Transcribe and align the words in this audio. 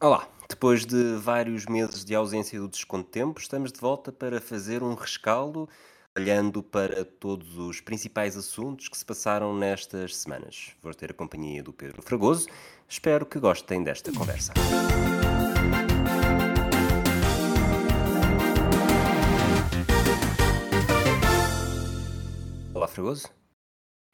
Olá, 0.00 0.28
depois 0.48 0.86
de 0.86 1.16
vários 1.16 1.66
meses 1.66 2.04
de 2.04 2.14
ausência 2.14 2.60
do 2.60 2.68
Desconto 2.68 3.10
Tempo, 3.10 3.40
estamos 3.40 3.72
de 3.72 3.80
volta 3.80 4.12
para 4.12 4.40
fazer 4.40 4.80
um 4.80 4.94
rescaldo, 4.94 5.68
olhando 6.16 6.62
para 6.62 7.04
todos 7.04 7.58
os 7.58 7.80
principais 7.80 8.36
assuntos 8.36 8.88
que 8.88 8.96
se 8.96 9.04
passaram 9.04 9.52
nestas 9.56 10.14
semanas. 10.14 10.70
Vou 10.80 10.94
ter 10.94 11.10
a 11.10 11.14
companhia 11.14 11.64
do 11.64 11.72
Pedro 11.72 12.00
Fragoso. 12.00 12.48
Espero 12.88 13.26
que 13.26 13.40
gostem 13.40 13.82
desta 13.82 14.12
conversa. 14.12 14.52
Olá, 22.72 22.86
Fragoso. 22.86 23.28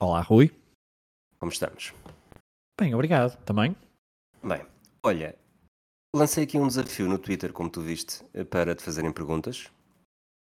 Olá, 0.00 0.22
Rui. 0.22 0.50
Como 1.38 1.52
estamos? 1.52 1.92
Bem, 2.80 2.94
obrigado. 2.94 3.36
Também? 3.44 3.76
Bem, 4.42 4.64
olha, 5.02 5.43
lancei 6.14 6.44
aqui 6.44 6.56
um 6.56 6.68
desafio 6.68 7.08
no 7.08 7.18
Twitter, 7.18 7.52
como 7.52 7.68
tu 7.68 7.80
viste, 7.80 8.24
eh, 8.32 8.44
para 8.44 8.74
te 8.74 8.82
fazerem 8.82 9.12
perguntas. 9.12 9.68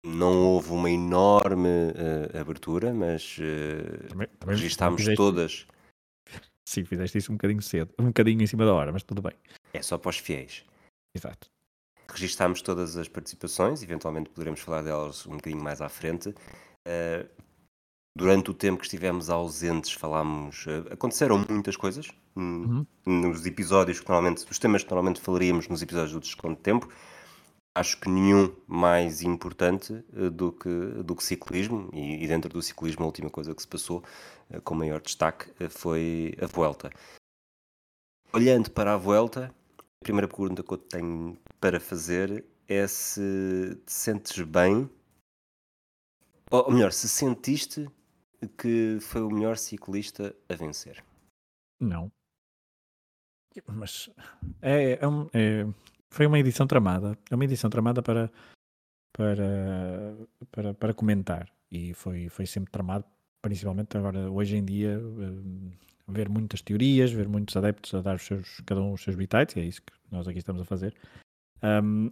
Não 0.06 0.48
houve 0.48 0.72
uma 0.72 0.90
enorme 0.90 1.70
uh, 1.70 2.38
abertura, 2.38 2.94
mas 2.94 3.38
uh, 3.38 4.08
também, 4.10 4.28
também 4.38 4.56
registámos 4.56 5.02
fizeste... 5.02 5.16
todas. 5.18 5.66
Sim, 6.68 6.84
fizeste 6.84 7.18
isso 7.18 7.32
um 7.32 7.36
bocadinho 7.36 7.62
cedo, 7.62 7.94
um 7.98 8.08
bocadinho 8.08 8.42
em 8.42 8.48
cima 8.48 8.66
da 8.66 8.74
hora, 8.74 8.92
mas 8.92 9.04
tudo 9.04 9.22
bem. 9.22 9.34
É 9.74 9.82
só 9.82 9.98
para 9.98 10.10
os 10.10 10.18
fiéis. 10.18 10.66
Exato. 11.16 11.50
Registámos 12.10 12.62
todas 12.62 12.98
as 12.98 13.08
participações, 13.08 13.82
eventualmente 13.82 14.30
poderemos 14.30 14.60
falar 14.60 14.82
delas 14.82 15.26
um 15.26 15.38
bocadinho 15.38 15.64
mais 15.64 15.82
à 15.82 15.88
frente. 15.88 16.30
Uh, 16.30 17.28
durante 18.16 18.52
o 18.52 18.54
tempo 18.54 18.80
que 18.80 18.86
estivemos 18.86 19.30
ausentes, 19.30 19.92
falámos. 19.94 20.66
Uh, 20.66 20.94
aconteceram 20.94 21.44
muitas 21.50 21.76
coisas 21.76 22.10
uhum. 22.36 22.86
nos 23.06 23.46
episódios 23.46 24.00
que 24.00 24.08
normalmente. 24.08 24.46
Os 24.50 24.60
temas 24.60 24.84
que 24.84 24.90
normalmente 24.90 25.22
falaríamos 25.22 25.68
nos 25.68 25.82
episódios 25.82 26.14
do 26.14 26.20
Desconto 26.20 26.58
de 26.58 26.64
Tempo. 26.64 26.90
Acho 27.76 28.00
que 28.00 28.08
nenhum 28.08 28.56
mais 28.68 29.24
importante 29.24 29.94
uh, 30.14 30.30
do, 30.30 30.52
que, 30.52 30.70
do 31.04 31.16
que 31.16 31.24
ciclismo, 31.24 31.90
e, 31.92 32.24
e, 32.24 32.28
dentro 32.28 32.50
do 32.50 32.62
ciclismo 32.62 33.04
a 33.04 33.08
última 33.08 33.32
coisa 33.32 33.56
que 33.56 33.62
se 33.62 33.68
passou 33.68 34.04
uh, 34.52 34.62
com 34.62 34.76
maior 34.76 35.02
destaque 35.02 35.52
foi 35.70 36.36
a 36.40 36.46
Vuelta. 36.46 36.92
Olhando 38.32 38.70
para 38.70 38.94
a 38.94 38.98
Vuelta, 38.98 39.54
a 39.80 40.04
primeira 40.04 40.28
pergunta 40.28 40.62
que 40.62 40.72
eu 40.72 40.78
tenho 40.78 41.38
para 41.60 41.80
fazer 41.80 42.46
é 42.68 42.88
se 42.88 43.78
te 43.86 43.92
sentes 43.92 44.40
bem, 44.46 44.90
ou 46.52 46.72
melhor, 46.72 46.92
se 46.92 47.10
sentiste 47.10 47.90
que 48.48 48.98
foi 49.02 49.22
o 49.22 49.30
melhor 49.30 49.58
ciclista 49.58 50.36
a 50.50 50.56
vencer? 50.56 51.04
Não. 51.80 52.12
Mas 53.68 54.10
é, 54.62 54.94
é, 54.94 55.00
é, 55.34 55.68
foi 56.10 56.26
uma 56.26 56.40
edição 56.40 56.66
tramada. 56.66 57.18
É 57.30 57.36
uma 57.36 57.44
edição 57.44 57.70
tramada 57.70 58.02
para, 58.02 58.32
para, 59.12 60.16
para, 60.52 60.74
para 60.74 60.94
comentar. 60.94 61.52
E 61.72 61.94
foi, 61.94 62.30
foi 62.30 62.46
sempre 62.46 62.72
tramado, 62.72 63.06
principalmente 63.42 63.98
agora, 63.98 64.30
hoje 64.32 64.58
em 64.58 64.66
dia, 64.66 65.00
uh, 65.00 65.72
ver 66.08 66.30
muitas 66.30 66.62
teorias, 66.62 67.12
ver 67.12 67.28
muitos 67.28 67.56
adeptos 67.58 67.94
a 67.94 68.02
dar 68.02 68.16
os 68.16 68.24
seus, 68.24 68.62
cada 68.66 68.82
um 68.82 68.94
os 68.94 69.02
seus 69.02 69.16
bitites, 69.16 69.56
e 69.56 69.60
é 69.60 69.66
isso 69.66 69.82
que 69.82 69.94
nós 70.12 70.28
aqui 70.28 70.38
estamos 70.38 70.62
a 70.62 70.66
fazer. 70.66 70.96
Um, 71.64 72.10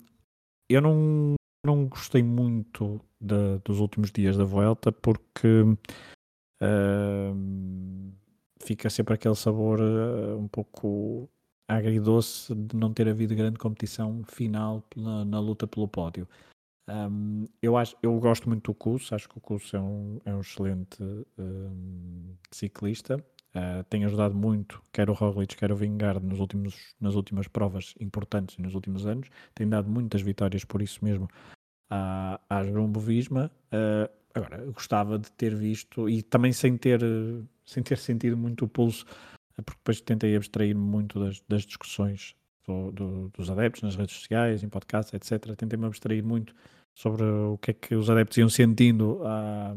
eu 0.70 0.82
não, 0.82 1.36
não 1.66 1.88
gostei 1.88 2.24
muito 2.24 3.00
de, 3.20 3.59
dos 3.64 3.80
últimos 3.80 4.12
dias 4.12 4.38
da 4.38 4.46
Vuelta 4.46 4.92
porque 4.92 5.64
Fica 8.64 8.90
sempre 8.90 9.16
aquele 9.16 9.36
sabor 9.36 9.80
uh, 9.80 10.38
um 10.38 10.48
pouco 10.48 11.30
agridoce 11.68 12.53
de 12.53 12.76
não 12.76 12.94
ter 12.94 13.08
havido 13.08 13.36
grande 13.36 13.58
competição 13.58 14.23
final 14.26 14.84
na, 14.95 15.26
na 15.26 15.40
luta 15.40 15.66
pelo 15.66 15.88
pódio. 15.88 16.28
Um, 16.88 17.45
eu, 17.62 17.78
acho, 17.78 17.95
eu 18.03 18.18
gosto 18.20 18.50
muito 18.50 18.72
do 18.72 18.76
Cus, 18.76 19.12
acho 19.14 19.30
que 19.30 19.38
o 19.38 19.42
Cus 19.42 19.73
é 19.73 19.80
um, 19.80 20.20
é 20.26 20.36
um 20.36 20.42
excelente 20.42 20.98
um, 21.38 22.36
ciclista. 22.52 23.24
Uh, 23.56 23.84
tem 23.90 24.06
ajudado 24.06 24.34
muito, 24.36 24.81
quer 24.94 25.09
o 25.09 25.13
Roglic, 25.13 25.57
quer 25.57 25.72
o 25.72 25.75
Vingard, 25.75 26.25
nos 26.25 26.40
últimos, 26.40 26.96
nas 27.00 27.16
últimas 27.16 27.47
provas 27.47 27.94
importantes 28.00 28.57
nos 28.57 28.75
últimos 28.75 29.06
anos. 29.06 29.30
Tem 29.53 29.68
dado 29.68 29.90
muitas 29.90 30.22
vitórias 30.22 30.63
por 30.63 30.81
isso 30.81 31.03
mesmo 31.03 31.28
à, 31.90 32.40
à 32.50 32.63
Jumbo 32.63 33.00
Visma. 33.00 33.52
Uh, 33.68 34.21
Agora, 34.34 34.66
gostava 34.72 35.19
de 35.19 35.31
ter 35.34 35.53
visto, 35.56 36.09
e 36.09 36.22
também 36.22 36.53
sem 36.53 36.78
ter, 36.78 37.02
sem 37.66 37.84
ter 37.84 37.97
sentido 37.97 38.38
muito 38.38 38.66
o 38.66 38.68
pulso, 38.68 39.06
porque 39.56 39.80
depois 39.80 40.02
tentei 40.02 40.36
abstrair-me 40.36 40.81
muito 40.81 41.19
das, 41.19 41.42
das 41.47 41.64
discussões 41.64 42.36
do, 42.66 42.92
do, 42.92 43.30
dos 43.30 43.50
adeptos 43.50 43.81
nas 43.81 43.96
redes 43.96 44.16
sociais, 44.16 44.64
em 44.64 44.69
podcasts, 44.69 45.14
etc. 45.14 45.56
Tentei-me 45.56 45.86
abstrair 45.86 46.24
muito 46.24 46.56
sobre 46.94 47.24
o 47.24 47.58
que 47.58 47.72
é 47.72 47.74
que 47.74 47.96
os 47.96 48.09
adeptos 48.09 48.38
iam 48.38 48.50
sentindo 48.50 49.22
ah, 49.25 49.75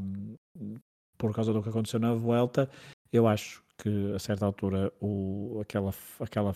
por 1.18 1.34
causa 1.34 1.52
do 1.52 1.62
que 1.62 1.68
aconteceu 1.68 1.98
na 1.98 2.14
Vuelta. 2.14 2.70
Eu 3.12 3.26
acho 3.26 3.62
que 3.78 4.12
a 4.14 4.18
certa 4.20 4.46
altura 4.46 4.92
o, 5.00 5.58
aquela, 5.60 5.92
aquela 6.20 6.52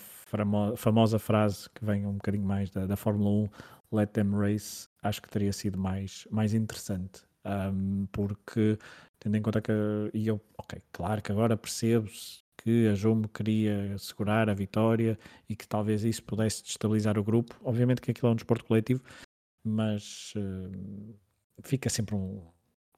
famosa 0.77 1.19
frase 1.19 1.69
que 1.71 1.83
vem 1.83 2.05
um 2.05 2.13
bocadinho 2.13 2.45
mais 2.45 2.69
da, 2.69 2.85
da 2.85 2.95
Fórmula 2.95 3.29
1, 3.29 3.49
Let 3.91 4.11
them 4.11 4.31
race, 4.37 4.87
acho 5.01 5.21
que 5.21 5.29
teria 5.29 5.51
sido 5.51 5.77
mais, 5.77 6.27
mais 6.29 6.53
interessante 6.53 7.28
um, 7.45 8.07
porque 8.11 8.77
tendo 9.19 9.37
em 9.37 9.41
conta 9.41 9.61
que 9.61 9.71
e 10.13 10.27
eu, 10.27 10.41
ok, 10.57 10.81
claro 10.91 11.21
que 11.21 11.31
agora 11.31 11.57
percebo 11.57 12.09
que 12.57 12.87
a 12.87 12.95
Jumbo 12.95 13.29
queria 13.29 13.97
segurar 13.97 14.49
a 14.49 14.53
vitória 14.53 15.17
e 15.47 15.55
que 15.55 15.67
talvez 15.67 16.03
isso 16.03 16.23
pudesse 16.23 16.63
destabilizar 16.63 17.17
o 17.17 17.23
grupo. 17.23 17.55
Obviamente 17.63 18.01
que 18.01 18.11
aquilo 18.11 18.27
é 18.29 18.31
um 18.31 18.35
desporto 18.35 18.65
coletivo, 18.65 19.01
mas 19.63 20.33
uh, 20.35 21.15
fica 21.63 21.89
sempre 21.89 22.15
um 22.15 22.41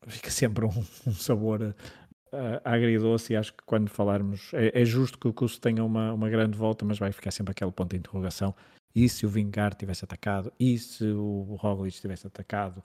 fica 0.08 0.30
sempre 0.32 0.66
um, 0.66 0.86
um 1.08 1.14
sabor 1.14 1.62
uh, 1.62 2.62
agridoce 2.64 3.34
e 3.34 3.36
acho 3.36 3.54
que 3.54 3.64
quando 3.66 3.90
falarmos 3.90 4.52
é, 4.54 4.82
é 4.82 4.86
justo 4.86 5.20
que 5.20 5.28
o 5.28 5.34
curso 5.34 5.62
tenha 5.62 5.84
uma, 5.84 6.14
uma 6.14 6.30
grande 6.30 6.58
volta, 6.58 6.84
mas 6.86 6.98
vai 6.98 7.12
ficar 7.12 7.32
sempre 7.32 7.52
aquele 7.52 7.72
ponto 7.72 7.92
de 7.92 7.98
interrogação 7.98 8.56
e 8.96 9.08
se 9.08 9.26
o 9.26 9.30
Vingar 9.30 9.74
tivesse 9.74 10.04
atacado, 10.04 10.52
e 10.60 10.78
se 10.78 11.06
o 11.06 11.56
Roglic 11.60 12.00
tivesse 12.00 12.28
atacado 12.28 12.84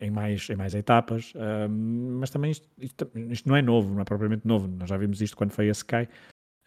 em 0.00 0.10
mais, 0.10 0.48
em 0.50 0.56
mais 0.56 0.74
etapas, 0.74 1.32
um, 1.36 2.18
mas 2.18 2.30
também 2.30 2.50
isto, 2.50 2.68
isto, 2.78 3.10
isto, 3.14 3.48
não 3.48 3.56
é 3.56 3.62
novo, 3.62 3.94
não 3.94 4.02
é 4.02 4.04
propriamente 4.04 4.46
novo, 4.46 4.66
nós 4.66 4.88
já 4.88 4.96
vimos 4.96 5.20
isto 5.20 5.36
quando 5.36 5.52
foi 5.52 5.68
a 5.68 5.72
Sky, 5.72 6.08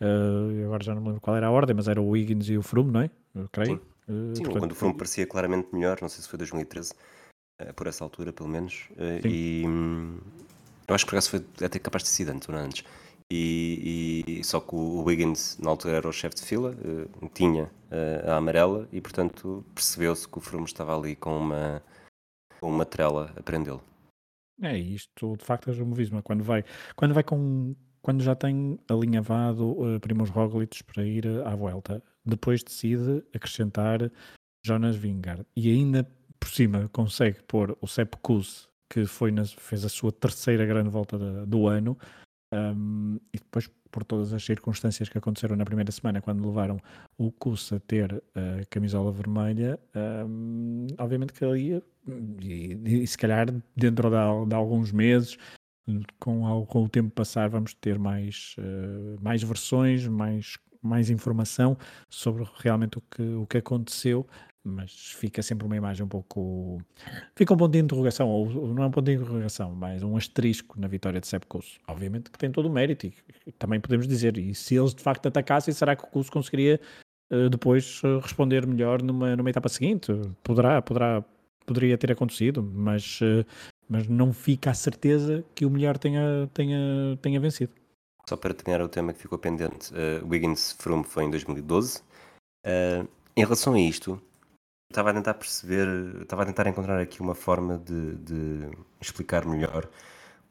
uh, 0.01 0.65
agora 0.65 0.83
já 0.83 0.93
não 0.93 1.01
me 1.01 1.07
lembro 1.07 1.21
qual 1.21 1.35
era 1.35 1.47
a 1.47 1.51
ordem, 1.51 1.75
mas 1.75 1.87
era 1.87 2.01
o 2.01 2.09
Wiggins 2.09 2.49
e 2.49 2.57
o 2.57 2.61
Froome, 2.61 2.91
não 2.91 3.01
é? 3.01 3.09
Eu 3.35 3.49
creio. 3.49 3.77
Sim, 3.77 4.13
uh, 4.13 4.35
Sim 4.35 4.43
portanto, 4.43 4.59
quando 4.59 4.71
o 4.71 4.75
Froome 4.75 4.97
parecia 4.97 5.27
claramente 5.27 5.69
melhor, 5.73 5.97
não 6.01 6.09
sei 6.09 6.21
se 6.23 6.29
foi 6.29 6.37
2013, 6.37 6.91
uh, 6.91 6.95
eh, 7.59 7.73
por 7.73 7.87
essa 7.87 8.03
altura 8.03 8.31
pelo 8.31 8.49
menos, 8.49 8.87
e 9.25 9.63
hum, 9.65 10.19
eu 10.87 10.95
acho 10.95 11.05
que 11.05 11.09
por 11.09 11.15
acaso 11.17 11.29
foi 11.29 11.45
até 11.65 11.79
capaz 11.79 12.03
de 12.03 12.09
ser 12.09 12.29
antes 12.29 12.47
ou 12.47 12.55
não 12.55 12.61
antes. 12.61 12.83
E, 13.35 14.23
e, 14.27 14.43
só 14.43 14.59
que 14.59 14.75
o 14.75 15.01
Wiggins 15.01 15.57
na 15.57 15.71
altura 15.71 15.95
era 15.95 16.07
o 16.07 16.13
chefe 16.13 16.35
de 16.35 16.43
fila, 16.43 16.69
uh, 16.69 17.29
tinha 17.29 17.63
uh, 17.63 18.29
a 18.29 18.35
amarela 18.35 18.87
e 18.91 19.01
portanto 19.01 19.65
percebeu-se 19.73 20.29
que 20.29 20.37
o 20.37 20.41
Froome 20.41 20.65
estava 20.65 20.95
ali 20.95 21.15
com 21.15 21.35
uma, 21.35 21.81
com 22.59 22.69
uma 22.69 22.85
trela 22.85 23.33
a 23.35 23.41
prendê-lo. 23.41 23.81
É 24.61 24.77
isto, 24.77 25.35
de 25.35 25.43
facto, 25.43 25.71
é 25.71 25.73
o 25.73 25.85
movismo. 25.85 26.21
Quando 26.21 26.43
vai, 26.43 26.63
quando 26.95 27.15
vai 27.15 27.23
com. 27.23 27.75
Quando 28.03 28.21
já 28.21 28.35
tem 28.35 28.77
alinhavado 28.87 29.71
uh, 29.81 29.99
Primos 29.99 30.29
Roglic 30.29 30.83
para 30.83 31.03
ir 31.03 31.25
à 31.43 31.55
volta, 31.55 32.03
depois 32.23 32.61
decide 32.61 33.23
acrescentar 33.33 34.11
Jonas 34.63 34.95
Vingard 34.95 35.43
e 35.55 35.71
ainda 35.71 36.07
por 36.39 36.49
cima 36.49 36.87
consegue 36.89 37.41
pôr 37.43 37.75
o 37.81 37.87
Sepp 37.87 38.15
Kuss, 38.21 38.69
que 38.91 39.05
foi 39.05 39.31
na, 39.31 39.45
fez 39.45 39.85
a 39.85 39.89
sua 39.89 40.11
terceira 40.11 40.65
grande 40.65 40.89
volta 40.89 41.17
de, 41.17 41.45
do 41.47 41.67
ano, 41.67 41.97
um, 42.53 43.19
e 43.33 43.37
depois, 43.37 43.69
por 43.91 44.03
todas 44.03 44.33
as 44.33 44.43
circunstâncias 44.43 45.09
que 45.09 45.17
aconteceram 45.17 45.55
na 45.55 45.65
primeira 45.65 45.91
semana, 45.91 46.21
quando 46.21 46.45
levaram 46.45 46.77
o 47.17 47.31
Cus 47.31 47.73
a 47.73 47.79
ter 47.79 48.23
a 48.35 48.65
camisola 48.69 49.11
vermelha, 49.11 49.79
um, 50.27 50.87
obviamente 50.97 51.33
que 51.33 51.43
ali, 51.43 51.83
e, 52.41 52.79
e, 52.85 53.07
se 53.07 53.17
calhar 53.17 53.47
dentro 53.75 54.09
de, 54.09 54.49
de 54.49 54.55
alguns 54.55 54.91
meses, 54.91 55.37
com, 56.19 56.65
com, 56.65 56.83
o 56.83 56.89
tempo 56.89 57.09
passar, 57.11 57.49
vamos 57.49 57.73
ter 57.73 57.99
mais, 57.99 58.55
uh, 58.59 59.21
mais 59.21 59.43
versões, 59.43 60.07
mais, 60.07 60.57
mais 60.81 61.09
informação 61.09 61.77
sobre 62.09 62.45
realmente 62.55 62.97
o 62.97 63.01
que, 63.01 63.21
o 63.21 63.47
que 63.47 63.57
aconteceu 63.57 64.27
mas 64.63 65.11
fica 65.11 65.41
sempre 65.41 65.65
uma 65.65 65.75
imagem 65.75 66.05
um 66.05 66.07
pouco. 66.07 66.81
Fica 67.35 67.53
um 67.53 67.57
ponto 67.57 67.71
de 67.71 67.79
interrogação, 67.79 68.29
ou 68.29 68.49
não 68.73 68.83
é 68.83 68.87
um 68.87 68.91
ponto 68.91 69.05
de 69.05 69.13
interrogação, 69.13 69.75
mas 69.75 70.01
um 70.01 70.15
asterisco 70.15 70.79
na 70.79 70.87
vitória 70.87 71.19
de 71.19 71.27
Sepp. 71.27 71.43
Obviamente 71.87 72.31
que 72.31 72.37
tem 72.37 72.51
todo 72.51 72.67
o 72.67 72.71
mérito, 72.71 73.07
e 73.45 73.51
também 73.51 73.79
podemos 73.79 74.07
dizer, 74.07 74.37
e 74.37 74.55
se 74.55 74.75
eles 74.75 74.93
de 74.93 75.03
facto 75.03 75.27
atacassem, 75.27 75.73
será 75.73 75.95
que 75.95 76.03
o 76.03 76.07
Kuss 76.07 76.29
conseguiria 76.29 76.79
uh, 77.31 77.49
depois 77.49 78.01
uh, 78.03 78.19
responder 78.19 78.65
melhor 78.65 79.01
numa, 79.01 79.35
numa 79.35 79.49
etapa 79.49 79.67
seguinte? 79.67 80.13
Poderá, 80.41 80.81
poderá, 80.81 81.23
poderia 81.65 81.97
ter 81.97 82.11
acontecido, 82.13 82.63
mas, 82.63 83.19
uh, 83.19 83.45
mas 83.89 84.07
não 84.07 84.31
fica 84.31 84.71
a 84.71 84.73
certeza 84.73 85.43
que 85.53 85.65
o 85.65 85.69
melhor 85.69 85.97
tenha, 85.97 86.49
tenha, 86.53 87.17
tenha 87.21 87.39
vencido. 87.39 87.73
Só 88.29 88.37
para 88.37 88.53
terminar 88.53 88.81
o 88.81 88.87
tema 88.87 89.11
que 89.11 89.19
ficou 89.19 89.37
pendente, 89.37 89.91
Wiggins 90.25 90.71
Froome 90.79 91.03
foi 91.03 91.25
em 91.25 91.29
2012. 91.29 92.01
em 93.35 93.43
relação 93.43 93.73
a 93.73 93.79
isto, 93.81 94.17
estava 94.93 95.09
a 95.11 95.13
tentar 95.13 95.33
perceber, 95.33 95.87
estava 96.21 96.43
a 96.43 96.45
tentar 96.45 96.67
encontrar 96.67 96.99
aqui 96.99 97.21
uma 97.21 97.35
forma 97.35 97.77
de, 97.77 98.15
de 98.17 98.69
explicar 99.01 99.45
melhor 99.45 99.89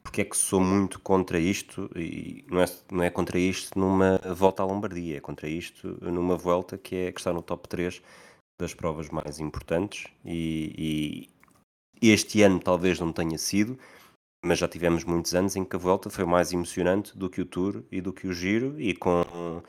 porque 0.03 0.21
é 0.21 0.25
que 0.25 0.37
sou 0.37 0.59
muito 0.59 0.99
contra 0.99 1.39
isto, 1.39 1.89
e 1.95 2.45
não 2.49 2.61
é, 2.61 2.65
não 2.91 3.03
é 3.03 3.09
contra 3.09 3.39
isto 3.39 3.79
numa 3.79 4.19
volta 4.35 4.61
à 4.61 4.65
Lombardia, 4.65 5.17
é 5.17 5.19
contra 5.21 5.47
isto 5.47 5.97
numa 6.01 6.35
volta 6.35 6.77
que 6.77 6.95
é 6.95 7.11
que 7.11 7.19
está 7.19 7.31
no 7.31 7.41
top 7.41 7.67
3 7.69 8.01
das 8.61 8.73
provas 8.73 9.09
mais 9.09 9.39
importantes 9.39 10.07
e, 10.25 11.29
e 12.01 12.11
este 12.11 12.41
ano 12.43 12.59
talvez 12.59 12.99
não 12.99 13.13
tenha 13.13 13.37
sido, 13.37 13.79
mas 14.43 14.59
já 14.59 14.67
tivemos 14.67 15.05
muitos 15.05 15.33
anos 15.33 15.55
em 15.55 15.63
que 15.63 15.75
a 15.75 15.79
volta 15.79 16.09
foi 16.09 16.25
mais 16.25 16.51
emocionante 16.51 17.17
do 17.17 17.29
que 17.29 17.41
o 17.41 17.45
Tour 17.45 17.83
e 17.91 18.01
do 18.01 18.11
que 18.11 18.27
o 18.27 18.33
Giro 18.33 18.79
e 18.79 18.93
com 18.93 19.63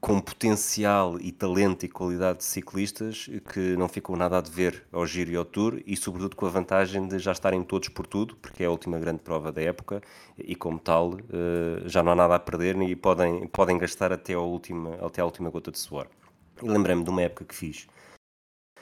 com 0.00 0.18
potencial 0.18 1.20
e 1.20 1.30
talento 1.30 1.84
e 1.84 1.88
qualidade 1.88 2.38
de 2.38 2.44
ciclistas 2.44 3.28
que 3.52 3.76
não 3.76 3.86
ficam 3.86 4.16
nada 4.16 4.38
a 4.38 4.40
dever 4.40 4.86
ao 4.90 5.06
Giro 5.06 5.30
e 5.30 5.36
ao 5.36 5.44
Tour 5.44 5.82
e 5.86 5.94
sobretudo 5.94 6.34
com 6.34 6.46
a 6.46 6.48
vantagem 6.48 7.06
de 7.06 7.18
já 7.18 7.32
estarem 7.32 7.62
todos 7.62 7.90
por 7.90 8.06
tudo, 8.06 8.34
porque 8.36 8.62
é 8.62 8.66
a 8.66 8.70
última 8.70 8.98
grande 8.98 9.20
prova 9.20 9.52
da 9.52 9.60
época 9.60 10.00
e 10.38 10.56
como 10.56 10.78
tal 10.78 11.18
eh, 11.18 11.82
já 11.84 12.02
não 12.02 12.12
há 12.12 12.14
nada 12.14 12.34
a 12.34 12.40
perder 12.40 12.80
e 12.80 12.96
podem, 12.96 13.46
podem 13.48 13.76
gastar 13.76 14.10
até 14.10 14.32
a, 14.32 14.40
última, 14.40 14.94
até 15.04 15.20
a 15.20 15.24
última 15.24 15.50
gota 15.50 15.70
de 15.70 15.78
suor. 15.78 16.08
Lembrei-me 16.62 17.04
de 17.04 17.10
uma 17.10 17.22
época 17.22 17.44
que 17.44 17.54
fiz 17.54 17.86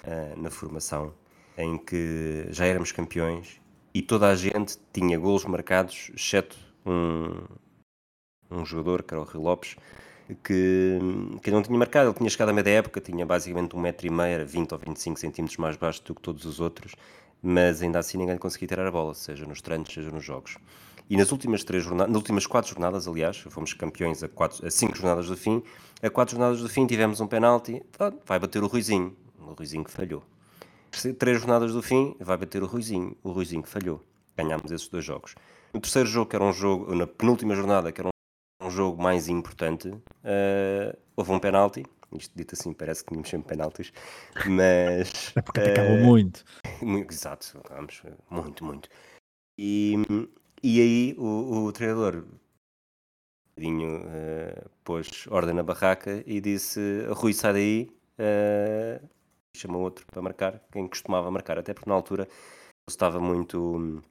uh, 0.05 0.41
na 0.41 0.50
formação 0.50 1.12
em 1.56 1.76
que 1.79 2.47
já 2.50 2.64
éramos 2.67 2.93
campeões 2.93 3.61
e 3.93 4.03
toda 4.03 4.29
a 4.29 4.35
gente 4.37 4.79
tinha 4.93 5.19
golos 5.19 5.44
marcados, 5.44 6.11
exceto 6.14 6.56
um, 6.87 7.44
um 8.50 8.64
jogador, 8.64 9.03
que 9.03 9.14
era 9.14 9.21
o 9.21 9.25
Rui 9.25 9.43
Lopes, 9.43 9.76
que, 10.34 10.98
que 11.42 11.50
não 11.50 11.62
tinha 11.62 11.78
marcado. 11.78 12.10
Ele 12.10 12.19
tinha 12.19 12.30
chegado 12.30 12.50
à 12.50 12.52
média 12.52 12.70
época, 12.70 13.00
tinha 13.00 13.25
basicamente 13.25 13.75
um 13.75 13.80
metro 13.80 14.06
e 14.06 14.10
meio, 14.10 14.46
20 14.46 14.72
ou 14.72 14.78
25 14.78 15.19
centímetros 15.19 15.56
mais 15.58 15.76
baixo 15.76 16.02
do 16.04 16.14
que 16.14 16.20
todos 16.20 16.44
os 16.44 16.60
outros, 16.60 16.94
mas 17.42 17.82
ainda 17.82 17.98
assim 17.98 18.19
ninguém 18.19 18.36
conseguia 18.36 18.69
tirar 18.69 18.86
a 18.86 18.90
bola, 18.90 19.14
seja 19.14 19.46
nos 19.46 19.60
treinos, 19.60 19.92
seja 19.92 20.10
nos 20.10 20.25
jogos. 20.25 20.56
E 21.10 21.16
nas 21.16 21.32
últimas 21.32 21.64
três 21.64 21.82
jornadas, 21.82 22.12
nas 22.12 22.20
últimas 22.20 22.46
quatro 22.46 22.70
jornadas, 22.70 23.08
aliás, 23.08 23.38
fomos 23.38 23.72
campeões 23.72 24.22
a, 24.22 24.28
quatro, 24.28 24.66
a 24.66 24.70
cinco 24.70 24.94
jornadas 24.94 25.26
do 25.26 25.36
fim, 25.36 25.62
a 26.02 26.10
quatro 26.10 26.36
jornadas 26.36 26.60
do 26.60 26.69
fim 26.69 26.86
tivemos 26.86 27.20
um 27.20 27.26
penalti, 27.26 27.82
vai 28.26 28.38
bater 28.38 28.62
o 28.62 28.66
Ruizinho, 28.66 29.16
o 29.38 29.54
Ruizinho 29.54 29.84
que 29.84 29.90
falhou. 29.90 30.22
Três 31.19 31.38
jornadas 31.38 31.72
do 31.72 31.82
fim, 31.82 32.14
vai 32.20 32.36
bater 32.36 32.62
o 32.62 32.66
Ruizinho, 32.66 33.16
o 33.22 33.30
Ruizinho 33.30 33.62
que 33.62 33.69
falhou. 33.69 34.02
Ganhámos 34.36 34.70
esses 34.70 34.88
dois 34.88 35.04
jogos. 35.04 35.34
No 35.72 35.80
terceiro 35.80 36.08
jogo, 36.08 36.30
que 36.30 36.36
era 36.36 36.44
um 36.44 36.52
jogo, 36.52 36.94
na 36.94 37.06
penúltima 37.06 37.54
jornada, 37.54 37.90
que 37.90 38.00
era 38.00 38.10
um 38.60 38.70
jogo 38.70 39.02
mais 39.02 39.28
importante, 39.28 39.88
uh, 39.88 40.99
houve 41.16 41.32
um 41.32 41.38
penalti. 41.38 41.84
Isto 42.12 42.34
dito 42.34 42.55
assim, 42.55 42.72
parece 42.72 43.05
que 43.05 43.10
tínhamos 43.10 43.28
sempre 43.28 43.49
penaltis, 43.49 43.93
mas. 44.46 45.32
É 45.37 45.43
porque 45.43 45.60
atacava 45.60 45.90
uh, 45.90 46.05
muito. 46.05 46.44
Exato, 47.10 47.60
vamos, 47.69 48.02
muito, 48.31 48.64
muito. 48.64 48.88
E, 49.58 49.94
e 50.62 50.81
aí 50.81 51.14
o, 51.19 51.66
o 51.66 51.72
treinador 51.72 52.25
uh, 53.58 54.70
pôs 54.84 55.26
ordem 55.28 55.54
na 55.54 55.62
barraca 55.62 56.22
e 56.26 56.40
disse: 56.40 56.81
Rui, 57.11 57.34
sai 57.34 57.52
daí. 57.52 57.99
Uh, 58.19 59.06
chamou 59.54 59.82
outro 59.82 60.06
para 60.06 60.22
marcar, 60.22 60.62
quem 60.70 60.87
costumava 60.87 61.31
marcar, 61.31 61.58
até 61.58 61.75
porque 61.75 61.90
na 61.90 61.96
altura 61.96 62.28
estava 62.88 63.20
muito 63.20 64.02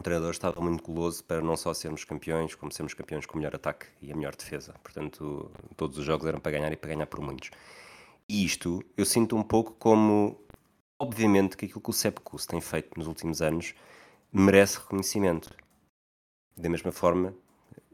o 0.00 0.02
treinador 0.02 0.30
estava 0.30 0.60
muito 0.60 0.82
goloso 0.82 1.22
para 1.22 1.40
não 1.40 1.56
só 1.56 1.72
sermos 1.74 2.04
campeões, 2.04 2.54
como 2.54 2.72
sermos 2.72 2.94
campeões 2.94 3.26
com 3.26 3.34
o 3.34 3.38
melhor 3.38 3.54
ataque 3.54 3.86
e 4.00 4.10
a 4.10 4.16
melhor 4.16 4.34
defesa. 4.34 4.74
Portanto, 4.82 5.50
todos 5.76 5.98
os 5.98 6.04
jogos 6.04 6.26
eram 6.26 6.40
para 6.40 6.52
ganhar 6.52 6.72
e 6.72 6.76
para 6.76 6.90
ganhar 6.90 7.06
por 7.06 7.20
muitos. 7.20 7.50
E 8.28 8.44
isto 8.44 8.82
eu 8.96 9.04
sinto 9.04 9.36
um 9.36 9.42
pouco 9.42 9.72
como, 9.78 10.40
obviamente, 10.98 11.56
que 11.56 11.66
aquilo 11.66 11.80
que 11.80 11.90
o 11.90 11.92
Sepkus 11.92 12.46
tem 12.46 12.60
feito 12.60 12.96
nos 12.96 13.06
últimos 13.06 13.42
anos 13.42 13.74
merece 14.32 14.78
reconhecimento. 14.78 15.54
Da 16.56 16.68
mesma 16.68 16.92
forma 16.92 17.34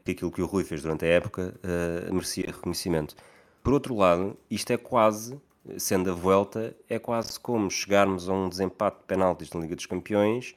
que 0.05 0.11
aquilo 0.11 0.31
que 0.31 0.41
o 0.41 0.45
Rui 0.45 0.63
fez 0.63 0.81
durante 0.81 1.03
a 1.03 1.09
época 1.09 1.59
uh, 1.59 2.13
merecia 2.13 2.45
reconhecimento. 2.45 3.15
Por 3.61 3.73
outro 3.73 3.93
lado, 3.95 4.37
isto 4.49 4.71
é 4.71 4.77
quase, 4.77 5.37
sendo 5.77 6.09
a 6.09 6.13
volta, 6.13 6.73
é 6.87 6.97
quase 6.97 7.37
como 7.37 7.69
chegarmos 7.69 8.29
a 8.29 8.33
um 8.33 8.47
desempate 8.47 8.99
de 8.99 9.03
penaltis 9.03 9.51
na 9.51 9.59
Liga 9.59 9.75
dos 9.75 9.85
Campeões 9.85 10.55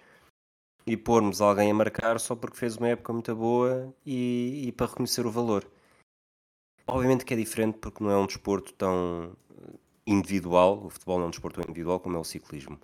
e 0.87 0.97
pormos 0.97 1.41
alguém 1.41 1.71
a 1.71 1.75
marcar 1.75 2.19
só 2.19 2.35
porque 2.35 2.56
fez 2.56 2.77
uma 2.77 2.88
época 2.88 3.12
muito 3.12 3.35
boa 3.35 3.93
e, 4.05 4.65
e, 4.67 4.73
para 4.73 4.87
reconhecer 4.87 5.27
o 5.27 5.31
valor. 5.31 5.67
Obviamente 6.87 7.25
que 7.25 7.35
é 7.35 7.37
diferente 7.37 7.79
porque 7.79 8.03
não 8.03 8.11
é 8.11 8.17
um 8.17 8.27
desporto 8.27 8.73
tão 8.73 9.37
individual, 10.06 10.85
o 10.85 10.91
futebol 10.91 11.19
não 11.19 11.25
é 11.25 11.29
um 11.29 11.31
desporto 11.31 11.61
tão 11.61 11.71
individual 11.71 12.00
como 12.00 12.17
é 12.17 12.21
o 12.21 12.25
ciclismo. 12.25 12.79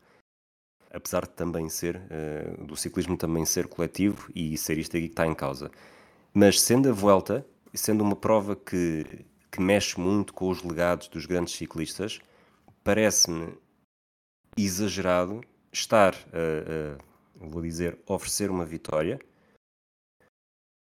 Apesar 0.93 1.23
de 1.23 1.31
também 1.31 1.69
ser, 1.69 1.97
uh, 1.97 2.65
do 2.65 2.77
ciclismo 2.77 3.17
também 3.17 3.45
ser 3.45 3.67
coletivo 3.67 4.31
e 4.35 4.57
ser 4.57 4.79
isto 4.79 4.97
aqui 4.97 5.07
que 5.07 5.13
está 5.13 5.27
em 5.27 5.35
causa. 5.35 5.71
Mas 6.33 6.61
sendo 6.61 6.89
a 6.89 6.93
volta, 6.93 7.45
sendo 7.75 8.05
uma 8.05 8.15
prova 8.15 8.55
que, 8.55 9.05
que 9.51 9.61
mexe 9.61 9.99
muito 9.99 10.33
com 10.33 10.49
os 10.49 10.63
legados 10.63 11.09
dos 11.09 11.27
grandes 11.27 11.55
ciclistas, 11.55 12.21
parece-me 12.85 13.55
exagerado 14.57 15.43
estar 15.73 16.15
a. 16.33 17.06
Vou 17.41 17.63
dizer, 17.63 17.99
oferecer 18.07 18.51
uma 18.51 18.65
vitória, 18.65 19.19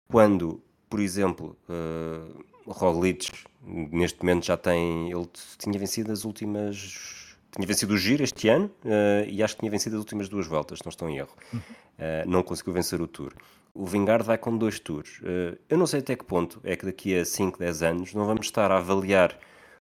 quando, 0.09 0.63
por 0.89 1.01
exemplo, 1.01 1.57
uh, 1.69 2.45
Roglic 2.67 3.31
neste 3.67 4.21
momento 4.21 4.47
já 4.47 4.57
tem, 4.57 5.11
ele 5.11 5.29
tinha 5.59 5.79
vencido 5.79 6.13
as 6.13 6.25
últimas, 6.25 7.37
tinha 7.51 7.67
vencido 7.67 7.95
o 7.95 7.97
Giro 7.97 8.23
este 8.23 8.49
ano 8.49 8.71
uh, 8.85 9.29
e 9.29 9.43
acho 9.43 9.55
que 9.55 9.61
tinha 9.61 9.71
vencido 9.71 9.97
as 9.97 10.01
últimas 10.01 10.29
duas 10.29 10.47
voltas, 10.47 10.81
não 10.85 10.91
estou 10.91 11.09
em 11.09 11.19
erro. 11.19 11.35
Uh, 11.53 12.29
não 12.29 12.43
conseguiu 12.43 12.73
vencer 12.73 13.01
o 13.01 13.07
Tour. 13.07 13.33
O 13.73 13.87
Vingard 13.87 14.25
vai 14.25 14.39
com 14.39 14.57
dois 14.57 14.79
tours. 14.79 15.19
Uh, 15.21 15.59
eu 15.69 15.77
não 15.77 15.87
sei 15.87 16.01
até 16.01 16.15
que 16.15 16.25
ponto 16.25 16.61
é 16.63 16.77
que 16.77 16.87
daqui 16.87 17.19
a 17.19 17.25
5, 17.25 17.59
10 17.59 17.83
anos 17.83 18.15
não 18.15 18.25
vamos 18.25 18.47
estar 18.47 18.71
a 18.71 18.77
avaliar 18.77 19.37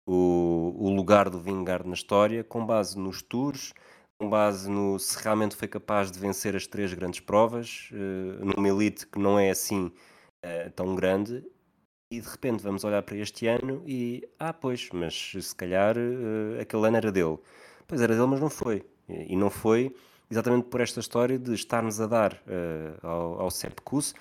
o, 0.05 0.75
o 0.77 0.89
lugar 0.89 1.29
do 1.29 1.39
Vingard 1.39 1.87
na 1.87 1.93
história 1.93 2.43
com 2.43 2.65
base 2.65 2.97
nos 2.97 3.21
tours, 3.21 3.73
com 4.19 4.29
base 4.29 4.69
no 4.69 4.99
se 4.99 5.17
realmente 5.23 5.55
foi 5.55 5.67
capaz 5.67 6.11
de 6.11 6.19
vencer 6.19 6.53
as 6.53 6.67
três 6.67 6.93
grandes 6.93 7.21
provas, 7.21 7.89
uh, 7.93 8.45
numa 8.45 8.67
elite 8.67 9.07
que 9.07 9.17
não 9.17 9.39
é 9.39 9.49
assim 9.49 9.85
uh, 10.45 10.69
tão 10.75 10.93
grande, 10.93 11.41
e 12.11 12.19
de 12.19 12.27
repente 12.27 12.61
vamos 12.61 12.83
olhar 12.83 13.01
para 13.01 13.15
este 13.15 13.47
ano 13.47 13.81
e, 13.87 14.27
ah, 14.37 14.51
pois, 14.51 14.89
mas 14.91 15.31
se 15.39 15.55
calhar 15.55 15.95
uh, 15.97 16.59
aquele 16.59 16.87
ano 16.87 16.97
era 16.97 17.11
dele. 17.11 17.37
Pois 17.87 18.01
era 18.01 18.13
dele, 18.13 18.27
mas 18.27 18.41
não 18.41 18.49
foi. 18.49 18.83
E, 19.07 19.35
não 19.37 19.49
foi 19.49 19.95
exatamente 20.29 20.65
por 20.65 20.81
esta 20.81 20.99
história 20.99 21.39
de 21.39 21.53
estarmos 21.53 22.01
a 22.01 22.05
dar 22.05 22.33
uh, 22.33 23.07
ao, 23.07 23.41
ao 23.41 23.51
Sepp 23.51 23.79
Kuss 23.81 24.13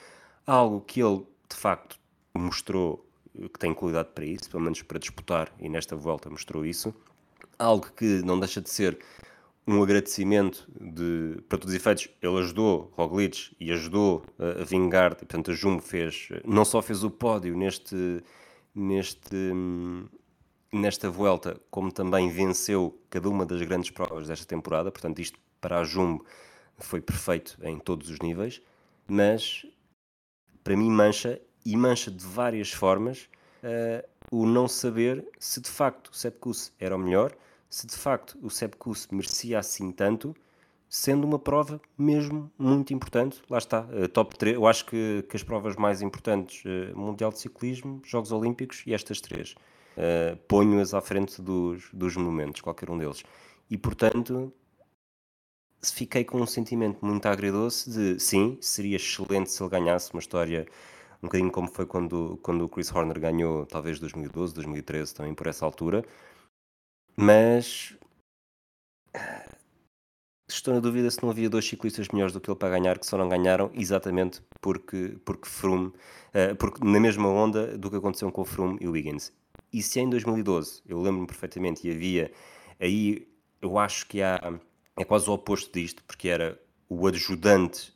algo 0.47 0.81
que 0.81 1.03
ele, 1.03 1.27
de 1.49 1.57
facto, 1.57 1.99
mostrou 2.35 3.05
que 3.35 3.59
tem 3.59 3.75
qualidade 3.75 4.11
para 4.15 4.25
isso, 4.25 4.49
pelo 4.49 4.63
menos 4.63 4.81
para 4.83 4.99
disputar, 4.99 5.53
e 5.59 5.69
nesta 5.69 5.97
volta 5.97 6.31
mostrou 6.31 6.65
isso. 6.65 6.95
Algo 7.59 7.91
que 7.93 8.23
não 8.23 8.39
deixa 8.39 8.61
de 8.61 8.71
ser 8.71 8.99
um 9.69 9.83
agradecimento 9.83 10.67
de, 10.81 11.43
para 11.47 11.59
todos 11.59 11.75
os 11.75 11.79
efeitos, 11.79 12.09
ele 12.23 12.39
ajudou 12.39 12.91
Roglic 12.97 13.55
e 13.61 13.71
ajudou 13.71 14.25
a, 14.39 14.63
a 14.63 14.65
vingar, 14.65 15.13
e, 15.13 15.17
portanto 15.17 15.51
a 15.51 15.55
Jumbo 15.55 15.83
fez, 15.83 16.31
não 16.43 16.65
só 16.65 16.81
fez 16.81 17.05
o 17.05 17.11
pódio 17.11 17.55
neste, 17.55 18.25
neste, 18.75 19.53
nesta 20.73 21.11
volta, 21.11 21.61
como 21.71 21.93
também 21.93 22.31
venceu 22.31 22.99
cada 23.11 23.29
uma 23.29 23.45
das 23.45 23.61
grandes 23.61 23.91
provas 23.91 24.29
desta 24.29 24.47
temporada, 24.47 24.91
portanto 24.91 25.19
isto 25.19 25.39
para 25.61 25.81
a 25.81 25.85
Jumbo 25.85 26.25
foi 26.79 27.03
perfeito 27.03 27.59
em 27.63 27.79
todos 27.79 28.09
os 28.09 28.19
níveis, 28.21 28.63
mas 29.07 29.67
para 30.65 30.75
mim 30.79 30.91
mancha, 30.91 31.39
e 31.63 31.77
mancha 31.77 32.11
de 32.11 32.25
várias 32.25 32.73
formas, 32.73 33.29
uh, 33.63 34.09
o 34.31 34.47
não 34.47 34.67
saber 34.67 35.27
se 35.39 35.61
de 35.61 35.69
facto 35.69 36.17
Sepkus 36.17 36.73
era 36.81 36.97
o 36.97 36.99
melhor, 36.99 37.37
se 37.69 37.87
de 37.87 37.97
facto 37.97 38.39
o 38.43 38.51
Sepkus 38.51 39.09
merecia 39.11 39.59
assim 39.59 39.93
tanto, 39.93 40.35
sendo 40.89 41.27
uma 41.27 41.39
prova 41.39 41.81
mesmo 41.97 42.51
muito 42.59 42.95
importante. 42.95 43.43
Lá 43.49 43.59
está, 43.59 43.83
uh, 43.83 44.09
top 44.09 44.37
3. 44.39 44.57
Eu 44.57 44.67
acho 44.67 44.87
que, 44.87 45.25
que 45.29 45.37
as 45.37 45.43
provas 45.43 45.77
mais 45.77 46.01
importantes, 46.01 46.65
uh, 46.65 46.97
Mundial 46.99 47.31
de 47.31 47.39
Ciclismo, 47.39 48.01
Jogos 48.05 48.33
Olímpicos 48.33 48.83
e 48.87 48.95
estas 48.95 49.21
três, 49.21 49.55
uh, 49.97 50.37
ponho-as 50.49 50.95
à 50.95 51.01
frente 51.01 51.43
dos, 51.43 51.91
dos 51.93 52.17
monumentos, 52.17 52.61
qualquer 52.63 52.91
um 52.91 52.97
deles. 52.97 53.23
E 53.71 53.77
portanto, 53.77 54.51
fiquei 55.83 56.25
com 56.25 56.41
um 56.41 56.47
sentimento 56.47 57.05
muito 57.05 57.27
agridoce 57.27 57.91
de 57.91 58.19
sim, 58.19 58.57
seria 58.61 58.97
excelente 58.97 59.51
se 59.51 59.63
ele 59.63 59.71
ganhasse 59.71 60.13
uma 60.15 60.21
história 60.21 60.67
um 61.23 61.27
bocadinho 61.27 61.51
como 61.51 61.69
foi 61.69 61.85
quando, 61.85 62.39
quando 62.43 62.65
o 62.65 62.69
Chris 62.69 62.95
Horner 62.95 63.19
ganhou, 63.19 63.67
talvez 63.67 63.99
2012, 63.99 64.55
2013, 64.55 65.15
também 65.15 65.35
por 65.35 65.49
essa 65.49 65.65
altura 65.65 66.05
mas 67.21 67.97
estou 70.49 70.73
na 70.73 70.81
dúvida 70.81 71.11
se 71.11 71.21
não 71.23 71.31
havia 71.31 71.51
dois 71.51 71.67
ciclistas 71.67 72.09
melhores 72.09 72.33
do 72.33 72.41
que 72.41 72.49
ele 72.49 72.59
para 72.59 72.71
ganhar, 72.71 72.99
que 72.99 73.07
só 73.07 73.19
não 73.19 73.29
ganharam 73.29 73.71
exatamente 73.75 74.41
porque, 74.61 75.17
porque 75.25 75.49
Froome, 75.49 75.89
uh, 75.89 76.57
porque 76.59 76.85
na 76.85 77.01
mesma 77.01 77.29
onda 77.29 77.77
do 77.77 77.91
que 77.91 77.97
aconteceu 77.97 78.31
com 78.31 78.43
o 78.43 78.45
Froome 78.45 78.79
e 78.81 78.87
o 78.87 78.93
Wiggins. 78.93 79.33
E 79.73 79.83
se 79.83 80.01
em 80.01 80.09
2012, 80.09 80.83
eu 80.87 81.01
lembro-me 81.01 81.27
perfeitamente, 81.27 81.87
e 81.87 81.91
havia 81.91 82.33
Aí 82.81 83.27
eu 83.61 83.77
acho 83.77 84.07
que 84.07 84.23
há, 84.23 84.41
é 84.97 85.05
quase 85.05 85.29
o 85.29 85.33
oposto 85.33 85.73
disto, 85.73 86.03
porque 86.05 86.29
era 86.29 86.61
o 86.89 87.07
adjudante 87.07 87.93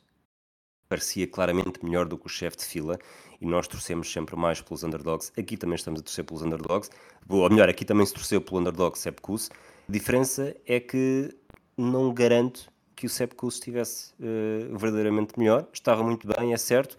parecia 0.89 1.25
claramente 1.25 1.83
melhor 1.83 2.05
do 2.05 2.17
que 2.17 2.27
o 2.27 2.29
chefe 2.29 2.57
de 2.57 2.65
fila 2.65 2.99
e 3.43 3.45
nós 3.45 3.67
torcemos 3.67 4.09
sempre 4.09 4.37
mais 4.37 4.61
pelos 4.61 4.83
underdogs. 4.83 5.33
Aqui 5.37 5.57
também 5.57 5.75
estamos 5.75 5.99
a 5.99 6.03
torcer 6.03 6.23
pelos 6.23 6.41
underdogs, 6.41 6.89
ou 7.27 7.49
melhor, 7.49 7.67
aqui 7.67 7.83
também 7.83 8.05
se 8.05 8.13
torceu 8.13 8.39
pelo 8.39 8.61
underdog 8.61 8.97
Sepkus. 8.97 9.49
A 9.87 9.91
diferença 9.91 10.55
é 10.65 10.79
que 10.79 11.29
não 11.77 12.13
garanto 12.13 12.71
que 12.95 13.05
o 13.05 13.09
Sepkus 13.09 13.55
estivesse 13.55 14.13
uh, 14.13 14.77
verdadeiramente 14.77 15.37
melhor. 15.37 15.67
Estava 15.73 16.01
muito 16.03 16.25
bem, 16.25 16.53
é 16.53 16.57
certo, 16.57 16.95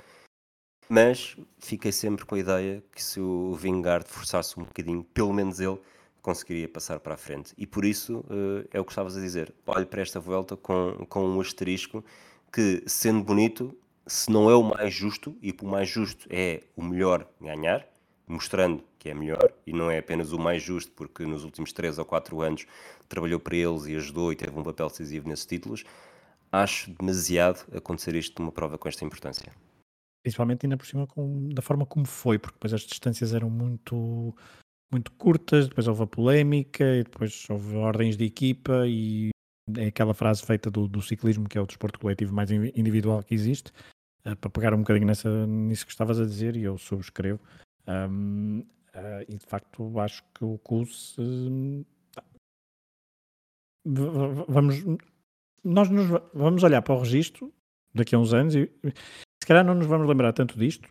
mas 0.86 1.34
fiquei 1.58 1.90
sempre 1.90 2.26
com 2.26 2.34
a 2.34 2.38
ideia 2.38 2.84
que 2.92 3.02
se 3.02 3.18
o 3.18 3.54
Vingard 3.54 4.06
forçasse 4.06 4.60
um 4.60 4.64
bocadinho, 4.64 5.02
pelo 5.02 5.32
menos 5.32 5.60
ele 5.60 5.78
conseguiria 6.20 6.68
passar 6.68 7.00
para 7.00 7.14
a 7.14 7.16
frente. 7.16 7.54
E 7.56 7.66
por 7.66 7.86
isso 7.86 8.18
uh, 8.18 8.68
é 8.70 8.78
o 8.78 8.84
que 8.84 8.92
estavas 8.92 9.16
a 9.16 9.20
dizer. 9.20 9.54
Olhe 9.66 9.86
para 9.86 10.02
esta 10.02 10.20
volta 10.20 10.58
com, 10.58 11.06
com 11.08 11.26
um 11.26 11.40
asterisco 11.40 12.04
que, 12.52 12.82
sendo 12.86 13.24
bonito, 13.24 13.74
se 14.06 14.30
não 14.30 14.50
é 14.50 14.54
o 14.54 14.62
mais 14.62 14.92
justo, 14.92 15.36
e 15.40 15.54
o 15.60 15.66
mais 15.66 15.88
justo 15.88 16.26
é 16.30 16.62
o 16.76 16.82
melhor 16.82 17.26
ganhar, 17.40 17.86
mostrando 18.26 18.82
que 18.98 19.08
é 19.08 19.14
melhor, 19.14 19.52
e 19.66 19.72
não 19.72 19.90
é 19.90 19.98
apenas 19.98 20.32
o 20.32 20.38
mais 20.38 20.62
justo, 20.62 20.92
porque 20.92 21.24
nos 21.26 21.44
últimos 21.44 21.72
3 21.72 21.98
ou 21.98 22.04
4 22.04 22.40
anos 22.40 22.66
trabalhou 23.08 23.38
para 23.38 23.56
eles 23.56 23.86
e 23.86 23.94
ajudou 23.96 24.32
e 24.32 24.36
teve 24.36 24.58
um 24.58 24.62
papel 24.62 24.88
decisivo 24.88 25.28
nesses 25.28 25.46
títulos, 25.46 25.84
acho 26.50 26.90
demasiado 26.92 27.64
acontecer 27.76 28.14
isto 28.14 28.40
numa 28.40 28.52
prova 28.52 28.78
com 28.78 28.88
esta 28.88 29.04
importância. 29.04 29.52
Principalmente 30.22 30.64
ainda 30.64 30.76
por 30.76 30.86
cima 30.86 31.06
com, 31.06 31.50
da 31.50 31.60
forma 31.60 31.84
como 31.84 32.06
foi, 32.06 32.38
porque 32.38 32.56
depois 32.56 32.72
as 32.72 32.82
distâncias 32.82 33.34
eram 33.34 33.50
muito, 33.50 34.34
muito 34.90 35.12
curtas, 35.12 35.68
depois 35.68 35.86
houve 35.86 36.02
a 36.02 36.06
polémica, 36.06 36.84
e 36.96 37.04
depois 37.04 37.46
houve 37.50 37.76
ordens 37.76 38.16
de 38.16 38.24
equipa, 38.24 38.86
e 38.86 39.30
é 39.76 39.86
aquela 39.86 40.14
frase 40.14 40.42
feita 40.42 40.70
do, 40.70 40.88
do 40.88 41.02
ciclismo, 41.02 41.48
que 41.48 41.58
é 41.58 41.60
o 41.60 41.66
desporto 41.66 41.98
coletivo 41.98 42.34
mais 42.34 42.50
individual 42.50 43.22
que 43.22 43.34
existe, 43.34 43.70
uh, 44.26 44.36
para 44.36 44.50
pegar 44.50 44.74
um 44.74 44.78
bocadinho 44.78 45.06
nessa, 45.06 45.46
nisso 45.46 45.86
que 45.86 45.92
estavas 45.92 46.20
a 46.20 46.24
dizer, 46.24 46.56
e 46.56 46.64
eu 46.64 46.78
subscrevo. 46.78 47.40
Um, 47.86 48.60
uh, 48.60 48.64
eh, 48.94 49.26
e 49.28 49.36
de 49.36 49.44
facto 49.46 49.98
acho 50.00 50.22
que 50.34 50.44
o 50.44 50.56
CUS 50.58 51.16
uh, 51.18 51.84
vamos 54.48 54.82
nós 55.62 55.90
nos, 55.90 56.06
vamos 56.32 56.62
olhar 56.62 56.80
para 56.82 56.94
o 56.94 57.00
registro 57.00 57.52
daqui 57.94 58.14
a 58.14 58.18
uns 58.18 58.32
anos 58.32 58.54
e 58.54 58.70
se 58.84 59.46
calhar 59.46 59.64
não 59.64 59.74
nos 59.74 59.86
vamos 59.86 60.06
lembrar 60.08 60.32
tanto 60.32 60.58
disto 60.58 60.88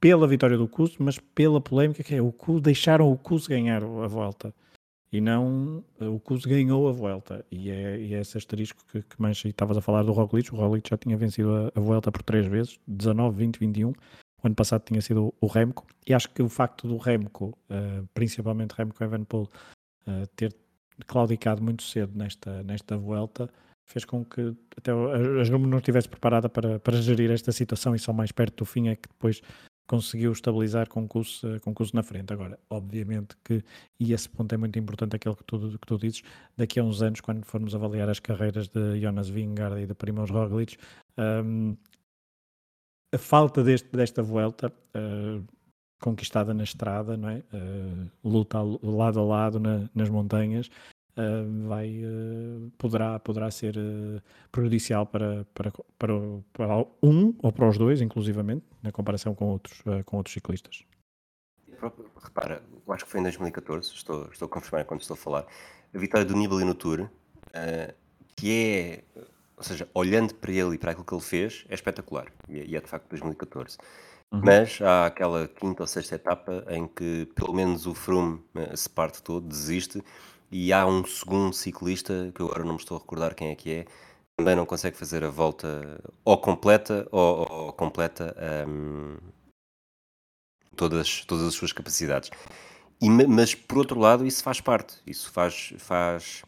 pela 0.00 0.28
vitória 0.28 0.56
do 0.56 0.68
CUS, 0.68 0.96
mas 0.98 1.18
pela 1.18 1.60
polémica 1.60 2.02
que 2.02 2.14
é 2.14 2.22
o 2.22 2.32
deixaram 2.60 3.10
o 3.10 3.18
CUS 3.18 3.46
ganhar 3.46 3.82
a 3.82 4.06
volta 4.06 4.54
e 5.12 5.20
não 5.20 5.82
o 6.00 6.20
CUS 6.20 6.44
ganhou 6.44 6.88
a 6.88 6.92
volta 6.92 7.44
e 7.50 7.70
é, 7.70 7.98
e 7.98 8.14
é 8.14 8.20
esse 8.20 8.36
asterisco 8.36 8.84
que, 8.90 9.02
que 9.02 9.20
mais 9.20 9.42
estavas 9.44 9.76
a 9.76 9.80
falar 9.80 10.02
do 10.02 10.12
Roglic, 10.12 10.52
o 10.52 10.56
Roglic 10.56 10.90
já 10.90 10.96
tinha 10.96 11.16
vencido 11.16 11.54
a, 11.54 11.72
a 11.74 11.80
volta 11.80 12.12
por 12.12 12.22
três 12.22 12.46
vezes, 12.46 12.78
19, 12.86 13.36
20, 13.36 13.58
21 13.58 13.92
o 14.42 14.46
ano 14.46 14.54
passado 14.54 14.82
tinha 14.84 15.00
sido 15.00 15.34
o 15.40 15.46
Remco, 15.46 15.86
e 16.06 16.14
acho 16.14 16.30
que 16.30 16.42
o 16.42 16.48
facto 16.48 16.86
do 16.86 16.96
Remco, 16.96 17.58
uh, 17.70 18.06
principalmente 18.14 18.72
Remco 18.72 19.02
Evenepoel, 19.02 19.48
uh, 20.06 20.26
ter 20.36 20.54
claudicado 21.06 21.62
muito 21.62 21.82
cedo 21.82 22.16
nesta, 22.16 22.62
nesta 22.62 22.96
volta, 22.96 23.50
fez 23.84 24.04
com 24.04 24.24
que 24.24 24.54
até 24.76 24.92
a 24.92 25.44
Jumbo 25.44 25.66
não 25.66 25.78
estivesse 25.78 26.08
preparada 26.08 26.48
para, 26.48 26.78
para 26.78 27.00
gerir 27.00 27.30
esta 27.30 27.50
situação 27.50 27.94
e 27.94 27.98
só 27.98 28.12
mais 28.12 28.30
perto 28.30 28.58
do 28.58 28.64
fim 28.64 28.88
é 28.88 28.96
que 28.96 29.08
depois 29.08 29.40
conseguiu 29.88 30.30
estabilizar 30.30 30.88
com 30.88 31.02
o 31.02 31.08
curso, 31.08 31.58
com 31.62 31.74
curso 31.74 31.96
na 31.96 32.02
frente. 32.02 32.32
Agora, 32.32 32.58
obviamente 32.68 33.34
que, 33.42 33.64
e 33.98 34.12
esse 34.12 34.28
ponto 34.28 34.54
é 34.54 34.58
muito 34.58 34.78
importante, 34.78 35.16
aquele 35.16 35.34
que 35.34 35.44
tu, 35.44 35.58
que 35.78 35.86
tu 35.86 35.98
dizes, 35.98 36.22
daqui 36.56 36.78
a 36.78 36.84
uns 36.84 37.02
anos, 37.02 37.20
quando 37.20 37.44
formos 37.44 37.74
avaliar 37.74 38.08
as 38.08 38.20
carreiras 38.20 38.68
de 38.68 39.00
Jonas 39.00 39.28
Vingard 39.30 39.80
e 39.80 39.86
de 39.86 39.94
Primoz 39.94 40.30
Roglic, 40.30 40.76
um, 41.16 41.74
a 43.12 43.18
falta 43.18 43.64
deste, 43.64 43.88
desta 43.90 44.22
volta 44.22 44.70
uh, 44.94 45.42
conquistada 45.98 46.52
na 46.52 46.64
estrada, 46.64 47.16
não 47.16 47.30
é? 47.30 47.38
Uh, 47.52 48.10
luta 48.22 48.58
lado 48.60 49.18
a 49.18 49.24
lado 49.24 49.58
na, 49.58 49.88
nas 49.94 50.10
montanhas, 50.10 50.68
vai, 51.66 52.00
poderá, 52.76 53.18
poderá 53.18 53.50
ser 53.50 53.76
prejudicial 54.50 55.06
para, 55.06 55.44
para, 55.54 55.72
para, 55.98 56.14
para, 56.52 56.78
um 57.02 57.34
ou 57.42 57.52
para 57.52 57.68
os 57.68 57.76
dois, 57.76 58.00
inclusivamente, 58.00 58.64
na 58.82 58.92
comparação 58.92 59.34
com 59.34 59.46
outros, 59.46 59.82
com 60.04 60.16
outros 60.16 60.32
ciclistas. 60.32 60.84
Repara, 62.22 62.62
eu 62.86 62.92
acho 62.92 63.04
que 63.04 63.10
foi 63.10 63.20
em 63.20 63.24
2014, 63.24 63.92
estou, 63.94 64.28
estou 64.32 64.46
a 64.46 64.48
confirmar 64.48 64.84
quando 64.84 65.00
estou 65.00 65.14
a 65.14 65.18
falar, 65.18 65.46
a 65.94 65.98
vitória 65.98 66.26
do 66.26 66.34
Nibali 66.36 66.64
no 66.64 66.74
Tour, 66.74 67.08
que 68.36 68.52
é 68.52 69.04
ou 69.58 69.64
seja, 69.64 69.88
olhando 69.92 70.34
para 70.36 70.52
ele 70.52 70.76
e 70.76 70.78
para 70.78 70.92
aquilo 70.92 71.04
que 71.04 71.12
ele 71.12 71.20
fez, 71.20 71.66
é 71.68 71.74
espetacular. 71.74 72.26
E, 72.48 72.60
é, 72.60 72.76
é 72.76 72.80
de 72.80 72.86
facto 72.86 73.08
2014. 73.10 73.76
Uhum. 74.30 74.40
Mas 74.44 74.80
há 74.80 75.06
aquela 75.06 75.48
quinta 75.48 75.82
ou 75.82 75.86
sexta 75.86 76.14
etapa 76.14 76.64
em 76.68 76.86
que 76.86 77.26
pelo 77.34 77.52
menos 77.52 77.86
o 77.86 77.94
Froome 77.94 78.40
eh, 78.54 78.76
se 78.76 78.88
parte 78.88 79.22
todo, 79.22 79.46
desiste, 79.46 80.02
e 80.50 80.72
há 80.72 80.86
um 80.86 81.04
segundo 81.04 81.52
ciclista, 81.52 82.32
que 82.34 82.42
agora 82.42 82.64
não 82.64 82.74
me 82.74 82.78
estou 82.78 82.96
a 82.96 83.00
recordar 83.00 83.34
quem 83.34 83.48
é 83.48 83.54
que 83.54 83.70
é, 83.70 83.86
também 84.36 84.54
não 84.54 84.64
consegue 84.64 84.96
fazer 84.96 85.24
a 85.24 85.30
volta 85.30 86.00
ou 86.24 86.38
completa 86.38 87.06
ou, 87.10 87.50
ou 87.50 87.72
completa 87.72 88.34
um, 88.68 89.16
todas, 90.76 91.24
todas 91.24 91.48
as 91.48 91.54
suas 91.54 91.72
capacidades. 91.72 92.30
E, 93.00 93.08
mas 93.10 93.54
por 93.54 93.78
outro 93.78 93.98
lado, 93.98 94.26
isso 94.26 94.42
faz 94.42 94.60
parte, 94.60 95.02
isso 95.06 95.30
faz, 95.30 95.74
faz 95.78 96.42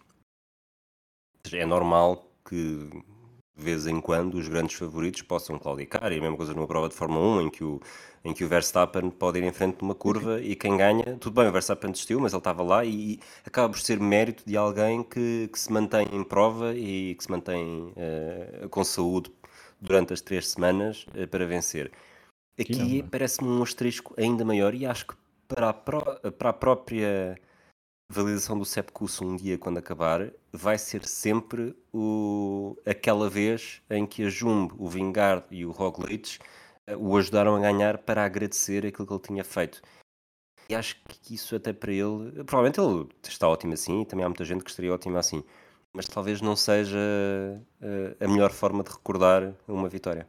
é 1.53 1.67
normal 1.67 2.25
que 2.49 2.89
de 3.61 3.65
vez 3.65 3.87
em 3.87 4.01
quando 4.01 4.35
os 4.35 4.49
grandes 4.49 4.75
favoritos 4.77 5.21
possam 5.23 5.59
claudicar, 5.59 6.11
e 6.11 6.17
a 6.17 6.21
mesma 6.21 6.37
coisa 6.37 6.55
numa 6.55 6.67
prova 6.67 6.89
de 6.89 6.95
Fórmula 6.95 7.43
1 7.43 7.43
em 7.43 7.51
que 7.51 7.63
o, 7.63 7.81
em 8.25 8.33
que 8.33 8.43
o 8.43 8.49
Verstappen 8.49 9.11
pode 9.11 9.39
ir 9.39 9.45
em 9.45 9.53
frente 9.53 9.77
de 9.77 9.83
uma 9.83 9.95
curva 9.95 10.41
e 10.41 10.57
quem 10.57 10.77
ganha, 10.77 11.17
tudo 11.21 11.35
bem, 11.35 11.49
o 11.49 11.53
Verstappen 11.53 11.91
desistiu, 11.91 12.19
mas 12.19 12.33
ele 12.33 12.41
estava 12.41 12.63
lá 12.63 12.85
e, 12.85 13.13
e 13.13 13.21
acaba 13.45 13.69
por 13.69 13.79
ser 13.79 14.01
mérito 14.01 14.43
de 14.47 14.57
alguém 14.57 15.03
que, 15.03 15.49
que 15.53 15.59
se 15.59 15.71
mantém 15.71 16.09
em 16.11 16.25
prova 16.25 16.75
e 16.75 17.15
que 17.15 17.23
se 17.23 17.31
mantém 17.31 17.93
uh, 18.65 18.69
com 18.71 18.83
saúde 18.83 19.31
durante 19.79 20.15
as 20.15 20.23
três 20.23 20.49
semanas 20.49 21.07
uh, 21.15 21.29
para 21.29 21.45
vencer. 21.45 21.93
Aqui 22.59 23.03
parece-me 23.11 23.49
um 23.49 23.63
asterisco 23.63 24.15
ainda 24.19 24.45
maior 24.45 24.75
e 24.75 24.85
acho 24.85 25.07
que 25.07 25.15
para 25.47 25.69
a, 25.71 25.73
pro, 25.73 26.03
para 26.39 26.51
a 26.51 26.53
própria 26.53 27.39
validação 28.11 28.59
do 28.59 28.65
SEPCUS 28.65 29.23
um 29.23 29.37
dia 29.37 29.57
quando 29.57 29.79
acabar 29.79 30.33
vai 30.53 30.77
ser 30.77 31.07
sempre 31.07 31.77
o, 31.93 32.77
aquela 32.85 33.31
vez 33.31 33.81
em 33.89 34.05
que 34.05 34.25
a 34.25 34.29
Jumbo, 34.29 34.75
o 34.79 34.89
Vingard 34.89 35.45
e 35.51 35.65
o 35.65 35.71
Roglic 35.71 36.39
uh, 36.89 36.97
o 36.97 37.17
ajudaram 37.17 37.55
a 37.55 37.61
ganhar 37.61 37.99
para 37.99 38.25
agradecer 38.25 38.85
aquilo 38.85 39.07
que 39.07 39.13
ele 39.13 39.23
tinha 39.23 39.45
feito. 39.45 39.81
E 40.69 40.75
acho 40.75 41.01
que 41.05 41.35
isso 41.35 41.55
até 41.55 41.73
para 41.73 41.93
ele, 41.93 42.45
provavelmente 42.45 42.81
ele 42.81 43.09
está 43.23 43.49
ótimo 43.49 43.75
assim 43.75 44.03
e 44.03 44.07
também 44.07 44.25
há 44.25 44.29
muita 44.29 44.45
gente 44.45 44.65
que 44.65 44.71
estaria 44.71 44.93
ótima 44.93 45.21
assim, 45.21 45.45
mas 45.93 46.07
talvez 46.07 46.41
não 46.41 46.57
seja 46.57 46.99
uh, 46.99 48.25
a 48.25 48.29
melhor 48.29 48.51
forma 48.51 48.83
de 48.83 48.91
recordar 48.91 49.55
uma 49.69 49.89
vitória. 49.89 50.29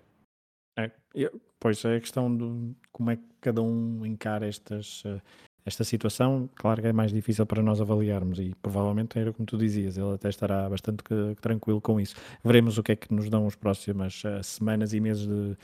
É, 0.78 0.92
pois 1.60 1.84
é 1.84 1.96
a 1.96 2.00
questão 2.00 2.36
de 2.36 2.76
como 2.92 3.10
é 3.10 3.18
que 3.18 3.24
cada 3.42 3.62
um 3.62 4.06
encara 4.06 4.48
estas, 4.48 5.04
uh, 5.06 5.22
esta 5.66 5.84
situação, 5.84 6.50
claro 6.56 6.82
que 6.82 6.88
é 6.88 6.94
mais 6.94 7.12
difícil 7.12 7.46
para 7.46 7.62
nós 7.62 7.80
avaliarmos 7.80 8.40
e 8.40 8.56
provavelmente 8.62 9.18
era 9.18 9.32
como 9.32 9.46
tu 9.46 9.58
dizias, 9.58 9.98
ele 9.98 10.14
até 10.14 10.30
estará 10.30 10.68
bastante 10.68 11.04
que, 11.04 11.36
tranquilo 11.40 11.80
com 11.80 12.00
isso. 12.00 12.16
Veremos 12.44 12.78
o 12.78 12.84
que 12.84 12.94
é 12.94 12.96
que 12.96 13.14
nos 13.14 13.30
dão 13.30 13.46
as 13.46 13.56
próximas 13.56 14.24
uh, 14.24 14.44
semanas 14.44 14.94
e 14.94 15.00
meses 15.00 15.28
de, 15.28 15.56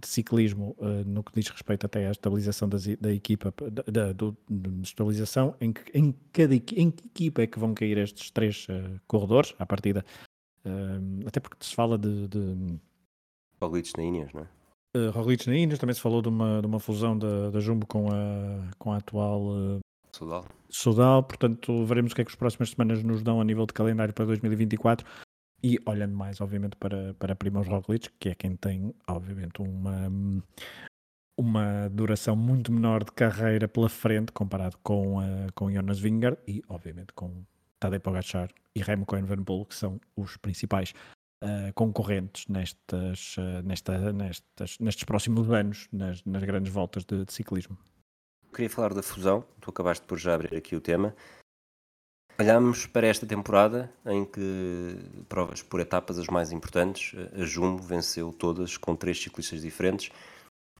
de 0.00 0.08
ciclismo 0.08 0.76
uh, 0.78 1.08
no 1.08 1.22
que 1.22 1.32
diz 1.32 1.48
respeito 1.48 1.86
até 1.86 2.08
à 2.08 2.10
estabilização 2.10 2.68
das, 2.68 2.86
da 2.96 3.12
equipa, 3.12 3.54
da, 3.70 3.82
da 3.82 4.12
do, 4.12 4.36
estabilização, 4.82 5.54
em 5.60 5.72
que, 5.72 5.96
em, 5.96 6.12
cada, 6.32 6.54
em 6.54 6.90
que 6.90 7.06
equipa 7.06 7.42
é 7.42 7.46
que 7.46 7.58
vão 7.58 7.72
cair 7.72 7.98
estes 7.98 8.30
três 8.30 8.66
uh, 8.68 9.00
corredores 9.06 9.54
à 9.58 9.66
partida, 9.66 10.04
até 11.24 11.38
porque 11.38 11.64
se 11.64 11.72
fala 11.72 11.96
de... 11.96 12.26
de... 12.26 12.80
Palitos 13.60 13.92
na 13.96 14.02
Inês, 14.02 14.32
não 14.32 14.40
é? 14.40 14.48
Uh, 14.96 15.10
Roglic 15.10 15.46
na 15.46 15.56
Índia, 15.56 15.78
também 15.78 15.94
se 15.94 16.00
falou 16.00 16.22
de 16.22 16.28
uma, 16.28 16.60
de 16.60 16.66
uma 16.66 16.80
fusão 16.80 17.18
da, 17.18 17.50
da 17.50 17.60
Jumbo 17.60 17.86
com 17.86 18.08
a, 18.08 18.70
com 18.78 18.92
a 18.92 18.96
atual 18.96 19.42
uh, 19.42 19.80
Sudal. 20.16 20.46
Sudal, 20.70 21.22
portanto 21.22 21.84
veremos 21.84 22.12
o 22.12 22.14
que 22.14 22.22
é 22.22 22.24
que 22.24 22.30
as 22.30 22.36
próximas 22.36 22.70
semanas 22.70 23.02
nos 23.02 23.22
dão 23.22 23.40
a 23.40 23.44
nível 23.44 23.66
de 23.66 23.74
calendário 23.74 24.14
para 24.14 24.24
2024 24.24 25.06
e 25.62 25.78
olhando 25.84 26.14
mais 26.14 26.40
obviamente 26.40 26.76
para, 26.76 27.14
para 27.14 27.36
Primoz 27.36 27.68
Roglic, 27.68 28.08
que 28.18 28.30
é 28.30 28.34
quem 28.34 28.56
tem 28.56 28.94
obviamente 29.06 29.60
uma 29.60 30.10
uma 31.38 31.88
duração 31.90 32.34
muito 32.34 32.72
menor 32.72 33.04
de 33.04 33.12
carreira 33.12 33.68
pela 33.68 33.90
frente 33.90 34.32
comparado 34.32 34.78
com, 34.82 35.18
uh, 35.18 35.52
com 35.54 35.70
Jonas 35.70 35.98
Vingegaard 35.98 36.38
e 36.48 36.62
obviamente 36.66 37.12
com 37.12 37.44
Tadej 37.78 38.00
Pogacar 38.00 38.48
e 38.74 38.80
Remco 38.80 39.16
Evenepoel 39.16 39.66
que 39.66 39.74
são 39.74 40.00
os 40.16 40.38
principais 40.38 40.94
uh, 41.42 41.72
concorrentes 41.74 42.46
nestas, 42.48 43.36
uh, 43.36 43.62
nesta, 43.64 44.12
nestas, 44.12 44.78
nestes 44.78 45.04
próximos 45.04 45.50
anos, 45.50 45.88
nas, 45.92 46.24
nas 46.24 46.42
grandes 46.42 46.72
voltas 46.72 47.04
de, 47.04 47.24
de, 47.24 47.32
ciclismo. 47.32 47.76
Queria 48.54 48.70
falar 48.70 48.94
da 48.94 49.02
fusão, 49.02 49.44
tu 49.60 49.70
acabaste 49.70 50.06
por 50.06 50.18
já 50.18 50.34
abrir 50.34 50.56
aqui 50.56 50.74
o 50.74 50.80
tema. 50.80 51.14
Olhamos 52.38 52.86
para 52.86 53.06
esta 53.06 53.26
temporada 53.26 53.90
em 54.04 54.24
que 54.24 54.98
provas 55.28 55.62
por 55.62 55.80
etapas 55.80 56.18
as 56.18 56.26
mais 56.26 56.52
importantes, 56.52 57.14
a 57.34 57.44
Jumbo 57.44 57.82
venceu 57.82 58.30
todas 58.30 58.76
com 58.76 58.94
três 58.94 59.22
ciclistas 59.22 59.62
diferentes, 59.62 60.10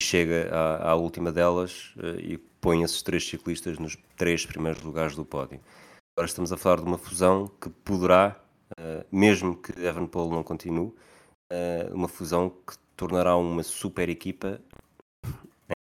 chega 0.00 0.50
à, 0.52 0.90
à 0.90 0.94
última 0.94 1.32
delas 1.32 1.94
eh, 1.98 2.32
e 2.32 2.38
põe 2.38 2.82
esses 2.82 3.02
três 3.02 3.26
ciclistas 3.26 3.78
nos 3.78 3.96
três 4.16 4.44
primeiros 4.44 4.82
lugares 4.82 5.16
do 5.16 5.24
pódio. 5.24 5.60
Agora 6.16 6.28
estamos 6.28 6.52
a 6.52 6.56
falar 6.56 6.76
de 6.76 6.86
uma 6.86 6.98
fusão 6.98 7.46
que 7.46 7.70
poderá, 7.70 8.38
mesmo 9.10 9.56
que 9.56 9.72
Evan-Paul 9.80 10.30
não 10.30 10.42
continue, 10.42 10.92
eh, 11.50 11.88
uma 11.92 12.08
fusão 12.08 12.50
que 12.50 12.76
tornará 12.96 13.36
uma 13.36 13.62
super 13.62 14.08
equipa 14.08 14.60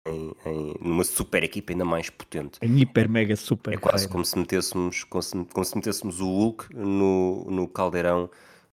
em, 0.07 0.35
em, 0.47 0.75
numa 0.81 1.05
super 1.05 1.43
equipa 1.43 1.73
ainda 1.73 1.85
mais 1.85 2.11
potente. 2.11 2.59
Em 2.61 2.81
hiper 2.81 3.09
mega 3.09 3.37
super. 3.37 3.75
É 3.75 3.77
quase 3.77 4.09
como 4.09 4.25
se 4.25 4.39
metêssemos, 4.39 5.05
como 5.05 5.23
se, 5.23 5.45
como 5.45 5.65
se 5.65 5.77
metêssemos 5.77 6.21
o 6.21 6.27
Hulk 6.27 6.75
no, 6.75 7.45
no 7.51 7.69
caldeirão 7.69 8.29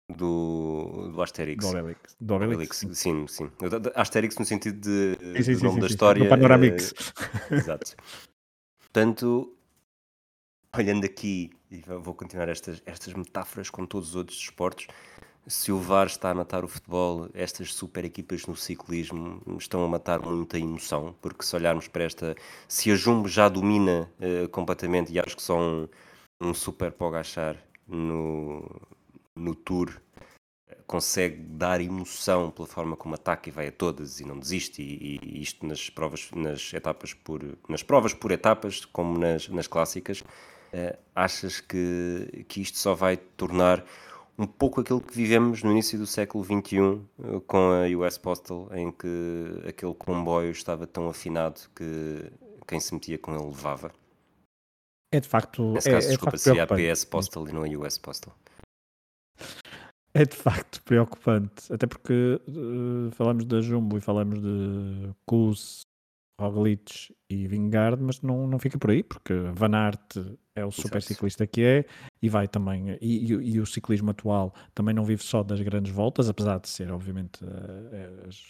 do, 0.10 1.12
do 1.14 1.22
Asterix. 1.22 1.64
Do 1.66 1.78
Obelix. 1.78 2.16
Do 2.20 2.34
Obelix. 2.34 2.86
Sim, 2.94 3.28
sim. 3.28 3.52
Asterix 3.96 4.38
no 4.38 4.46
sentido 4.46 4.80
de, 4.80 5.44
sim, 5.44 5.56
sim, 5.56 5.64
nome 5.64 5.76
sim, 5.76 5.80
da 5.82 5.88
história. 5.88 6.24
Do 6.24 6.30
Panoramix. 6.30 6.94
eh, 7.52 7.56
exato. 7.56 7.96
Portanto, 8.82 9.56
olhando 10.76 11.06
aqui, 11.06 11.52
e 11.72 11.82
vou 11.82 12.14
continuar 12.14 12.50
estas, 12.50 12.82
estas 12.86 13.14
metáforas 13.14 13.70
com 13.70 13.86
todos 13.86 14.10
os 14.10 14.16
outros 14.16 14.38
desportos, 14.38 14.88
se 15.48 15.72
o 15.72 15.80
VAR 15.80 16.06
está 16.06 16.30
a 16.30 16.36
matar 16.36 16.64
o 16.64 16.68
futebol, 16.68 17.28
estas 17.34 17.74
super 17.74 18.06
equipas 18.06 18.46
no 18.46 18.56
ciclismo 18.56 19.42
estão 19.58 19.84
a 19.84 19.88
matar 19.88 20.20
muita 20.20 20.60
emoção, 20.60 21.16
porque 21.22 21.44
se 21.44 21.56
olharmos 21.56 21.88
para 21.88 22.04
esta, 22.04 22.36
se 22.68 22.92
a 22.92 22.96
Jumbo 22.96 23.28
já 23.28 23.50
domina 23.50 24.12
eh, 24.20 24.48
completamente, 24.48 25.12
e 25.12 25.20
acho 25.20 25.36
que 25.36 25.42
só 25.42 25.60
um, 25.60 25.88
um 26.40 26.54
super 26.54 26.92
Pogachar 26.92 27.58
no, 27.88 28.64
no 29.36 29.56
Tour 29.56 30.00
consegue 30.86 31.38
dar 31.38 31.82
emoção 31.82 32.52
pela 32.52 32.68
forma 32.68 32.96
como 32.96 33.16
ataca 33.16 33.50
e 33.50 33.52
vai 33.52 33.68
a 33.68 33.72
todas 33.72 34.20
e 34.20 34.26
não 34.26 34.38
desiste, 34.38 34.82
e, 34.84 35.20
e 35.24 35.42
isto 35.42 35.66
nas 35.66 35.90
provas, 35.90 36.30
nas 36.36 36.74
etapas 36.74 37.14
por, 37.14 37.42
nas 37.68 37.82
provas 37.82 38.14
por 38.14 38.32
etapas, 38.32 38.86
como 38.86 39.18
nas, 39.18 39.48
nas 39.50 39.68
clássicas, 39.68 40.24
achas 41.16 41.60
que, 41.60 42.46
que 42.48 42.62
isto 42.62 42.78
só 42.78 42.94
vai 42.94 43.18
tornar 43.18 43.84
um 44.40 44.48
pouco 44.48 44.80
aquilo 44.80 45.02
que 45.02 45.14
vivemos 45.14 45.62
no 45.64 45.72
início 45.72 46.00
do 46.00 46.08
século 46.08 46.46
XXI 46.46 46.78
eh, 46.78 47.42
com 47.46 47.72
a 47.74 47.88
US 47.98 48.18
Postal, 48.18 48.70
em 48.74 48.90
que 48.90 49.08
aquele 49.68 49.94
comboio 49.94 50.52
estava 50.52 50.88
tão 50.88 51.10
afinado 51.10 51.60
que 51.76 52.32
quem 52.66 52.80
se 52.80 52.94
metia 52.94 53.18
com 53.18 53.36
ele 53.36 53.44
levava. 53.44 53.92
É 55.12 55.20
de 55.20 55.28
facto. 55.28 55.74
Nesse 55.74 55.90
é, 55.90 55.92
caso, 55.92 56.06
é 56.06 56.10
de 56.10 56.16
desculpa, 56.16 56.32
facto 56.32 56.44
seria 56.44 56.64
a 56.64 56.68
preocupante. 56.68 56.94
PS 56.94 57.06
Postal 57.06 57.50
e 57.50 57.52
não 57.52 57.64
a 57.64 57.86
US 57.86 57.98
Postal. 57.98 58.34
É 60.14 60.24
de 60.24 60.36
facto 60.36 60.82
preocupante. 60.84 61.74
Até 61.74 61.86
porque 61.86 62.42
eh, 62.48 63.12
falamos 63.12 63.44
da 63.44 63.60
Jumbo 63.60 63.98
e 63.98 64.02
falamos 64.02 64.40
de 64.40 65.10
Kuz, 65.26 65.82
Roglic 66.40 67.14
e 67.30 67.48
Vingard, 67.48 68.02
mas 68.02 68.22
não, 68.22 68.48
não 68.48 68.58
fica 68.58 68.78
por 68.78 68.90
aí, 68.92 69.04
porque 69.04 69.34
Van 69.54 69.76
Aert 69.76 70.16
é 70.56 70.66
o 70.66 70.72
super 70.72 71.02
ciclista 71.02 71.46
que 71.46 71.62
é 71.62 71.86
e 72.22 72.30
vai 72.30 72.48
também. 72.48 72.98
E, 73.02 73.32
e- 73.34 73.52
e 73.56 73.60
o 73.60 73.66
ciclismo 73.66 74.12
atual 74.12 74.54
também 74.74 74.94
não 74.96 75.04
vive 75.04 75.22
só 75.24 75.44
das 75.44 75.62
grandes 75.62 75.92
voltas, 75.92 76.30
apesar 76.30 76.60
de 76.60 76.70
ser, 76.70 76.92
obviamente, 76.92 77.40
eh, 77.44 78.26
as, 78.28 78.44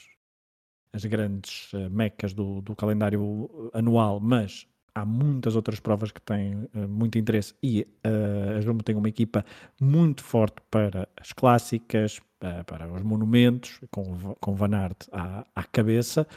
as 0.93 1.05
grandes 1.05 1.71
eh, 1.73 1.89
mecas 1.89 2.33
do, 2.33 2.61
do 2.61 2.75
calendário 2.75 3.69
anual, 3.73 4.19
mas 4.19 4.67
há 4.95 5.05
muitas 5.05 5.55
outras 5.55 5.79
provas 5.79 6.11
que 6.11 6.21
têm 6.21 6.67
eh, 6.73 6.87
muito 6.87 7.17
interesse 7.17 7.53
e 7.63 7.87
eh, 8.03 8.55
a 8.57 8.61
Jumbo 8.61 8.83
tem 8.83 8.95
uma 8.95 9.09
equipa 9.09 9.45
muito 9.81 10.23
forte 10.23 10.57
para 10.71 11.07
as 11.19 11.31
clássicas, 11.33 12.19
eh, 12.41 12.63
para 12.63 12.91
os 12.91 13.01
monumentos, 13.03 13.79
com, 13.91 14.33
com 14.39 14.55
Van 14.55 14.73
Aert 14.75 15.07
à, 15.11 15.45
à 15.55 15.63
cabeça, 15.63 16.27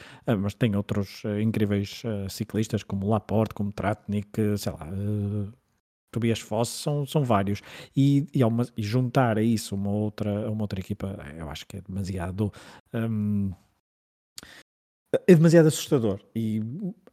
mas 0.41 0.55
tem 0.55 0.75
outros 0.77 1.23
incríveis 1.41 2.03
ciclistas 2.29 2.83
como 2.83 3.09
Laporte, 3.09 3.55
como 3.55 3.73
Tratnik, 3.73 4.31
sei 4.59 4.73
lá, 4.73 4.89
Tobias 6.11 6.41
Foss, 6.41 6.69
são, 6.69 7.07
são 7.07 7.25
vários. 7.25 7.63
E, 7.97 8.27
e, 8.35 8.45
uma- 8.45 8.67
e 8.77 8.83
juntar 8.83 9.39
a 9.39 9.43
isso 9.43 9.75
uma 9.75 9.91
outra, 9.91 10.51
uma 10.51 10.63
outra 10.63 10.79
equipa, 10.81 11.17
eu 11.37 11.49
acho 11.49 11.67
que 11.67 11.79
é 11.79 11.81
demasiado. 11.81 12.53
hum, 12.93 13.53
é 15.27 15.35
demasiado 15.35 15.67
assustador. 15.69 16.21
E 16.35 16.61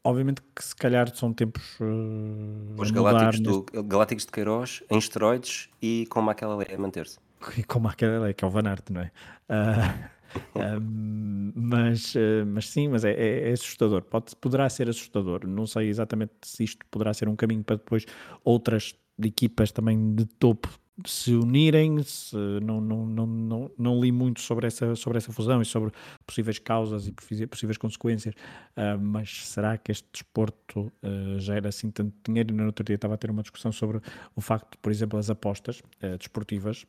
obviamente 0.03 0.41
que 0.55 0.63
se 0.63 0.75
calhar 0.75 1.13
são 1.15 1.33
tempos. 1.33 1.77
eh, 1.81 2.81
Os 2.81 2.91
Galácticos, 2.91 3.39
neste- 3.39 3.71
do, 3.73 3.83
Galácticos 3.83 4.25
de 4.25 4.31
Queiroz 4.31 4.83
em 4.89 4.97
esteroides 4.97 5.69
e 5.81 6.05
com 6.09 6.29
aquela 6.29 6.55
lei 6.55 6.67
a 6.73 6.77
manter-se. 6.77 7.17
e 7.57 7.63
como 7.63 7.87
aquele 7.87 8.29
é, 8.29 8.33
que 8.33 8.43
é 8.43 8.47
o 8.47 8.51
Van 8.51 8.67
Aert, 8.67 8.89
não 8.91 9.01
é? 9.01 9.11
Ah, 9.47 10.09
ahm, 10.55 11.51
mas, 11.55 12.15
eh, 12.15 12.43
mas 12.45 12.67
sim, 12.69 12.87
mas 12.87 13.03
é, 13.03 13.11
é- 13.11 13.49
é 13.49 13.51
assustador. 13.53 14.03
Pode, 14.03 14.35
poderá 14.35 14.69
ser 14.69 14.89
assustador. 14.89 15.47
Não 15.47 15.65
sei 15.65 15.87
exatamente 15.89 16.33
se 16.43 16.63
isto 16.63 16.85
poderá 16.91 17.13
ser 17.13 17.27
um 17.29 17.35
caminho 17.35 17.63
para 17.63 17.77
depois 17.77 18.05
outras 18.43 18.93
equipas 19.21 19.71
também 19.71 20.13
de 20.15 20.25
topo 20.25 20.69
se 21.05 21.33
unirem. 21.33 22.01
Se, 22.03 22.35
não, 22.61 22.81
não, 22.81 23.05
não, 23.05 23.25
não, 23.25 23.71
não 23.77 24.01
li 24.01 24.11
muito 24.11 24.41
sobre 24.41 24.67
essa, 24.67 24.95
sobre 24.95 25.17
essa 25.17 25.31
fusão 25.31 25.61
e 25.61 25.65
sobre 25.65 25.91
possíveis 26.25 26.59
causas 26.59 27.07
e 27.07 27.47
possíveis 27.47 27.77
consequências. 27.77 28.33
Ah, 28.75 28.97
mas 28.97 29.47
será 29.47 29.77
que 29.77 29.91
este 29.91 30.07
desporto 30.11 30.91
ah, 31.03 31.39
gera 31.39 31.69
assim 31.69 31.91
tanto 31.91 32.13
dinheiro? 32.25 32.53
No 32.53 32.65
outro 32.65 32.83
dia 32.83 32.95
estava 32.95 33.13
a 33.13 33.17
ter 33.17 33.29
uma 33.29 33.41
discussão 33.41 33.71
sobre 33.71 33.99
o 34.35 34.41
facto, 34.41 34.77
por 34.79 34.91
exemplo, 34.91 35.19
as 35.19 35.29
apostas 35.29 35.81
eh, 36.01 36.17
desportivas, 36.17 36.85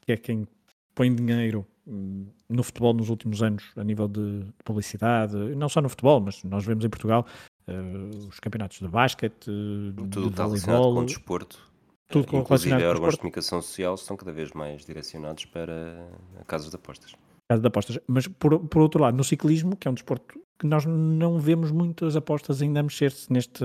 que 0.00 0.12
é 0.12 0.16
quem 0.16 0.46
põe 0.94 1.14
dinheiro 1.14 1.66
hum, 1.86 2.26
no 2.48 2.62
futebol 2.62 2.94
nos 2.94 3.08
últimos 3.08 3.42
anos 3.42 3.64
a 3.76 3.84
nível 3.84 4.08
de 4.08 4.44
publicidade, 4.64 5.36
não 5.56 5.68
só 5.68 5.80
no 5.80 5.88
futebol, 5.88 6.20
mas 6.20 6.42
nós 6.44 6.64
vemos 6.64 6.84
em 6.84 6.88
Portugal 6.88 7.26
os 8.28 8.40
campeonatos 8.40 8.78
de 8.78 8.88
basquete, 8.88 9.44
Tudo 9.44 10.30
de 10.30 10.36
relacionado 10.36 10.64
com 10.64 10.88
o 10.88 10.94
voleibol, 10.94 11.04
desporto. 11.04 11.67
Tudo 12.08 12.26
com- 12.26 12.38
Inclusive, 12.40 12.84
órgãos 12.84 13.14
de 13.14 13.18
comunicação 13.20 13.60
social 13.62 13.94
estão 13.94 14.16
cada 14.16 14.32
vez 14.32 14.52
mais 14.52 14.84
direcionados 14.84 15.44
para 15.44 16.08
casas 16.46 16.70
de 16.70 16.76
apostas. 16.76 17.12
caso 17.50 17.60
de 17.62 17.68
apostas. 17.68 17.98
Mas 18.06 18.26
por, 18.26 18.58
por 18.66 18.82
outro 18.82 19.02
lado, 19.02 19.16
no 19.16 19.24
ciclismo, 19.24 19.76
que 19.76 19.86
é 19.88 19.90
um 19.90 19.94
desporto 19.94 20.38
que 20.58 20.66
nós 20.66 20.84
não 20.84 21.38
vemos 21.38 21.70
muitas 21.70 22.16
apostas 22.16 22.60
ainda 22.60 22.80
a 22.80 22.82
mexer-se 22.82 23.32
neste, 23.32 23.64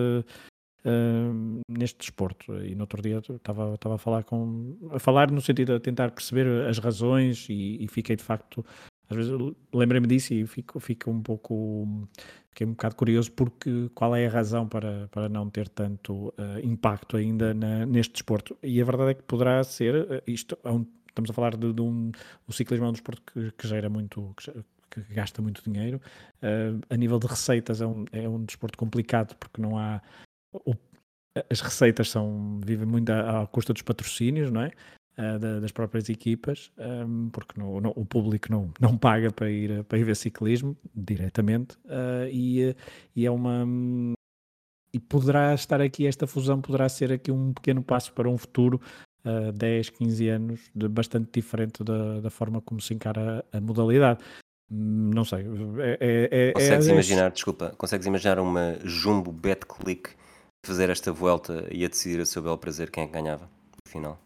ah, 0.85 1.31
neste 1.69 1.97
desporto. 1.99 2.53
E 2.63 2.75
no 2.75 2.81
outro 2.81 3.01
dia 3.01 3.17
estava, 3.29 3.73
estava 3.75 3.95
a 3.95 3.97
falar 3.97 4.23
com 4.23 4.77
a 4.91 4.99
falar 4.99 5.31
no 5.31 5.41
sentido 5.41 5.73
de 5.73 5.79
tentar 5.79 6.11
perceber 6.11 6.67
as 6.67 6.77
razões 6.79 7.47
e, 7.49 7.83
e 7.83 7.87
fiquei 7.87 8.15
de 8.15 8.23
facto. 8.23 8.63
Às 9.13 9.27
vezes 9.27 9.53
lembrei-me 9.73 10.07
disso 10.07 10.33
e 10.33 10.45
fico, 10.47 10.79
fico 10.79 11.09
um 11.11 11.21
pouco 11.21 12.07
fiquei 12.49 12.67
um 12.67 12.71
bocado 12.71 12.95
curioso 12.95 13.31
porque 13.31 13.89
qual 13.95 14.15
é 14.15 14.27
a 14.27 14.29
razão 14.29 14.67
para, 14.67 15.07
para 15.09 15.27
não 15.29 15.49
ter 15.49 15.67
tanto 15.69 16.33
ah, 16.37 16.59
impacto 16.63 17.17
ainda 17.17 17.53
na- 17.53 17.85
neste 17.85 18.13
desporto 18.13 18.57
e 18.61 18.81
a 18.81 18.85
verdade 18.85 19.11
é 19.11 19.13
que 19.15 19.23
poderá 19.23 19.63
ser 19.63 20.07
ah, 20.11 20.21
isto 20.27 20.57
é 20.63 20.69
um- 20.71 20.85
estamos 21.07 21.29
a 21.29 21.33
falar 21.33 21.55
de, 21.55 21.71
de 21.73 21.81
um 21.81 22.11
o 22.47 22.53
ciclismo 22.53 22.85
é 22.85 22.89
um 22.89 22.93
desporto 22.93 23.21
que, 23.31 23.51
que 23.51 23.67
gera 23.67 23.89
muito, 23.89 24.33
que, 24.37 24.51
que 25.01 25.13
gasta 25.13 25.41
muito 25.41 25.63
dinheiro. 25.63 25.99
Uh, 26.41 26.79
a 26.89 26.95
nível 26.97 27.17
de 27.19 27.27
receitas 27.27 27.81
é 27.81 27.87
um, 27.87 28.05
é 28.11 28.27
um 28.29 28.43
desporto 28.45 28.77
complicado 28.77 29.35
porque 29.37 29.61
não 29.61 29.77
há. 29.77 30.01
o- 30.65 30.75
as 31.49 31.61
receitas 31.61 32.09
são, 32.11 32.59
vivem 32.63 32.85
muito 32.85 33.09
à, 33.11 33.41
à 33.41 33.47
custa 33.47 33.73
dos 33.73 33.81
patrocínios, 33.81 34.51
não 34.51 34.61
é? 34.61 34.71
Uh, 35.15 35.37
da- 35.37 35.59
das 35.59 35.71
próprias 35.71 36.09
equipas, 36.09 36.71
um, 36.75 37.29
porque 37.29 37.59
no- 37.59 37.79
no- 37.79 37.93
o 37.95 38.03
público 38.03 38.51
não, 38.51 38.71
não 38.81 38.97
paga 38.97 39.31
para 39.31 39.47
ir, 39.51 39.83
para 39.83 39.99
ir 39.99 40.03
ver 40.05 40.15
ciclismo 40.15 40.75
diretamente, 40.95 41.75
uh, 41.85 42.27
e, 42.31 42.75
e 43.15 43.23
é 43.23 43.29
uma. 43.29 43.63
E 44.91 44.99
poderá 44.99 45.53
estar 45.53 45.81
aqui, 45.81 46.07
esta 46.07 46.25
fusão 46.25 46.59
poderá 46.59 46.89
ser 46.89 47.11
aqui 47.11 47.31
um 47.31 47.53
pequeno 47.53 47.83
passo 47.83 48.11
para 48.13 48.27
um 48.27 48.37
futuro 48.39 48.81
uh, 49.23 49.51
10, 49.51 49.91
15 49.91 50.27
anos, 50.29 50.61
de 50.73 50.87
bastante 50.87 51.29
diferente 51.31 51.83
da, 51.83 52.19
da 52.19 52.29
forma 52.31 52.59
como 52.59 52.81
se 52.81 52.95
encara 52.95 53.45
a 53.51 53.61
modalidade. 53.61 54.19
Hum, 54.71 55.11
Não 55.13 55.23
sei. 55.23 55.45
É, 55.79 55.97
é, 55.99 56.49
é- 56.49 56.53
Consegues 56.53 56.87
é- 56.87 56.91
imaginar, 56.91 57.31
desculpa, 57.31 57.69
consegues 57.77 58.07
imaginar 58.07 58.39
uma 58.39 58.79
jumbo 58.83 59.31
bet 59.31 59.63
click 59.67 60.09
fazer 60.65 60.89
esta 60.89 61.11
volta 61.11 61.67
e 61.71 61.85
a 61.85 61.87
decidir 61.87 62.19
a 62.19 62.25
seu 62.25 62.41
belo 62.41 62.57
prazer 62.57 62.89
quem 62.89 63.03
é 63.03 63.07
que 63.07 63.13
ganhava 63.13 63.43
no 63.45 63.91
final? 63.91 64.19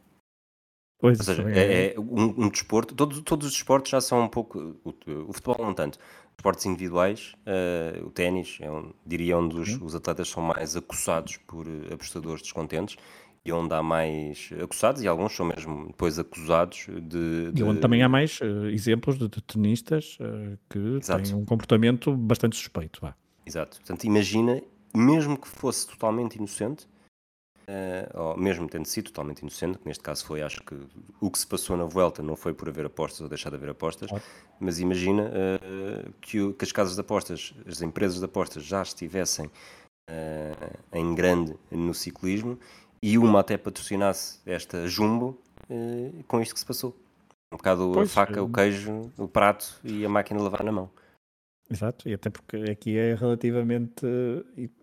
Pois, 0.99 1.19
Ou 1.19 1.25
seja, 1.25 1.43
também 1.43 1.57
é, 1.57 1.93
é 1.93 1.99
um, 1.99 2.45
um 2.45 2.49
desporto, 2.49 2.95
todos, 2.95 3.21
todos 3.21 3.47
os 3.47 3.53
desportos 3.53 3.91
já 3.91 4.01
são 4.01 4.23
um 4.23 4.27
pouco, 4.27 4.75
o, 4.83 4.89
o 5.27 5.33
futebol 5.33 5.57
não 5.59 5.73
tanto, 5.73 5.99
esportes 6.35 6.65
individuais, 6.65 7.33
eh, 7.45 8.01
o 8.03 8.09
ténis, 8.09 8.57
é 8.61 8.71
um, 8.71 8.91
diria 9.05 9.37
onde 9.37 9.57
os, 9.59 9.79
os 9.81 9.93
atletas 9.95 10.27
são 10.29 10.41
mais 10.41 10.75
acossados 10.75 11.37
por 11.37 11.67
eh, 11.67 11.93
apostadores 11.93 12.41
descontentes 12.41 12.97
e 13.45 13.51
onde 13.51 13.73
há 13.73 13.81
mais 13.81 14.49
acossados 14.61 15.01
e 15.03 15.07
alguns 15.07 15.35
são 15.35 15.45
mesmo 15.45 15.87
depois 15.87 16.17
acusados 16.19 16.87
de... 17.01 17.51
E 17.55 17.63
onde 17.63 17.75
de- 17.75 17.81
também 17.81 18.01
há 18.03 18.09
mais 18.09 18.39
eh, 18.41 18.71
exemplos 18.71 19.17
de, 19.17 19.27
de 19.27 19.41
tenistas 19.41 20.17
eh, 20.19 20.57
que 20.69 20.79
Exato. 20.99 21.23
têm 21.23 21.35
um 21.35 21.45
comportamento 21.45 22.15
bastante 22.15 22.55
suspeito. 22.55 22.99
Vá. 23.01 23.15
Exato. 23.45 23.77
Portanto, 23.77 24.03
imagina, 24.03 24.61
mesmo 24.95 25.37
que 25.37 25.47
fosse 25.47 25.87
totalmente 25.87 26.35
inocente, 26.35 26.85
uh, 26.85 26.87
ou 28.13 28.37
mesmo 28.37 28.67
tendo 28.67 28.85
sido 28.85 29.05
totalmente 29.05 29.39
inocente, 29.39 29.77
que 29.77 29.85
neste 29.85 30.03
caso 30.03 30.25
foi, 30.25 30.41
acho 30.41 30.63
que 30.63 30.75
o 31.19 31.29
que 31.29 31.37
se 31.37 31.45
passou 31.45 31.75
na 31.75 31.83
Vuelta 31.83 32.23
não 32.23 32.35
foi 32.35 32.53
por 32.53 32.69
haver 32.69 32.85
apostas 32.85 33.21
ou 33.21 33.27
deixar 33.27 33.49
de 33.49 33.57
haver 33.57 33.69
apostas, 33.69 34.09
mas 34.59 34.79
imagina 34.79 35.23
uh, 35.23 36.13
que, 36.21 36.39
o, 36.39 36.53
que, 36.53 36.63
as 36.63 36.71
casas 36.71 36.95
de 36.95 37.01
apostas, 37.01 37.53
as 37.67 37.81
empresas 37.81 38.19
de 38.19 38.25
apostas 38.25 38.63
já 38.63 38.81
estivessem 38.81 39.47
uh, 40.09 40.77
em 40.93 41.13
grande 41.13 41.55
no 41.69 41.93
ciclismo 41.93 42.57
e 43.01 43.17
uma 43.17 43.41
até 43.41 43.57
patrocinasse 43.57 44.39
esta 44.45 44.87
Jumbo 44.87 45.37
com 46.27 46.41
isto 46.41 46.53
que 46.53 46.59
se 46.59 46.65
passou. 46.65 46.95
Um 47.51 47.57
bocado 47.57 47.91
pois, 47.93 48.09
a 48.09 48.13
faca, 48.13 48.41
o 48.41 48.49
queijo, 48.49 49.11
o 49.17 49.27
prato 49.27 49.79
e 49.83 50.05
a 50.05 50.09
máquina 50.09 50.39
de 50.39 50.43
lavar 50.43 50.63
na 50.63 50.71
mão. 50.71 50.89
Exato, 51.69 52.07
e 52.07 52.13
até 52.13 52.29
porque 52.29 52.57
aqui 52.71 52.97
é 52.97 53.13
relativamente. 53.13 54.05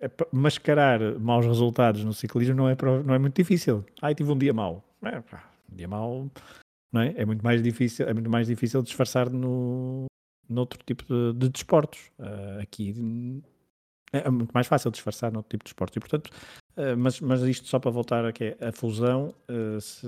É, 0.00 0.10
mascarar 0.30 1.00
maus 1.18 1.46
resultados 1.46 2.04
no 2.04 2.12
ciclismo 2.12 2.54
não 2.54 2.68
é, 2.68 2.76
não 3.04 3.14
é 3.14 3.18
muito 3.18 3.36
difícil. 3.36 3.84
Ai, 4.02 4.14
tive 4.14 4.30
um 4.30 4.38
dia 4.38 4.52
mau. 4.52 4.84
É, 5.02 5.18
um 5.18 5.76
dia 5.76 5.88
mau 5.88 6.30
não 6.94 7.00
é? 7.00 7.12
é 7.16 7.24
muito 7.24 7.42
mais 7.42 7.60
difícil, 7.60 8.06
é 8.06 8.14
muito 8.14 8.30
mais 8.30 8.46
difícil 8.46 8.80
disfarçar 8.80 9.28
no, 9.28 10.06
noutro 10.48 10.78
tipo 10.86 11.04
de, 11.04 11.38
de 11.38 11.48
desportos. 11.48 12.12
Uh, 12.18 12.62
aqui 12.62 13.42
é 14.12 14.30
muito 14.30 14.52
mais 14.52 14.68
fácil 14.68 14.92
disfarçar 14.92 15.32
noutro 15.32 15.50
tipo 15.50 15.64
de 15.64 15.70
desportos. 15.70 15.96
E 15.96 16.00
portanto, 16.00 16.30
uh, 16.76 16.96
mas, 16.96 17.20
mas 17.20 17.42
isto 17.42 17.66
só 17.66 17.80
para 17.80 17.90
voltar 17.90 18.24
a 18.24 18.32
que 18.32 18.56
a 18.60 18.70
fusão, 18.70 19.34
uh, 19.50 19.80
se 19.80 20.06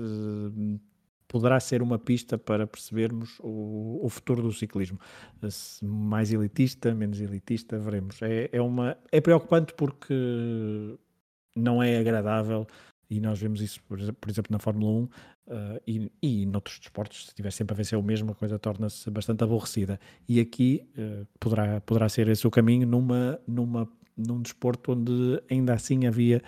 poderá 1.27 1.59
ser 1.59 1.81
uma 1.81 1.99
pista 1.99 2.37
para 2.37 2.65
percebermos 2.65 3.37
o, 3.39 3.99
o 4.03 4.09
futuro 4.09 4.41
do 4.41 4.51
ciclismo. 4.51 4.99
Mais 5.81 6.31
elitista, 6.31 6.93
menos 6.93 7.19
elitista, 7.19 7.77
veremos. 7.77 8.21
É, 8.21 8.49
é, 8.51 8.61
uma, 8.61 8.97
é 9.11 9.19
preocupante 9.19 9.73
porque 9.73 10.13
não 11.55 11.81
é 11.81 11.97
agradável 11.97 12.65
e 13.09 13.19
nós 13.19 13.39
vemos 13.39 13.61
isso, 13.61 13.81
por 13.83 13.99
exemplo, 13.99 14.51
na 14.51 14.59
Fórmula 14.59 14.91
1 14.91 15.03
uh, 15.03 15.09
eh, 15.47 15.81
e, 15.87 16.11
e 16.21 16.45
noutros 16.45 16.77
desportos, 16.77 17.19
se 17.19 17.27
estiver 17.27 17.51
sempre 17.51 17.73
a 17.73 17.77
vencer 17.77 17.97
o 17.97 18.03
mesmo, 18.03 18.31
a 18.31 18.35
coisa 18.35 18.59
torna-se 18.59 19.09
bastante 19.09 19.43
aborrecida. 19.43 19.97
E 20.27 20.41
aqui 20.41 20.85
uh, 20.97 21.25
poderá, 21.39 21.79
poderá 21.81 22.09
ser 22.09 22.27
esse 22.27 22.45
o 22.45 22.51
caminho 22.51 22.85
numa, 22.85 23.39
numa, 23.47 23.89
num 24.15 24.41
desporto 24.41 24.91
onde 24.91 25.41
ainda 25.49 25.73
assim 25.73 26.05
havia 26.05 26.41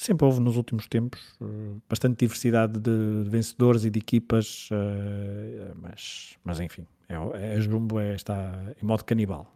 Sempre 0.00 0.26
houve 0.26 0.40
nos 0.40 0.56
últimos 0.56 0.86
tempos 0.86 1.20
eh, 1.40 1.76
bastante 1.88 2.18
diversidade 2.18 2.78
de 2.78 3.24
vencedores 3.28 3.84
e 3.84 3.90
de 3.90 3.98
equipas, 3.98 4.68
eh, 4.72 5.72
mas, 5.76 6.38
mas 6.44 6.60
enfim, 6.60 6.86
é, 7.08 7.14
é, 7.14 7.56
a 7.56 7.60
Jumbo 7.60 7.98
é, 7.98 8.14
está 8.14 8.52
em 8.82 8.84
modo 8.84 9.04
canibal. 9.04 9.50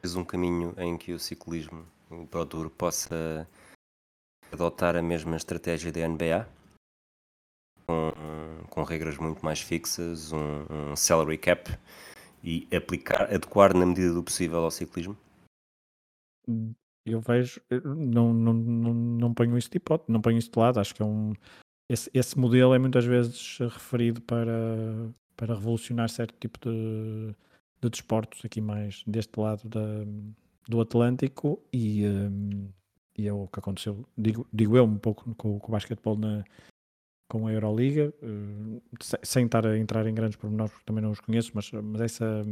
Fez 0.00 0.14
um 0.14 0.24
caminho 0.24 0.74
em 0.76 0.96
que 0.96 1.12
o 1.12 1.18
ciclismo, 1.18 1.86
o 2.10 2.26
Pro 2.26 2.44
Tour, 2.44 2.70
possa 2.70 3.48
adotar 4.52 4.96
a 4.96 5.02
mesma 5.02 5.36
estratégia 5.36 5.90
da 5.90 6.06
NBA, 6.06 6.48
com, 7.86 8.12
com 8.70 8.82
regras 8.82 9.16
muito 9.18 9.44
mais 9.44 9.60
fixas, 9.60 10.32
um, 10.32 10.92
um 10.92 10.96
salary 10.96 11.38
cap 11.38 11.70
e 12.42 12.68
aplicar, 12.74 13.32
adequar 13.32 13.74
na 13.74 13.86
medida 13.86 14.12
do 14.12 14.22
possível 14.22 14.58
ao 14.58 14.70
ciclismo? 14.70 15.16
Eu 17.06 17.20
vejo, 17.20 17.60
não, 17.84 18.32
não, 18.32 18.54
não, 18.54 18.94
não 18.94 19.34
ponho 19.34 19.58
isso 19.58 19.70
de 19.70 19.76
hipótese, 19.76 20.10
não 20.10 20.22
ponho 20.22 20.38
isso 20.38 20.50
de 20.50 20.58
lado, 20.58 20.80
acho 20.80 20.94
que 20.94 21.02
é 21.02 21.04
um. 21.04 21.34
Esse, 21.88 22.10
esse 22.14 22.38
modelo 22.38 22.72
é 22.72 22.78
muitas 22.78 23.04
vezes 23.04 23.58
referido 23.58 24.22
para, 24.22 25.12
para 25.36 25.54
revolucionar 25.54 26.08
certo 26.08 26.34
tipo 26.40 26.58
de, 26.58 27.34
de 27.82 27.90
desportos 27.90 28.42
aqui 28.42 28.60
mais 28.60 29.02
deste 29.06 29.38
lado 29.38 29.68
da, 29.68 29.80
do 30.66 30.80
Atlântico 30.80 31.62
e, 31.70 32.06
um, 32.06 32.70
e 33.16 33.28
é 33.28 33.32
o 33.32 33.46
que 33.48 33.58
aconteceu, 33.58 34.02
digo, 34.16 34.46
digo 34.50 34.76
eu 34.76 34.84
um 34.84 34.98
pouco 34.98 35.34
com, 35.34 35.58
com 35.58 35.68
o 35.68 35.72
basquetebol 35.72 36.16
na, 36.16 36.42
com 37.28 37.46
a 37.46 37.52
Euroliga, 37.52 38.14
uh, 38.22 38.82
sem 39.22 39.44
estar 39.44 39.66
a 39.66 39.78
entrar 39.78 40.06
em 40.06 40.14
grandes 40.14 40.36
pormenores 40.36 40.72
porque 40.72 40.86
também 40.86 41.02
não 41.02 41.10
os 41.10 41.20
conheço, 41.20 41.52
mas, 41.54 41.70
mas 41.70 42.00
essa 42.00 42.44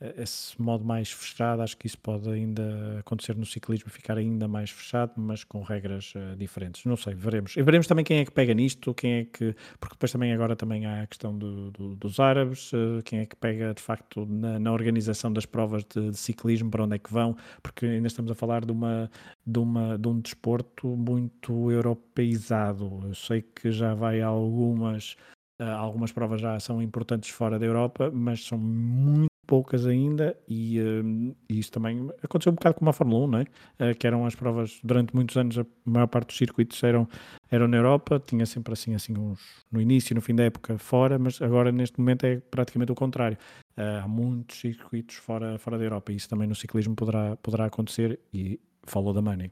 esse 0.00 0.60
modo 0.60 0.84
mais 0.84 1.10
fechado, 1.10 1.60
acho 1.60 1.76
que 1.76 1.86
isso 1.86 1.98
pode 1.98 2.30
ainda 2.30 2.98
acontecer 3.00 3.36
no 3.36 3.44
ciclismo, 3.44 3.90
ficar 3.90 4.16
ainda 4.16 4.46
mais 4.46 4.70
fechado, 4.70 5.14
mas 5.16 5.42
com 5.42 5.60
regras 5.62 6.12
uh, 6.14 6.36
diferentes. 6.36 6.84
Não 6.84 6.96
sei, 6.96 7.14
veremos. 7.14 7.56
E 7.56 7.62
veremos 7.62 7.86
também 7.88 8.04
quem 8.04 8.18
é 8.18 8.24
que 8.24 8.30
pega 8.30 8.54
nisto, 8.54 8.94
quem 8.94 9.12
é 9.14 9.24
que. 9.24 9.56
Porque 9.80 9.94
depois 9.96 10.12
também 10.12 10.32
agora 10.32 10.54
também 10.54 10.86
há 10.86 11.02
a 11.02 11.06
questão 11.06 11.36
do, 11.36 11.72
do, 11.72 11.96
dos 11.96 12.20
árabes, 12.20 12.72
uh, 12.72 13.02
quem 13.04 13.20
é 13.20 13.26
que 13.26 13.34
pega 13.34 13.74
de 13.74 13.82
facto 13.82 14.24
na, 14.26 14.58
na 14.60 14.72
organização 14.72 15.32
das 15.32 15.44
provas 15.44 15.84
de, 15.84 16.10
de, 16.10 16.16
ciclismo, 16.16 16.70
para 16.70 16.84
onde 16.84 16.94
é 16.94 16.98
que 16.98 17.12
vão, 17.12 17.36
porque 17.60 17.86
ainda 17.86 18.06
estamos 18.06 18.30
a 18.30 18.34
falar 18.36 18.64
de, 18.64 18.70
uma, 18.70 19.10
de, 19.44 19.58
uma, 19.58 19.98
de 19.98 20.08
um 20.08 20.20
desporto 20.20 20.86
muito 20.96 21.72
europeizado. 21.72 23.00
Eu 23.04 23.14
sei 23.14 23.42
que 23.42 23.72
já 23.72 23.94
vai 23.94 24.20
algumas. 24.22 25.16
Uh, 25.60 25.64
algumas 25.64 26.12
provas 26.12 26.40
já 26.40 26.60
são 26.60 26.80
importantes 26.80 27.30
fora 27.30 27.58
da 27.58 27.66
Europa, 27.66 28.12
mas 28.14 28.44
são 28.44 28.56
muito 28.56 29.27
poucas 29.48 29.86
ainda, 29.86 30.38
e, 30.46 30.78
uh, 30.78 31.34
e, 31.48 31.58
isso 31.58 31.72
também 31.72 32.10
aconteceu 32.22 32.52
um 32.52 32.54
bocado 32.54 32.76
com 32.76 32.86
a 32.86 32.92
Fórmula 32.92 33.24
1, 33.24 33.26
não 33.26 33.38
é? 33.38 33.42
Uh, 33.42 33.98
que 33.98 34.06
eram 34.06 34.26
as 34.26 34.34
provas, 34.34 34.78
durante 34.84 35.14
muitos 35.14 35.34
anos, 35.38 35.58
a 35.58 35.64
maior 35.86 36.06
parte 36.06 36.28
dos 36.28 36.36
circuitos 36.36 36.80
eram, 36.82 37.08
eram 37.50 37.66
na 37.66 37.78
Europa, 37.78 38.22
tinha 38.24 38.44
sempre 38.44 38.74
assim, 38.74 38.94
assim 38.94 39.18
uns, 39.18 39.40
no 39.72 39.80
início, 39.80 40.14
no 40.14 40.20
fim 40.20 40.34
da 40.34 40.44
época, 40.44 40.76
fora, 40.76 41.18
mas 41.18 41.40
agora 41.40 41.72
neste 41.72 41.98
momento 41.98 42.26
é 42.26 42.36
praticamente 42.50 42.92
o 42.92 42.94
contrário. 42.94 43.38
Uh, 43.74 44.04
há 44.04 44.06
muitos 44.06 44.60
circuitos 44.60 45.16
fora, 45.16 45.58
fora 45.58 45.78
da 45.78 45.84
Europa, 45.84 46.12
e 46.12 46.16
isso 46.16 46.28
também 46.28 46.46
no 46.46 46.54
ciclismo 46.54 46.94
poderá, 46.94 47.34
poderá 47.36 47.64
acontecer, 47.64 48.20
e 48.32 48.60
falou 48.84 49.14
da 49.14 49.22
Money. 49.22 49.50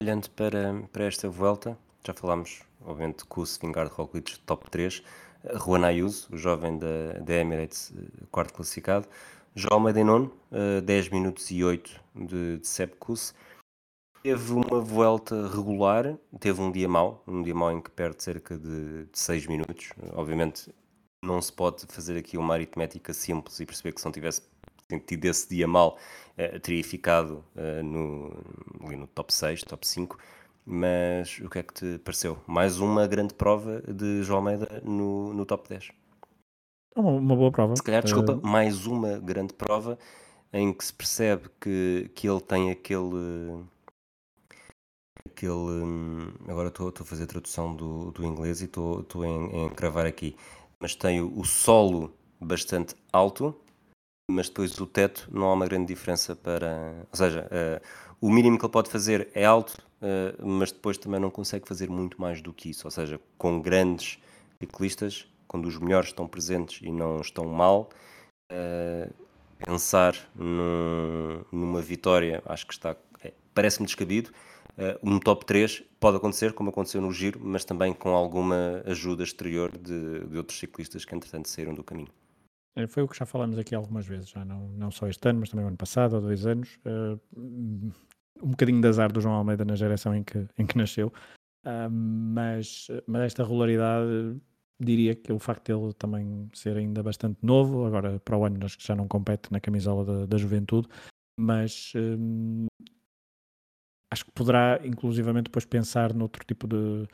Olhando 0.00 0.28
para, 0.30 0.82
para 0.92 1.04
esta 1.04 1.28
volta, 1.28 1.78
já 2.04 2.12
falámos, 2.12 2.62
obviamente, 2.84 3.24
com 3.24 3.40
o 3.40 3.46
Svingard 3.46 3.92
Roglic 3.94 4.40
top 4.40 4.68
3, 4.68 5.00
Juan 5.64 5.84
Ayuso, 5.84 6.28
o 6.32 6.36
jovem 6.36 6.78
da, 6.78 7.18
da 7.20 7.34
Emirates, 7.34 7.92
eh, 7.96 8.24
quarto 8.30 8.54
classificado. 8.54 9.06
João 9.54 9.80
Medenon, 9.80 10.28
uh, 10.50 10.80
10 10.82 11.10
minutos 11.10 11.50
e 11.50 11.62
8 11.62 12.00
de, 12.14 12.58
de 12.58 12.66
Sepkus. 12.66 13.34
Teve 14.22 14.52
uma 14.52 14.80
volta 14.80 15.48
regular, 15.48 16.16
teve 16.38 16.60
um 16.60 16.70
dia 16.70 16.88
mau, 16.88 17.22
um 17.26 17.42
dia 17.42 17.54
mau 17.54 17.70
em 17.70 17.80
que 17.80 17.90
perde 17.90 18.22
cerca 18.22 18.56
de, 18.56 19.04
de 19.06 19.18
6 19.18 19.46
minutos. 19.48 19.90
Obviamente 20.12 20.72
não 21.22 21.42
se 21.42 21.52
pode 21.52 21.84
fazer 21.88 22.16
aqui 22.16 22.38
uma 22.38 22.54
aritmética 22.54 23.12
simples 23.12 23.60
e 23.60 23.66
perceber 23.66 23.92
que 23.92 24.00
se 24.00 24.06
não 24.06 24.12
tivesse 24.12 24.42
tido 25.06 25.24
esse 25.24 25.48
dia 25.48 25.66
mau, 25.66 25.98
uh, 26.38 26.60
teria 26.60 26.84
ficado 26.84 27.44
no, 27.84 28.32
ali 28.86 28.96
no 28.96 29.06
top 29.06 29.32
6, 29.34 29.62
top 29.64 29.86
5 29.86 30.18
mas 30.64 31.38
o 31.40 31.50
que 31.50 31.58
é 31.58 31.62
que 31.62 31.74
te 31.74 31.98
pareceu? 31.98 32.38
Mais 32.46 32.78
uma 32.78 33.06
grande 33.06 33.34
prova 33.34 33.82
de 33.82 34.22
João 34.22 34.38
Almeida 34.38 34.80
no, 34.84 35.34
no 35.34 35.44
top 35.44 35.68
10. 35.68 35.90
Uma, 36.96 37.10
uma 37.10 37.36
boa 37.36 37.50
prova. 37.50 37.74
Se 37.76 37.82
calhar, 37.82 38.02
desculpa, 38.02 38.34
uh... 38.34 38.46
mais 38.46 38.86
uma 38.86 39.18
grande 39.18 39.54
prova 39.54 39.98
em 40.52 40.72
que 40.72 40.84
se 40.84 40.92
percebe 40.92 41.48
que, 41.60 42.10
que 42.14 42.28
ele 42.28 42.40
tem 42.40 42.70
aquele. 42.70 43.64
aquele 45.26 46.32
agora 46.48 46.68
estou 46.68 46.88
a 46.88 47.04
fazer 47.04 47.24
a 47.24 47.26
tradução 47.26 47.74
do, 47.74 48.10
do 48.12 48.24
inglês 48.24 48.60
e 48.60 48.66
estou 48.66 49.24
em, 49.24 49.64
em 49.64 49.68
cravar 49.70 50.06
aqui. 50.06 50.36
Mas 50.78 50.94
tem 50.94 51.20
o, 51.20 51.38
o 51.38 51.44
solo 51.44 52.14
bastante 52.38 52.94
alto, 53.12 53.54
mas 54.30 54.48
depois 54.48 54.78
o 54.78 54.86
teto 54.86 55.28
não 55.32 55.48
há 55.48 55.54
uma 55.54 55.66
grande 55.66 55.86
diferença 55.86 56.36
para. 56.36 57.06
Ou 57.10 57.16
seja, 57.16 57.48
uh, 57.48 58.11
o 58.22 58.30
mínimo 58.30 58.56
que 58.56 58.64
ele 58.64 58.72
pode 58.72 58.88
fazer 58.88 59.28
é 59.34 59.44
alto, 59.44 59.82
uh, 60.00 60.46
mas 60.46 60.70
depois 60.70 60.96
também 60.96 61.18
não 61.18 61.28
consegue 61.28 61.66
fazer 61.66 61.90
muito 61.90 62.20
mais 62.20 62.40
do 62.40 62.52
que 62.52 62.70
isso. 62.70 62.86
Ou 62.86 62.90
seja, 62.90 63.20
com 63.36 63.60
grandes 63.60 64.16
ciclistas, 64.60 65.26
quando 65.48 65.66
os 65.66 65.76
melhores 65.76 66.10
estão 66.10 66.28
presentes 66.28 66.80
e 66.82 66.92
não 66.92 67.20
estão 67.20 67.46
mal, 67.46 67.90
uh, 68.52 69.12
pensar 69.58 70.14
num, 70.36 71.42
numa 71.50 71.82
vitória, 71.82 72.40
acho 72.46 72.64
que 72.64 72.74
está. 72.74 72.94
É, 73.24 73.32
Parece-me 73.52 73.86
descabido. 73.86 74.30
Uh, 74.78 74.96
um 75.02 75.18
top 75.18 75.44
3 75.44 75.82
pode 75.98 76.16
acontecer, 76.16 76.52
como 76.52 76.70
aconteceu 76.70 77.00
no 77.00 77.10
Giro, 77.10 77.40
mas 77.42 77.64
também 77.64 77.92
com 77.92 78.10
alguma 78.10 78.84
ajuda 78.86 79.24
exterior 79.24 79.76
de, 79.76 80.20
de 80.26 80.36
outros 80.36 80.60
ciclistas 80.60 81.04
que, 81.04 81.12
entretanto, 81.12 81.48
saíram 81.48 81.74
do 81.74 81.82
caminho. 81.82 82.12
Foi 82.88 83.02
o 83.02 83.08
que 83.08 83.18
já 83.18 83.26
falamos 83.26 83.58
aqui 83.58 83.74
algumas 83.74 84.06
vezes, 84.06 84.30
já 84.30 84.44
não, 84.44 84.68
não 84.68 84.90
só 84.90 85.06
este 85.08 85.28
ano, 85.28 85.40
mas 85.40 85.50
também 85.50 85.64
o 85.64 85.68
ano 85.68 85.76
passado, 85.76 86.16
há 86.16 86.20
dois 86.20 86.46
anos. 86.46 86.78
Uh, 86.86 87.92
um 88.42 88.50
bocadinho 88.50 88.80
de 88.80 88.88
azar 88.88 89.12
do 89.12 89.20
João 89.20 89.34
Almeida 89.34 89.64
na 89.64 89.76
geração 89.76 90.14
em 90.14 90.22
que, 90.22 90.46
em 90.58 90.66
que 90.66 90.76
nasceu, 90.76 91.12
uh, 91.64 91.90
mas, 91.90 92.88
mas 93.06 93.22
esta 93.22 93.42
regularidade 93.42 94.40
diria 94.80 95.14
que 95.14 95.32
o 95.32 95.38
facto 95.38 95.66
dele 95.66 95.92
também 95.94 96.50
ser 96.52 96.76
ainda 96.76 97.02
bastante 97.02 97.38
novo, 97.42 97.86
agora 97.86 98.18
para 98.20 98.36
o 98.36 98.44
ano 98.44 98.64
acho 98.64 98.78
que 98.78 98.86
já 98.86 98.96
não 98.96 99.06
compete 99.06 99.52
na 99.52 99.60
camisola 99.60 100.04
da, 100.04 100.26
da 100.26 100.36
juventude, 100.36 100.88
mas 101.38 101.92
acho 104.10 104.24
que 104.24 104.32
poderá 104.32 104.80
inclusivamente 104.84 105.44
depois 105.44 105.64
pensar 105.64 106.12
noutro 106.12 106.44
tipo 106.44 106.66
de, 106.66 107.06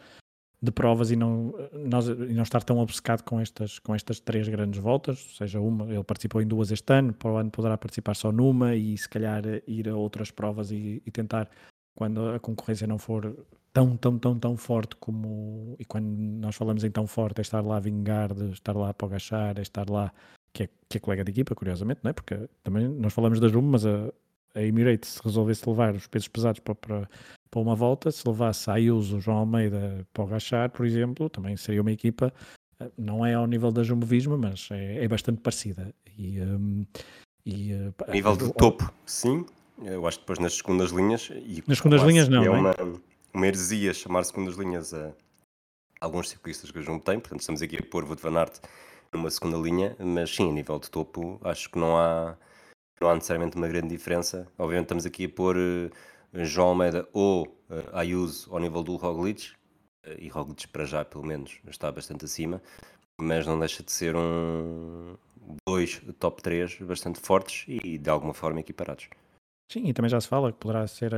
de 0.60 0.72
provas 0.72 1.10
e 1.10 1.16
não, 1.16 1.54
nós, 1.72 2.08
e 2.08 2.34
não 2.34 2.42
estar 2.42 2.62
tão 2.64 2.78
obcecado 2.78 3.22
com 3.22 3.40
estas, 3.40 3.78
com 3.78 3.94
estas 3.94 4.18
três 4.18 4.48
grandes 4.48 4.80
voltas, 4.80 5.24
ou 5.24 5.36
seja, 5.36 5.60
uma, 5.60 5.84
ele 5.92 6.02
participou 6.02 6.42
em 6.42 6.46
duas 6.46 6.72
este 6.72 6.92
ano, 6.92 7.12
para 7.12 7.30
o 7.30 7.36
ano 7.36 7.50
poderá 7.50 7.78
participar 7.78 8.14
só 8.14 8.32
numa 8.32 8.74
e 8.74 8.98
se 8.98 9.08
calhar 9.08 9.42
ir 9.66 9.88
a 9.88 9.96
outras 9.96 10.30
provas 10.30 10.72
e, 10.72 11.00
e 11.06 11.10
tentar 11.10 11.48
quando 11.94 12.28
a 12.30 12.38
concorrência 12.38 12.86
não 12.86 12.98
for 12.98 13.36
tão, 13.72 13.96
tão, 13.96 14.18
tão, 14.18 14.38
tão 14.38 14.56
forte 14.56 14.96
como. 14.96 15.76
E 15.78 15.84
quando 15.84 16.06
nós 16.06 16.56
falamos 16.56 16.84
em 16.84 16.90
tão 16.90 17.06
forte, 17.06 17.38
é 17.38 17.42
estar 17.42 17.60
lá 17.60 17.76
a 17.76 17.80
vingar, 17.80 18.34
de 18.34 18.50
estar 18.52 18.76
lá 18.76 18.92
para 18.92 19.08
agachar, 19.08 19.58
é 19.58 19.62
estar 19.62 19.88
lá, 19.88 20.12
que 20.52 20.64
é, 20.64 20.68
que 20.88 20.98
é 20.98 21.00
colega 21.00 21.24
de 21.24 21.30
equipa, 21.30 21.54
curiosamente, 21.54 22.00
não 22.02 22.10
é? 22.10 22.12
Porque 22.12 22.48
também 22.62 22.88
nós 22.88 23.12
falamos 23.12 23.40
da 23.40 23.48
Jumbo, 23.48 23.68
mas 23.68 23.86
a, 23.86 24.12
a 24.54 24.62
Emirates, 24.62 25.10
se 25.10 25.22
resolvesse 25.24 25.68
levar 25.68 25.94
os 25.94 26.06
pesos 26.06 26.28
pesados 26.28 26.60
para, 26.60 26.74
para, 26.74 27.10
para 27.50 27.60
uma 27.60 27.74
volta, 27.74 28.10
se 28.10 28.26
levasse 28.26 28.70
a 28.70 28.74
Ayuso, 28.74 29.20
João 29.20 29.38
Almeida 29.38 30.06
para 30.12 30.24
o 30.24 30.26
agachar, 30.26 30.70
por 30.70 30.86
exemplo, 30.86 31.28
também 31.28 31.56
seria 31.56 31.80
uma 31.80 31.92
equipa. 31.92 32.32
Eh, 32.80 32.90
não 32.96 33.24
é 33.24 33.34
ao 33.34 33.46
nível 33.46 33.70
da 33.70 33.82
Jumbo 33.82 34.06
Visma, 34.06 34.36
mas 34.36 34.68
é, 34.70 35.04
é 35.04 35.08
bastante 35.08 35.40
parecida. 35.40 35.94
E, 36.16 36.40
um, 36.40 36.86
e, 37.44 37.72
uh, 37.72 38.12
nível 38.12 38.36
de 38.36 38.52
topo, 38.54 38.92
sim. 39.06 39.46
Eu 39.82 40.06
acho 40.06 40.18
que 40.18 40.24
depois 40.24 40.38
nas 40.40 40.54
segundas 40.54 40.90
linhas. 40.90 41.30
E 41.30 41.62
nas 41.66 41.78
segundas 41.78 42.02
linhas, 42.02 42.28
não. 42.28 42.42
É, 42.42 42.46
é 42.46 42.50
uma, 42.50 42.74
uma 43.32 43.46
heresia 43.46 43.94
chamar 43.94 44.24
segundas 44.24 44.56
linhas 44.56 44.92
a 44.92 45.12
alguns 46.00 46.28
ciclistas 46.28 46.70
que 46.70 46.78
a 46.78 46.82
Jumbo 46.82 47.04
tem. 47.04 47.18
Portanto, 47.18 47.40
estamos 47.40 47.62
aqui 47.62 47.76
a 47.76 47.82
pôr 47.82 48.04
Wout 48.04 48.22
van 48.22 48.38
Aert 48.38 48.60
numa 49.12 49.30
segunda 49.30 49.56
linha, 49.56 49.96
mas 49.98 50.34
sim, 50.34 50.50
a 50.50 50.52
nível 50.52 50.78
de 50.78 50.90
topo, 50.90 51.40
acho 51.42 51.70
que 51.70 51.78
não 51.78 51.96
há, 51.96 52.36
não 53.00 53.08
há 53.08 53.14
necessariamente 53.14 53.56
uma 53.56 53.68
grande 53.68 53.88
diferença. 53.88 54.46
Obviamente, 54.58 54.86
estamos 54.86 55.06
aqui 55.06 55.24
a 55.24 55.28
pôr 55.28 55.56
uh, 55.56 55.90
João 56.34 56.68
Almeida 56.68 57.08
ou 57.12 57.46
uh, 57.46 57.74
Ayuso 57.92 58.52
ao 58.52 58.60
nível 58.60 58.82
do 58.82 58.96
Roglic, 58.96 59.50
uh, 60.06 60.14
e 60.18 60.28
Roglic 60.28 60.68
para 60.68 60.84
já, 60.84 61.04
pelo 61.04 61.24
menos, 61.24 61.58
está 61.68 61.90
bastante 61.90 62.24
acima, 62.24 62.62
mas 63.20 63.46
não 63.46 63.58
deixa 63.58 63.82
de 63.82 63.90
ser 63.92 64.14
um 64.16 65.16
dois 65.66 66.00
top 66.18 66.42
3 66.42 66.80
bastante 66.82 67.20
fortes 67.20 67.64
e 67.66 67.98
de 67.98 68.10
alguma 68.10 68.34
forma 68.34 68.60
equiparados. 68.60 69.08
Sim, 69.70 69.86
e 69.86 69.92
também 69.92 70.08
já 70.08 70.20
se 70.20 70.28
fala 70.28 70.50
que 70.50 70.58
poderá 70.58 70.86
ser 70.86 71.12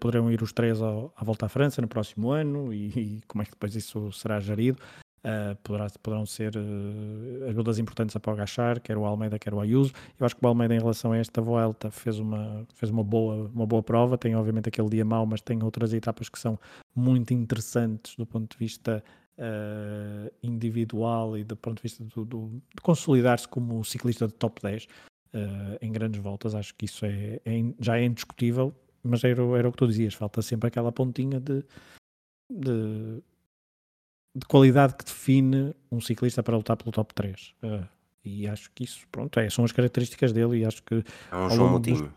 poderão 0.00 0.30
ir 0.30 0.42
os 0.42 0.52
três 0.52 0.82
ao, 0.82 1.12
à 1.16 1.24
volta 1.24 1.46
à 1.46 1.48
França 1.48 1.80
no 1.80 1.86
próximo 1.86 2.30
ano 2.30 2.72
e, 2.72 2.88
e 2.88 3.20
como 3.28 3.42
é 3.42 3.44
que 3.44 3.52
depois 3.52 3.76
isso 3.76 4.10
será 4.12 4.40
gerido. 4.40 4.78
Uh, 5.26 5.56
poderá, 5.56 5.88
poderão 6.00 6.24
ser 6.24 6.54
uh, 6.56 7.48
ajudas 7.48 7.80
importantes 7.80 8.14
a 8.14 8.30
agachar, 8.30 8.80
quer 8.80 8.96
o 8.96 9.04
Almeida, 9.04 9.40
quer 9.40 9.52
o 9.52 9.58
Ayuso. 9.58 9.92
Eu 10.20 10.24
acho 10.24 10.36
que 10.36 10.44
o 10.44 10.46
Almeida, 10.46 10.72
em 10.72 10.78
relação 10.78 11.10
a 11.10 11.18
esta 11.18 11.42
volta, 11.42 11.90
fez 11.90 12.20
uma, 12.20 12.64
fez 12.76 12.92
uma, 12.92 13.02
boa, 13.02 13.50
uma 13.52 13.66
boa 13.66 13.82
prova. 13.82 14.16
Tem, 14.16 14.36
obviamente, 14.36 14.68
aquele 14.68 14.88
dia 14.88 15.04
mau, 15.04 15.26
mas 15.26 15.40
tem 15.40 15.60
outras 15.64 15.92
etapas 15.92 16.28
que 16.28 16.38
são 16.38 16.56
muito 16.94 17.34
interessantes 17.34 18.14
do 18.14 18.24
ponto 18.24 18.52
de 18.52 18.56
vista 18.56 19.02
uh, 19.36 20.32
individual 20.44 21.36
e 21.36 21.42
do 21.42 21.56
ponto 21.56 21.78
de 21.78 21.82
vista 21.82 22.04
do, 22.04 22.24
do, 22.24 22.62
de 22.72 22.80
consolidar-se 22.80 23.48
como 23.48 23.84
ciclista 23.84 24.28
de 24.28 24.34
top 24.34 24.62
10 24.62 24.86
em 25.82 25.90
grandes 25.90 26.22
voltas. 26.22 26.54
Acho 26.54 26.72
que 26.76 26.84
isso 26.84 27.04
é, 27.04 27.40
é 27.44 27.64
já 27.80 27.98
é 27.98 28.04
indiscutível, 28.04 28.72
mas 29.02 29.24
era, 29.24 29.42
era 29.58 29.68
o 29.68 29.72
que 29.72 29.78
tu 29.78 29.88
dizias. 29.88 30.14
Falta 30.14 30.40
sempre 30.40 30.68
aquela 30.68 30.92
pontinha 30.92 31.40
de, 31.40 31.64
de 32.48 33.22
de 34.36 34.46
qualidade 34.46 34.94
que 34.94 35.04
define 35.04 35.74
um 35.90 35.98
ciclista 35.98 36.42
para 36.42 36.56
lutar 36.56 36.76
pelo 36.76 36.92
top 36.92 37.14
3. 37.14 37.54
Uh, 37.62 37.66
eh, 37.66 37.88
e 38.22 38.46
acho 38.46 38.70
que 38.72 38.84
isso, 38.84 39.06
pronto, 39.10 39.40
é, 39.40 39.48
são 39.48 39.64
as 39.64 39.72
características 39.72 40.30
dele 40.32 40.58
e 40.58 40.64
acho 40.66 40.82
que... 40.82 41.02
É 41.32 41.36
um 41.36 41.48
João 41.48 41.70
Moutinho. 41.70 42.12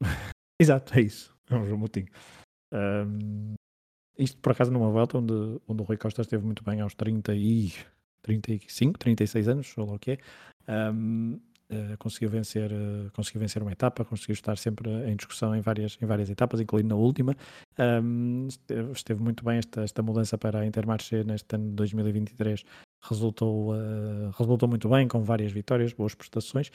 Dos... 0.00 0.08
Exato, 0.60 0.98
é 0.98 1.00
isso. 1.00 1.34
É 1.48 1.56
um 1.56 1.64
João 1.64 1.78
Moutinho. 1.78 2.08
Um, 2.72 3.54
isto, 4.18 4.38
por 4.38 4.52
acaso, 4.52 4.70
numa 4.70 4.90
volta 4.90 5.16
onde, 5.16 5.32
onde 5.66 5.80
o 5.80 5.84
Rui 5.84 5.96
Costa 5.96 6.20
esteve 6.20 6.44
muito 6.44 6.62
bem 6.62 6.80
aos 6.80 6.94
30 6.94 7.34
e... 7.34 7.72
35, 8.22 8.98
36 8.98 9.48
anos, 9.48 9.74
ou 9.76 9.86
lá 9.86 9.94
o 9.94 9.98
que 9.98 10.12
é. 10.12 10.18
Um, 10.92 11.40
Uh, 11.70 11.96
conseguiu 11.98 12.28
vencer 12.28 12.70
uh, 12.70 13.10
conseguiu 13.12 13.40
vencer 13.40 13.62
uma 13.62 13.72
etapa 13.72 14.04
conseguiu 14.04 14.34
estar 14.34 14.58
sempre 14.58 14.90
em 15.08 15.16
discussão 15.16 15.56
em 15.56 15.60
várias 15.60 15.96
em 16.02 16.06
várias 16.06 16.28
etapas 16.28 16.60
incluindo 16.60 16.88
na 16.88 16.94
última. 16.96 17.34
Um, 17.78 18.46
esteve, 18.48 18.92
esteve, 18.92 19.22
muito 19.22 19.44
bem 19.44 19.58
esta 19.58 19.82
esta 19.82 20.02
mudança 20.02 20.36
para 20.36 20.60
a 20.60 20.66
Intermarché 20.66 21.24
neste 21.24 21.54
ano 21.54 21.70
de 21.70 21.74
2023 21.76 22.64
resultou 23.02 23.72
uh, 23.72 24.30
resultou 24.36 24.68
muito 24.68 24.88
bem 24.88 25.08
com 25.08 25.22
várias 25.22 25.52
vitórias 25.52 25.92
boas 25.92 26.14
prestações. 26.14 26.70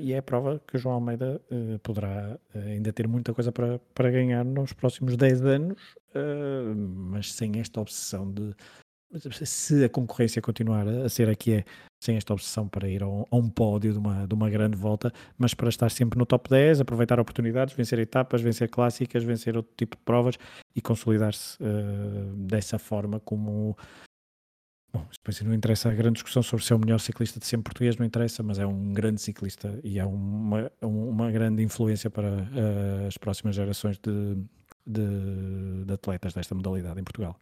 E 0.00 0.14
é 0.14 0.18
a 0.18 0.22
prova 0.22 0.62
que 0.66 0.76
o 0.76 0.78
João 0.78 0.94
Almeida 0.94 1.42
poderá 1.82 2.38
ainda 2.54 2.90
ter 2.90 3.06
muita 3.06 3.34
coisa 3.34 3.52
para, 3.52 3.78
para 3.94 4.10
ganhar 4.10 4.42
nos 4.42 4.72
próximos 4.72 5.14
10 5.14 5.44
anos 5.44 5.94
mas 6.74 7.34
sem 7.34 7.60
esta 7.60 7.78
obsessão 7.78 8.32
de 8.32 8.54
se 9.16 9.84
a 9.84 9.88
concorrência 9.88 10.42
continuar 10.42 10.86
a 10.86 11.08
ser 11.08 11.28
a 11.28 11.34
que 11.34 11.52
é, 11.52 11.64
sem 12.00 12.16
esta 12.16 12.32
obsessão 12.32 12.68
para 12.68 12.88
ir 12.88 13.02
a 13.02 13.08
um, 13.08 13.24
a 13.30 13.36
um, 13.36 13.48
pódio 13.48 13.92
de 13.92 13.98
uma, 13.98 14.26
de 14.26 14.34
uma 14.34 14.50
grande 14.50 14.76
volta, 14.76 15.12
mas 15.36 15.54
para 15.54 15.68
estar 15.68 15.90
sempre 15.90 16.18
no 16.18 16.26
top 16.26 16.50
10, 16.50 16.80
aproveitar 16.80 17.18
oportunidades, 17.18 17.74
vencer 17.74 17.98
etapas, 17.98 18.42
vencer 18.42 18.68
clássicas, 18.68 19.24
vencer 19.24 19.56
outro 19.56 19.72
tipo 19.76 19.96
de 19.96 20.02
provas 20.02 20.36
e 20.76 20.82
consolidar-se 20.82 21.56
uh, 21.62 22.36
dessa 22.36 22.78
forma 22.78 23.18
como. 23.20 23.76
Bom, 24.90 25.06
depois 25.12 25.40
não 25.42 25.52
interessa 25.52 25.90
a 25.90 25.94
grande 25.94 26.14
discussão 26.14 26.42
sobre 26.42 26.64
se 26.64 26.72
é 26.72 26.76
o 26.76 26.78
melhor 26.78 26.98
ciclista 26.98 27.38
de 27.38 27.44
sempre 27.44 27.64
português, 27.64 27.98
não 27.98 28.06
interessa, 28.06 28.42
mas 28.42 28.58
é 28.58 28.66
um 28.66 28.92
grande 28.94 29.20
ciclista 29.20 29.78
e 29.84 29.98
é 29.98 30.04
uma, 30.04 30.72
uma 30.80 31.30
grande 31.30 31.62
influência 31.62 32.08
para 32.08 32.28
uh, 32.28 33.06
as 33.06 33.18
próximas 33.18 33.54
gerações 33.54 33.98
de, 33.98 34.34
de, 34.86 35.84
de 35.84 35.92
atletas 35.92 36.32
desta 36.32 36.54
modalidade 36.54 36.98
em 36.98 37.04
Portugal. 37.04 37.38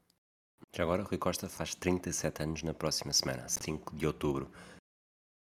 Já 0.77 0.83
agora, 0.83 1.03
Rui 1.03 1.17
Costa 1.17 1.49
faz 1.49 1.75
37 1.75 2.43
anos 2.43 2.63
na 2.63 2.75
próxima 2.75 3.11
semana, 3.11 3.49
5 3.49 3.97
de 3.97 4.07
outubro. 4.07 4.47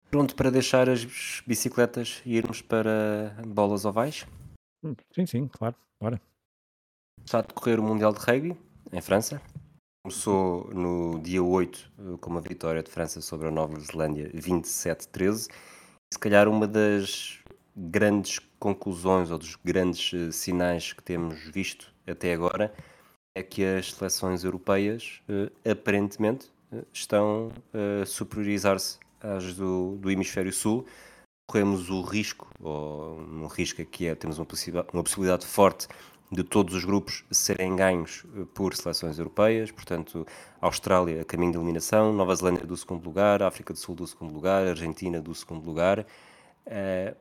Pronto 0.08 0.36
para 0.36 0.52
deixar 0.52 0.88
as 0.88 1.42
bicicletas 1.44 2.22
e 2.24 2.36
irmos 2.36 2.62
para 2.62 3.34
bolas 3.44 3.84
ovais? 3.84 4.24
Hum, 4.84 4.94
sim, 5.12 5.26
sim, 5.26 5.48
claro, 5.48 5.74
bora. 6.00 6.22
Está 7.24 7.40
a 7.40 7.42
decorrer 7.42 7.80
o 7.80 7.82
Mundial 7.82 8.12
de 8.12 8.20
Rugby, 8.20 8.56
em 8.92 9.00
França. 9.00 9.42
Começou 10.04 10.72
no 10.72 11.18
dia 11.18 11.42
8 11.42 11.92
eh, 11.98 12.02
com 12.20 12.30
uma 12.30 12.40
vitória 12.40 12.80
de 12.80 12.90
França 12.92 13.20
sobre 13.20 13.48
a 13.48 13.50
Nova 13.50 13.80
Zelândia 13.80 14.30
27-13. 14.32 15.50
Se 16.12 16.18
calhar 16.20 16.46
uma 16.46 16.68
das 16.68 17.40
grandes 17.76 18.38
conclusões 18.60 19.32
ou 19.32 19.38
dos 19.38 19.56
grandes 19.56 20.14
eh, 20.14 20.30
sinais 20.30 20.92
que 20.92 21.02
temos 21.02 21.50
visto 21.50 21.92
até 22.06 22.32
agora 22.32 22.72
é 23.36 23.42
que 23.42 23.62
as 23.62 23.92
seleções 23.92 24.44
europeias 24.44 25.20
uh, 25.28 25.70
aparentemente 25.70 26.46
uh, 26.72 26.84
estão 26.90 27.52
a 28.02 28.06
superiorizar-se 28.06 28.98
às 29.20 29.54
do, 29.54 29.96
do 29.98 30.10
hemisfério 30.10 30.52
sul. 30.52 30.86
Corremos 31.46 31.90
o 31.90 32.00
risco, 32.00 32.50
ou 32.60 33.20
um 33.20 33.46
risco 33.46 33.82
aqui 33.82 34.06
é, 34.06 34.14
temos 34.14 34.38
uma 34.38 34.46
possibilidade, 34.46 34.88
uma 34.92 35.02
possibilidade 35.02 35.46
forte 35.46 35.86
de 36.32 36.42
todos 36.42 36.74
os 36.74 36.84
grupos 36.84 37.24
serem 37.30 37.76
ganhos 37.76 38.24
eh, 38.36 38.44
por 38.52 38.74
seleções 38.74 39.16
europeias, 39.16 39.70
portanto, 39.70 40.26
Austrália 40.60 41.22
a 41.22 41.24
caminho 41.24 41.52
de 41.52 41.58
eliminação, 41.58 42.12
Nova 42.12 42.34
Zelândia 42.34 42.66
do 42.66 42.76
segundo 42.76 43.04
lugar, 43.04 43.42
África 43.44 43.72
do 43.72 43.78
Sul 43.78 43.94
do 43.94 44.06
segundo 44.06 44.32
lugar, 44.32 44.66
Argentina 44.66 45.20
do 45.20 45.32
segundo 45.34 45.64
lugar. 45.64 46.00
Uh, 46.66 47.14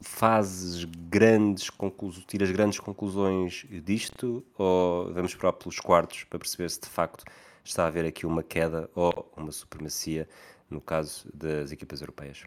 fazes 0.00 0.84
grandes 0.84 1.68
conclusões, 1.68 2.24
tiras 2.26 2.50
grandes 2.50 2.80
conclusões 2.80 3.66
disto 3.84 4.44
ou 4.56 5.12
vamos 5.12 5.32
esperar 5.32 5.52
pelos 5.52 5.78
quartos 5.78 6.24
para 6.24 6.38
perceber 6.38 6.70
se 6.70 6.80
de 6.80 6.88
facto 6.88 7.24
está 7.62 7.84
a 7.84 7.86
haver 7.88 8.06
aqui 8.06 8.26
uma 8.26 8.42
queda 8.42 8.90
ou 8.94 9.30
uma 9.36 9.52
supremacia 9.52 10.28
no 10.70 10.80
caso 10.80 11.28
das 11.34 11.72
equipas 11.72 12.00
europeias? 12.00 12.44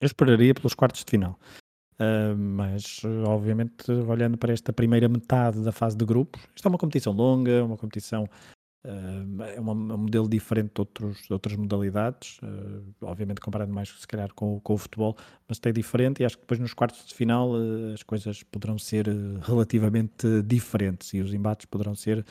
Eu 0.00 0.06
esperaria 0.06 0.54
pelos 0.54 0.74
quartos 0.74 1.04
de 1.04 1.10
final. 1.10 1.38
Uh, 2.00 2.34
mas, 2.34 3.02
obviamente, 3.26 3.90
olhando 3.92 4.38
para 4.38 4.54
esta 4.54 4.72
primeira 4.72 5.06
metade 5.06 5.62
da 5.62 5.70
fase 5.70 5.94
de 5.94 6.04
grupos, 6.06 6.40
isto 6.56 6.66
é 6.66 6.68
uma 6.70 6.78
competição 6.78 7.12
longa, 7.12 7.62
uma 7.62 7.76
competição 7.76 8.26
Uh, 8.82 9.42
é 9.42 9.60
uma, 9.60 9.72
um 9.72 9.98
modelo 9.98 10.26
diferente 10.26 10.72
de, 10.74 10.80
outros, 10.80 11.18
de 11.26 11.32
outras 11.34 11.54
modalidades, 11.54 12.38
uh, 12.38 12.82
obviamente 13.02 13.38
comparado 13.38 13.70
mais 13.70 13.90
se 13.90 14.06
calhar 14.06 14.32
com, 14.32 14.58
com, 14.60 14.72
o 14.72 14.78
futebol, 14.78 15.18
mas 15.46 15.58
tem 15.58 15.70
diferente 15.70 16.22
e 16.22 16.24
acho 16.24 16.36
que 16.36 16.44
depois 16.44 16.58
nos 16.58 16.72
quartos 16.72 17.04
de 17.04 17.12
final 17.12 17.50
uh, 17.50 17.92
as 17.92 18.02
coisas 18.02 18.42
poderão 18.42 18.78
ser 18.78 19.06
relativamente 19.42 20.40
diferentes 20.42 21.12
e 21.12 21.20
os 21.20 21.34
embates 21.34 21.66
poderão 21.66 21.94
ser 21.94 22.24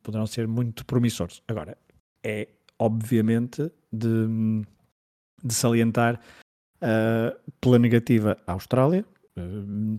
poderão 0.00 0.28
ser 0.28 0.46
muito 0.46 0.86
promissores. 0.86 1.42
Agora, 1.48 1.76
é 2.22 2.48
obviamente 2.78 3.68
de, 3.92 4.62
de 5.42 5.52
salientar 5.52 6.20
pela 7.60 7.80
negativa 7.80 8.38
a 8.46 8.52
Austrália, 8.52 9.04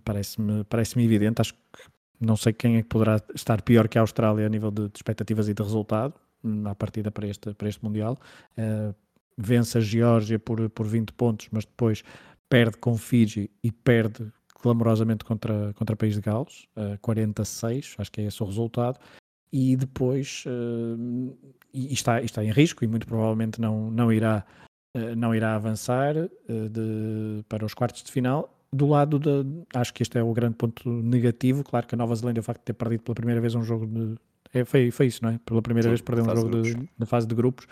parece-me 0.05 0.63
parece 0.63 0.97
evidente, 0.97 1.41
acho 1.41 1.53
que 1.53 1.94
não 2.19 2.35
sei 2.35 2.53
quem 2.53 2.77
é 2.77 2.81
que 2.81 2.87
poderá 2.87 3.21
estar 3.33 3.61
pior 3.61 3.87
que 3.87 3.97
a 3.97 4.01
Austrália 4.01 4.45
a 4.45 4.49
nível 4.49 4.71
de, 4.71 4.87
de 4.87 4.97
expectativas 4.97 5.47
e 5.47 5.53
de 5.53 5.61
resultado, 5.61 6.13
hum, 6.43 6.67
à 6.67 6.75
partida 6.75 7.11
para 7.11 7.27
este, 7.27 7.53
para 7.53 7.67
este 7.67 7.83
Mundial. 7.83 8.17
Uh, 8.57 8.93
vence 9.37 9.77
a 9.77 9.81
Geórgia 9.81 10.39
por, 10.39 10.69
por 10.69 10.87
20 10.87 11.11
pontos, 11.13 11.47
mas 11.51 11.65
depois 11.65 12.03
perde 12.49 12.77
com 12.77 12.97
Fiji 12.97 13.49
e 13.63 13.71
perde 13.71 14.31
clamorosamente 14.55 15.25
contra, 15.25 15.73
contra 15.73 15.93
o 15.93 15.97
País 15.97 16.15
de 16.15 16.21
Gales, 16.21 16.65
uh, 16.77 16.97
46, 17.01 17.95
acho 17.97 18.11
que 18.11 18.21
é 18.21 18.25
esse 18.25 18.41
o 18.41 18.45
resultado. 18.45 18.99
E 19.51 19.75
depois 19.75 20.43
uh, 20.47 21.37
e 21.73 21.93
está, 21.93 22.21
está 22.21 22.43
em 22.43 22.51
risco 22.51 22.83
e 22.83 22.87
muito 22.87 23.05
provavelmente 23.05 23.59
não, 23.59 23.91
não 23.91 24.11
irá, 24.11 24.45
não 25.17 25.35
irá 25.35 25.55
avançar 25.55 26.13
de, 26.13 27.43
para 27.49 27.65
os 27.65 27.73
quartos 27.73 28.01
de 28.01 28.11
final 28.11 28.54
do 28.71 28.87
lado 28.87 29.19
da. 29.19 29.43
Acho 29.73 29.93
que 29.93 30.03
este 30.03 30.17
é 30.17 30.23
o 30.23 30.33
grande 30.33 30.55
ponto 30.55 30.89
negativo. 30.89 31.63
Claro 31.63 31.87
que 31.87 31.95
a 31.95 31.97
Nova 31.97 32.15
Zelândia, 32.15 32.41
o 32.41 32.43
facto 32.43 32.59
de 32.59 32.65
ter 32.65 32.73
perdido 32.73 33.03
pela 33.03 33.15
primeira 33.15 33.41
vez 33.41 33.55
um 33.55 33.63
jogo 33.63 33.85
de. 33.87 34.15
É, 34.53 34.63
foi, 34.63 34.91
foi 34.91 35.07
isso, 35.07 35.23
não 35.23 35.31
é? 35.31 35.39
Pela 35.45 35.61
primeira 35.61 35.87
Sim, 35.87 35.91
vez 35.91 36.01
perdeu 36.01 36.25
um 36.25 36.35
jogo 36.35 36.61
de, 36.61 36.89
na 36.97 37.05
fase 37.05 37.27
de 37.27 37.35
grupos. 37.35 37.67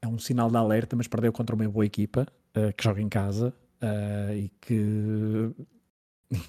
É 0.00 0.08
um 0.08 0.18
sinal 0.18 0.50
de 0.50 0.56
alerta, 0.56 0.96
mas 0.96 1.06
perdeu 1.06 1.32
contra 1.32 1.54
uma 1.54 1.68
boa 1.68 1.86
equipa 1.86 2.26
uh, 2.56 2.72
que 2.76 2.82
joga 2.82 3.00
em 3.00 3.08
casa 3.08 3.54
uh, 3.82 4.34
e 4.34 4.50
que. 4.60 5.50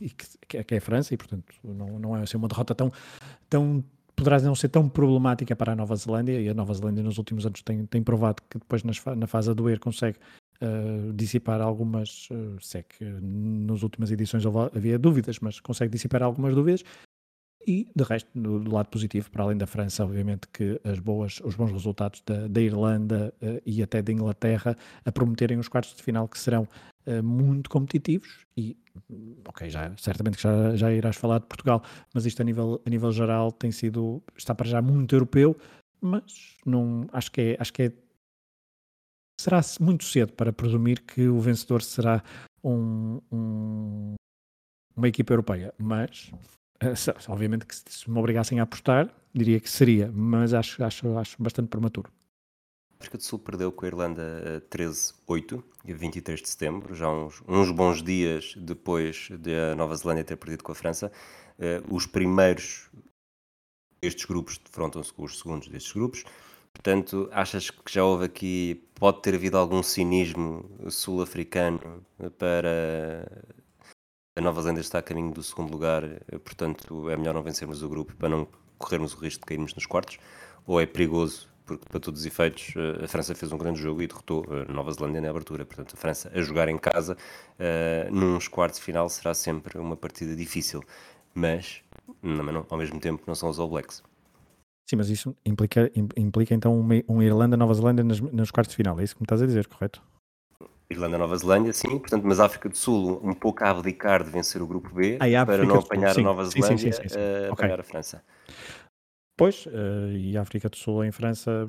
E 0.01 0.09
que, 0.09 0.63
que, 0.63 0.75
é 0.75 0.77
a 0.77 0.81
França, 0.81 1.13
e 1.13 1.17
portanto 1.17 1.53
não, 1.61 1.99
não 1.99 2.15
é 2.15 2.21
assim 2.21 2.37
uma 2.37 2.47
derrota 2.47 2.73
tão, 2.73 2.89
tão 3.49 3.83
poderá 4.15 4.39
não 4.39 4.55
ser 4.55 4.69
tão 4.69 4.87
problemática 4.87 5.57
para 5.57 5.73
a 5.73 5.75
Nova 5.75 5.93
Zelândia, 5.97 6.39
e 6.39 6.47
a 6.47 6.53
Nova 6.53 6.73
Zelândia 6.73 7.03
nos 7.03 7.17
últimos 7.17 7.45
anos 7.45 7.61
tem, 7.61 7.85
tem 7.85 8.01
provado 8.01 8.41
que 8.49 8.59
depois 8.59 8.81
nas, 8.81 9.03
na 9.17 9.27
fase 9.27 9.51
a 9.51 9.53
doer 9.53 9.79
consegue 9.79 10.17
dissipar 11.13 11.61
algumas, 11.61 12.29
uh, 12.31 12.57
sei 12.61 12.83
que 12.83 13.03
nas 13.03 13.83
últimas 13.83 14.11
edições 14.11 14.43
havia 14.73 14.97
dúvidas, 14.97 15.39
mas 15.39 15.59
consegue 15.59 15.91
dissipar 15.91 16.23
algumas 16.23 16.55
dúvidas. 16.55 16.83
E, 17.65 17.87
de 17.95 18.03
resto, 18.03 18.29
do, 18.35 18.59
do, 18.59 18.73
lado 18.73 18.89
positivo, 18.89 19.31
para 19.31 19.43
além 19.43 19.57
da 19.57 19.65
França, 19.65 20.03
obviamente 20.03 20.47
que 20.51 20.79
as 20.83 20.99
boas, 20.99 21.39
os 21.45 21.55
bons 21.55 21.71
resultados 21.71 22.21
da, 22.25 22.47
da 22.47 22.61
Irlanda 22.61 23.33
uh, 23.41 23.61
e 23.65 23.81
até 23.81 24.01
da 24.01 24.11
Inglaterra 24.11 24.75
a 25.05 25.11
prometerem 25.11 25.57
os 25.57 25.69
quartos 25.69 25.95
de 25.95 26.03
final 26.03 26.27
que 26.27 26.37
serão 26.37 26.67
uh, 27.07 27.23
muito 27.23 27.69
competitivos 27.69 28.45
e, 28.57 28.75
ok, 29.47 29.69
já, 29.69 29.95
certamente 29.97 30.35
que 30.37 30.43
já, 30.43 30.75
já 30.75 30.91
irás 30.91 31.15
falar 31.15 31.39
de 31.39 31.45
Portugal, 31.45 31.81
mas 32.13 32.25
isto 32.25 32.41
a 32.41 32.43
nível, 32.45 32.81
a 32.85 32.89
nível 32.89 33.11
geral 33.13 33.49
tem 33.51 33.71
sido, 33.71 34.21
está 34.37 34.53
para 34.53 34.67
já 34.67 34.81
muito 34.81 35.15
europeu, 35.15 35.55
mas 36.01 36.57
não, 36.65 37.07
acho 37.13 37.31
que 37.31 37.41
é, 37.41 37.57
acho 37.57 37.71
que 37.71 37.83
é 37.83 37.93
será 39.43 39.61
muito 39.79 40.05
cedo 40.05 40.33
para 40.33 40.53
presumir 40.53 41.01
que 41.01 41.27
o 41.27 41.39
vencedor 41.39 41.81
será 41.81 42.23
um, 42.63 43.19
um, 43.31 44.13
uma 44.95 45.07
equipa 45.07 45.33
europeia, 45.33 45.73
mas 45.77 46.31
eh, 46.79 46.93
obviamente 47.27 47.65
que 47.65 47.75
se 47.75 48.09
me 48.09 48.17
obrigassem 48.17 48.59
a 48.59 48.63
apostar, 48.63 49.13
diria 49.33 49.59
que 49.59 49.69
seria, 49.69 50.09
mas 50.13 50.53
acho, 50.53 50.83
acho, 50.83 51.17
acho 51.17 51.41
bastante 51.43 51.67
prematuro. 51.67 52.09
A 52.93 53.03
África 53.03 53.17
do 53.17 53.23
Sul 53.23 53.37
perdeu 53.39 53.69
com 53.69 53.83
a 53.83 53.87
Irlanda 53.89 54.63
13-8, 54.71 55.61
dia 55.83 55.95
23 55.95 56.41
de 56.41 56.47
setembro, 56.47 56.95
já 56.95 57.09
uns, 57.09 57.43
uns 57.45 57.69
bons 57.69 58.01
dias 58.01 58.53
depois 58.55 59.27
de 59.39 59.53
a 59.53 59.75
Nova 59.75 59.93
Zelândia 59.93 60.23
ter 60.23 60.37
perdido 60.37 60.63
com 60.63 60.71
a 60.71 60.75
França. 60.75 61.11
Uh, 61.59 61.93
os 61.93 62.05
primeiros 62.05 62.89
destes 64.01 64.23
grupos 64.23 64.57
defrontam-se 64.57 65.11
com 65.11 65.23
os 65.23 65.37
segundos 65.37 65.67
destes 65.67 65.91
grupos. 65.91 66.23
Portanto, 66.73 67.29
achas 67.31 67.69
que 67.69 67.93
já 67.93 68.03
houve 68.03 68.25
aqui, 68.25 68.83
pode 68.95 69.21
ter 69.21 69.35
havido 69.35 69.57
algum 69.57 69.81
cinismo 69.81 70.69
sul-africano 70.89 72.05
para 72.37 73.25
a 74.35 74.41
Nova 74.41 74.61
Zelândia 74.61 74.81
está 74.81 74.97
a 74.97 75.01
caminho 75.03 75.31
do 75.31 75.43
segundo 75.43 75.71
lugar, 75.71 76.01
portanto 76.43 77.07
é 77.09 77.15
melhor 77.15 77.35
não 77.35 77.43
vencermos 77.43 77.83
o 77.83 77.89
grupo 77.89 78.15
para 78.15 78.29
não 78.29 78.47
corrermos 78.79 79.13
o 79.13 79.17
risco 79.17 79.41
de 79.41 79.45
cairmos 79.45 79.75
nos 79.75 79.85
quartos? 79.85 80.17
Ou 80.65 80.81
é 80.81 80.87
perigoso, 80.87 81.47
porque 81.65 81.85
para 81.87 81.99
todos 81.99 82.21
os 82.21 82.25
efeitos 82.25 82.73
a 83.03 83.07
França 83.07 83.35
fez 83.35 83.51
um 83.51 83.57
grande 83.57 83.79
jogo 83.79 84.01
e 84.01 84.07
derrotou 84.07 84.43
a 84.49 84.71
Nova 84.71 84.91
Zelândia 84.91 85.21
na 85.21 85.29
abertura, 85.29 85.65
portanto 85.65 85.93
a 85.93 85.97
França 85.97 86.31
a 86.33 86.41
jogar 86.41 86.67
em 86.67 86.77
casa 86.79 87.15
uh, 87.59 88.13
nos 88.13 88.47
quartos 88.47 88.79
final 88.79 89.07
será 89.07 89.35
sempre 89.35 89.77
uma 89.77 89.95
partida 89.95 90.35
difícil, 90.35 90.81
mas 91.35 91.83
não, 92.21 92.65
ao 92.69 92.77
mesmo 92.77 92.99
tempo 92.99 93.23
não 93.27 93.35
são 93.35 93.49
os 93.49 93.59
All 93.59 93.69
Blacks. 93.69 94.01
Sim, 94.89 94.97
mas 94.97 95.09
isso 95.09 95.35
implica, 95.45 95.91
implica 96.17 96.53
então 96.53 96.77
uma, 96.77 96.95
um 97.07 97.21
Irlanda-Nova 97.21 97.73
Zelândia 97.73 98.03
nos, 98.03 98.19
nos 98.19 98.51
quartos 98.51 98.71
de 98.71 98.77
final, 98.77 98.99
é 98.99 99.03
isso 99.03 99.15
que 99.15 99.21
me 99.21 99.25
estás 99.25 99.41
a 99.41 99.45
dizer, 99.45 99.67
correto? 99.67 100.01
Irlanda, 100.93 101.17
Nova 101.17 101.35
Zelândia, 101.37 101.73
sim, 101.73 101.99
portanto, 101.99 102.23
mas 102.25 102.39
a 102.39 102.45
África 102.45 102.69
do 102.69 102.77
Sul 102.77 103.19
um 103.23 103.33
pouco 103.33 103.63
a 103.63 103.69
abdicar 103.69 104.23
de 104.23 104.29
vencer 104.29 104.61
o 104.61 104.67
grupo 104.67 104.93
B 104.93 105.17
ah, 105.19 105.45
para 105.45 105.65
não 105.65 105.79
apanhar 105.79 106.17
a 106.17 106.21
Nova 106.21 106.45
Zelândia, 106.45 106.77
sim, 106.77 106.91
sim, 106.91 107.09
sim, 107.09 107.17
uh, 107.17 107.51
okay. 107.51 107.65
apanhar 107.65 107.79
a 107.79 107.83
França. 107.83 108.23
Pois, 109.35 109.65
uh, 109.65 110.11
e 110.11 110.37
a 110.37 110.41
África 110.41 110.69
do 110.69 110.75
Sul 110.77 111.03
em 111.03 111.11
França 111.11 111.67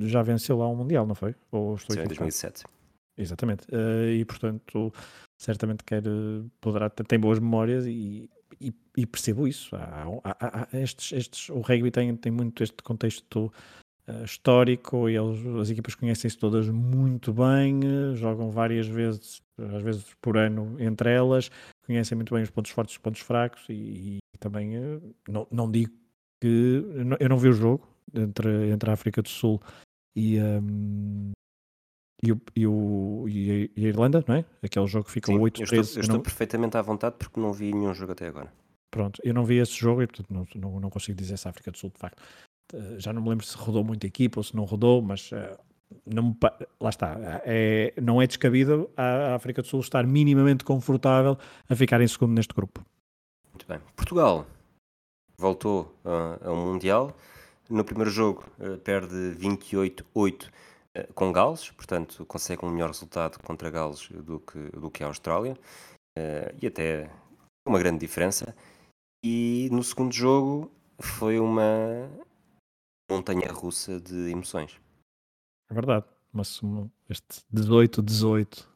já 0.00 0.22
venceu 0.22 0.58
lá 0.58 0.68
um 0.68 0.74
Mundial, 0.74 1.06
não 1.06 1.14
foi? 1.14 1.34
Ou 1.50 1.76
estou 1.76 1.94
sim, 1.94 2.02
em 2.02 2.06
2007. 2.06 2.64
Exatamente, 3.16 3.66
uh, 3.70 4.08
e 4.10 4.24
portanto, 4.24 4.92
certamente 5.38 5.84
quer, 5.84 6.02
poderá, 6.60 6.90
tem 6.90 7.18
boas 7.18 7.38
memórias 7.38 7.86
e, 7.86 8.28
e, 8.68 8.74
e 8.96 9.06
percebo 9.06 9.46
isso. 9.46 9.74
Há, 9.76 10.06
há, 10.24 10.68
há 10.72 10.78
estes, 10.78 11.12
estes, 11.12 11.48
o 11.48 11.60
rugby 11.60 11.90
tem, 11.90 12.14
tem 12.16 12.32
muito 12.32 12.62
este 12.62 12.82
contexto 12.82 13.52
uh, 14.08 14.24
histórico 14.24 15.08
e 15.08 15.16
eles, 15.16 15.44
as 15.60 15.70
equipas 15.70 15.94
conhecem-se 15.94 16.38
todas 16.38 16.68
muito 16.68 17.32
bem, 17.32 17.80
uh, 17.84 18.16
jogam 18.16 18.50
várias 18.50 18.86
vezes, 18.86 19.42
às 19.74 19.82
vezes 19.82 20.04
por 20.20 20.36
ano 20.36 20.76
entre 20.80 21.10
elas, 21.12 21.50
conhecem 21.86 22.16
muito 22.16 22.34
bem 22.34 22.42
os 22.42 22.50
pontos 22.50 22.70
fortes 22.70 22.94
e 22.94 22.98
os 22.98 23.02
pontos 23.02 23.20
fracos 23.20 23.64
e, 23.68 24.18
e 24.34 24.38
também 24.38 24.78
uh, 24.78 25.14
não, 25.28 25.46
não 25.50 25.70
digo 25.70 25.92
que 26.40 26.82
eu 27.20 27.28
não 27.28 27.38
vi 27.38 27.48
o 27.48 27.52
jogo 27.52 27.86
entre, 28.14 28.70
entre 28.70 28.90
a 28.90 28.94
África 28.94 29.22
do 29.22 29.28
Sul 29.28 29.60
e, 30.16 30.38
um, 30.40 31.30
e, 32.22 32.32
o, 32.32 32.40
e, 32.54 32.66
o, 32.66 33.24
e 33.28 33.70
a 33.76 33.80
Irlanda, 33.80 34.24
não 34.26 34.36
é? 34.36 34.44
Aquele 34.62 34.86
jogo 34.86 35.06
que 35.06 35.12
fica 35.12 35.32
8 35.32 35.60
Eu 35.60 35.64
estou, 35.64 35.78
eu 35.78 35.82
estou 35.82 36.16
não... 36.16 36.22
perfeitamente 36.22 36.76
à 36.76 36.82
vontade 36.82 37.16
porque 37.18 37.40
não 37.40 37.52
vi 37.52 37.72
nenhum 37.72 37.92
jogo 37.92 38.12
até 38.12 38.28
agora. 38.28 38.52
Pronto, 38.90 39.20
eu 39.24 39.34
não 39.34 39.44
vi 39.44 39.56
esse 39.56 39.72
jogo 39.72 40.02
e 40.02 40.06
portanto 40.06 40.28
não, 40.30 40.46
não, 40.54 40.80
não 40.80 40.90
consigo 40.90 41.18
dizer 41.18 41.36
se 41.38 41.48
a 41.48 41.50
África 41.50 41.70
do 41.70 41.78
Sul 41.78 41.90
de 41.90 41.98
facto 41.98 42.22
eh, 42.72 42.98
já 42.98 43.12
não 43.12 43.22
me 43.22 43.28
lembro 43.30 43.44
se 43.44 43.56
rodou 43.56 43.82
muita 43.82 44.06
equipa 44.06 44.40
ou 44.40 44.44
se 44.44 44.54
não 44.54 44.64
rodou, 44.64 45.02
mas 45.02 45.32
uh, 45.32 45.58
não 46.06 46.36
lá 46.80 46.90
está, 46.90 47.16
é, 47.44 47.92
não 48.00 48.20
é 48.20 48.26
descabido 48.26 48.90
a 48.96 49.34
África 49.34 49.62
do 49.62 49.68
Sul 49.68 49.80
estar 49.80 50.06
minimamente 50.06 50.64
confortável 50.64 51.36
a 51.68 51.74
ficar 51.74 52.00
em 52.00 52.08
segundo 52.08 52.32
neste 52.34 52.54
grupo. 52.54 52.84
Muito 53.50 53.66
bem. 53.66 53.80
Portugal 53.96 54.46
voltou 55.38 55.94
uh, 56.04 56.48
a 56.48 56.52
um 56.52 56.72
Mundial. 56.72 57.16
No 57.68 57.84
primeiro 57.84 58.10
jogo 58.10 58.44
uh, 58.58 58.78
perde 58.78 59.14
28-8 59.38 60.50
com 61.14 61.32
Gales, 61.32 61.70
portanto 61.70 62.24
consegue 62.26 62.64
um 62.64 62.70
melhor 62.70 62.88
resultado 62.88 63.38
contra 63.38 63.70
Gales 63.70 64.08
do 64.08 64.40
que, 64.40 64.58
do 64.70 64.90
que 64.90 65.02
a 65.02 65.06
Austrália 65.06 65.56
e 66.60 66.66
até 66.66 67.10
uma 67.66 67.78
grande 67.78 67.98
diferença. 67.98 68.54
E 69.24 69.68
no 69.72 69.82
segundo 69.82 70.12
jogo 70.12 70.70
foi 71.00 71.38
uma, 71.38 72.10
montanha 73.12 73.52
russa 73.52 74.00
de 74.00 74.30
emoções. 74.30 74.80
É 75.70 75.74
verdade, 75.74 76.06
mas 76.32 76.60
este 77.08 77.42
18-18 77.54 78.66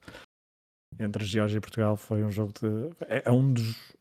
entre 0.98 1.24
Geórgia 1.24 1.58
e 1.58 1.60
Portugal 1.60 1.96
foi 1.96 2.22
um 2.24 2.30
jogo 2.30 2.52
de. 2.52 2.94
É, 3.06 3.22
é, 3.26 3.32
um, 3.32 3.52
dos, 3.52 3.96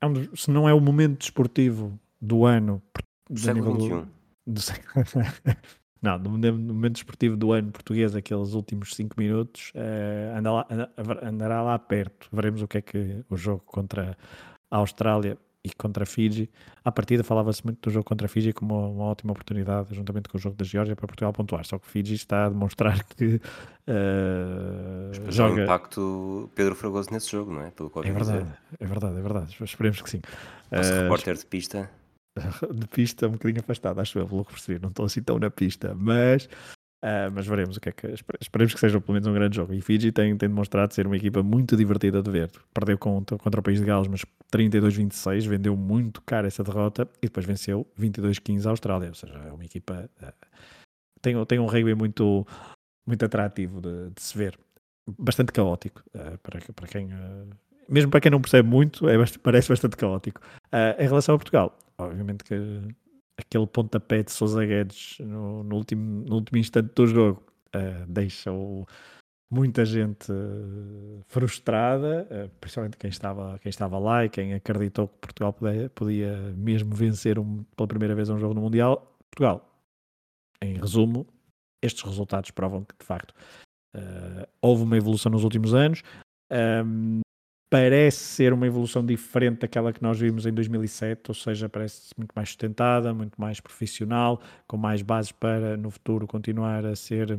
é 0.00 0.06
um 0.06 0.12
dos. 0.12 0.42
Se 0.42 0.50
não 0.50 0.68
é 0.68 0.74
o 0.74 0.80
momento 0.80 1.18
desportivo 1.18 1.98
do 2.20 2.44
ano. 2.44 2.82
Do 3.28 3.40
século 3.40 3.80
XXI. 3.80 4.10
Do, 4.46 4.60
não, 6.06 6.18
no 6.18 6.30
momento 6.30 6.94
desportivo 6.94 7.36
do 7.36 7.52
ano 7.52 7.72
português, 7.72 8.14
aqueles 8.14 8.54
últimos 8.54 8.94
5 8.94 9.14
minutos, 9.18 9.72
eh, 9.74 10.34
anda 10.36 10.52
lá, 10.52 10.66
andará 11.22 11.62
lá 11.62 11.78
perto. 11.78 12.28
Veremos 12.32 12.62
o 12.62 12.68
que 12.68 12.78
é 12.78 12.82
que 12.82 13.24
o 13.28 13.36
jogo 13.36 13.62
contra 13.66 14.16
a 14.70 14.76
Austrália 14.76 15.36
e 15.64 15.70
contra 15.74 16.04
a 16.04 16.06
Fiji. 16.06 16.48
À 16.84 16.92
partida 16.92 17.24
falava-se 17.24 17.64
muito 17.64 17.80
do 17.80 17.90
jogo 17.92 18.04
contra 18.04 18.26
a 18.26 18.28
Fiji 18.28 18.52
como 18.52 18.78
uma, 18.78 18.88
uma, 18.88 19.04
ótima 19.06 19.32
oportunidade, 19.32 19.94
juntamente 19.94 20.28
com 20.28 20.38
o 20.38 20.40
jogo 20.40 20.54
da 20.54 20.64
Geórgia, 20.64 20.94
para 20.94 21.08
Portugal 21.08 21.32
pontuar. 21.32 21.64
Só 21.66 21.76
que 21.78 21.88
Fiji 21.88 22.14
está 22.14 22.46
a 22.46 22.48
demonstrar 22.48 23.02
que 23.02 23.40
uh, 23.88 25.30
joga... 25.32 25.54
o 25.54 25.64
impacto 25.64 26.50
Pedro 26.54 26.76
Fragoso 26.76 27.08
nesse 27.10 27.32
jogo, 27.32 27.52
não 27.52 27.62
é? 27.62 27.70
Pelo 27.72 27.90
é 28.04 28.12
verdade, 28.12 28.46
é 28.78 28.86
verdade, 28.86 29.18
é 29.18 29.20
verdade. 29.20 29.56
Esperemos 29.60 30.00
que 30.00 30.10
sim. 30.10 30.20
Nosso 30.70 30.92
uh, 30.92 31.02
repórter 31.02 31.34
de 31.34 31.46
pista. 31.46 31.90
De 32.72 32.86
pista 32.88 33.26
um 33.28 33.32
bocadinho 33.32 33.60
afastado, 33.60 34.00
acho 34.00 34.18
eu, 34.18 34.26
pelo 34.26 34.44
que 34.44 34.52
percebi. 34.52 34.80
Não 34.80 34.90
estou 34.90 35.06
assim 35.06 35.22
tão 35.22 35.38
na 35.38 35.50
pista, 35.50 35.94
mas 35.94 36.48
Uh, 37.06 37.30
mas 37.32 37.46
veremos 37.46 37.76
o 37.76 37.80
que 37.80 37.90
é 37.90 37.92
que. 37.92 38.06
Esperemos 38.40 38.72
que 38.74 38.80
seja 38.80 39.00
pelo 39.00 39.12
menos 39.12 39.28
um 39.28 39.32
grande 39.32 39.54
jogo. 39.56 39.74
E 39.74 39.80
Fiji 39.80 40.10
tem, 40.10 40.36
tem 40.36 40.48
demonstrado 40.48 40.94
ser 40.94 41.06
uma 41.06 41.16
equipa 41.16 41.42
muito 41.42 41.76
divertida 41.76 42.22
de 42.22 42.30
ver. 42.30 42.50
Perdeu 42.72 42.96
contra, 42.96 43.36
contra 43.36 43.60
o 43.60 43.62
país 43.62 43.78
de 43.78 43.84
Gales, 43.84 44.08
mas 44.08 44.24
32-26, 44.52 45.46
vendeu 45.46 45.76
muito 45.76 46.22
caro 46.22 46.46
essa 46.46 46.64
derrota 46.64 47.08
e 47.22 47.26
depois 47.26 47.44
venceu 47.44 47.86
22-15 48.00 48.66
a 48.66 48.70
Austrália. 48.70 49.08
Ou 49.08 49.14
seja, 49.14 49.34
é 49.34 49.52
uma 49.52 49.64
equipa. 49.64 50.10
Uh, 50.20 50.32
tem, 51.20 51.44
tem 51.44 51.58
um 51.58 51.66
rugby 51.66 51.94
muito, 51.94 52.46
muito 53.06 53.24
atrativo 53.24 53.80
de, 53.80 54.10
de 54.10 54.22
se 54.22 54.36
ver. 54.36 54.58
Bastante 55.18 55.52
caótico 55.52 56.02
uh, 56.08 56.38
para, 56.38 56.60
para 56.74 56.88
quem. 56.88 57.10
mesmo 57.88 58.10
para 58.10 58.20
quem 58.20 58.30
não 58.30 58.40
percebe 58.40 58.68
muito, 58.68 59.08
é, 59.08 59.16
parece 59.42 59.68
bastante 59.68 59.96
caótico. 59.96 60.40
em 60.98 61.06
relação 61.06 61.34
a 61.34 61.38
Portugal, 61.38 61.78
obviamente 61.98 62.44
que 62.44 62.54
aquele 63.36 63.66
pontapé 63.66 64.22
de 64.22 64.32
Sousa 64.32 64.64
Guedes 64.64 65.18
no, 65.20 65.62
no, 65.62 65.76
último, 65.76 66.24
no 66.24 66.36
último 66.36 66.58
instante 66.58 66.92
do 66.94 67.06
jogo 67.06 67.42
uh, 67.74 68.06
deixa 68.06 68.52
o, 68.52 68.86
muita 69.50 69.84
gente 69.84 70.32
uh, 70.32 71.22
frustrada, 71.28 72.26
uh, 72.30 72.48
principalmente 72.60 72.96
quem 72.96 73.10
estava, 73.10 73.58
quem 73.58 73.70
estava 73.70 73.98
lá 73.98 74.24
e 74.24 74.28
quem 74.28 74.54
acreditou 74.54 75.08
que 75.08 75.18
Portugal 75.18 75.52
podia, 75.52 75.90
podia 75.90 76.36
mesmo 76.56 76.94
vencer 76.94 77.38
um, 77.38 77.62
pela 77.76 77.86
primeira 77.86 78.14
vez 78.14 78.30
um 78.30 78.38
jogo 78.38 78.54
no 78.54 78.62
Mundial. 78.62 79.16
Portugal, 79.30 79.68
em 80.62 80.74
resumo, 80.74 81.26
estes 81.82 82.02
resultados 82.02 82.50
provam 82.50 82.84
que 82.84 82.94
de 82.98 83.04
facto 83.04 83.34
houve 84.60 84.82
uma 84.82 84.96
evolução 84.98 85.32
nos 85.32 85.42
últimos 85.42 85.72
anos. 85.72 86.02
Um, 86.52 87.20
parece 87.76 88.18
ser 88.18 88.54
uma 88.54 88.66
evolução 88.66 89.04
diferente 89.04 89.60
daquela 89.60 89.92
que 89.92 90.02
nós 90.02 90.18
vimos 90.18 90.46
em 90.46 90.52
2007, 90.52 91.22
ou 91.28 91.34
seja, 91.34 91.68
parece 91.68 92.10
muito 92.16 92.32
mais 92.34 92.48
sustentada, 92.48 93.12
muito 93.12 93.38
mais 93.38 93.60
profissional, 93.60 94.40
com 94.66 94.78
mais 94.78 95.02
bases 95.02 95.30
para 95.30 95.76
no 95.76 95.90
futuro 95.90 96.26
continuar 96.26 96.86
a 96.86 96.96
ser, 96.96 97.38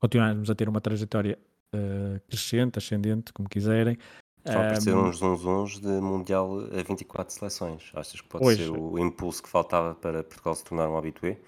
continuarmos 0.00 0.50
a 0.50 0.56
ter 0.56 0.68
uma 0.68 0.80
trajetória 0.80 1.38
uh, 1.72 2.20
crescente, 2.28 2.78
ascendente, 2.78 3.32
como 3.32 3.48
quiserem. 3.48 3.96
Só 4.44 4.58
aparecer 4.58 4.92
um, 4.92 5.08
uns 5.08 5.22
uns 5.22 5.78
de 5.78 6.00
Mundial 6.00 6.58
a 6.76 6.82
24 6.82 7.32
seleções. 7.32 7.92
Achas 7.94 8.20
que 8.20 8.26
pode 8.26 8.56
ser 8.56 8.70
o 8.70 8.98
impulso 8.98 9.40
que 9.40 9.48
faltava 9.48 9.94
para 9.94 10.24
Portugal 10.24 10.54
se 10.56 10.64
tornar 10.64 10.88
um 10.88 10.98
habitué? 10.98 11.38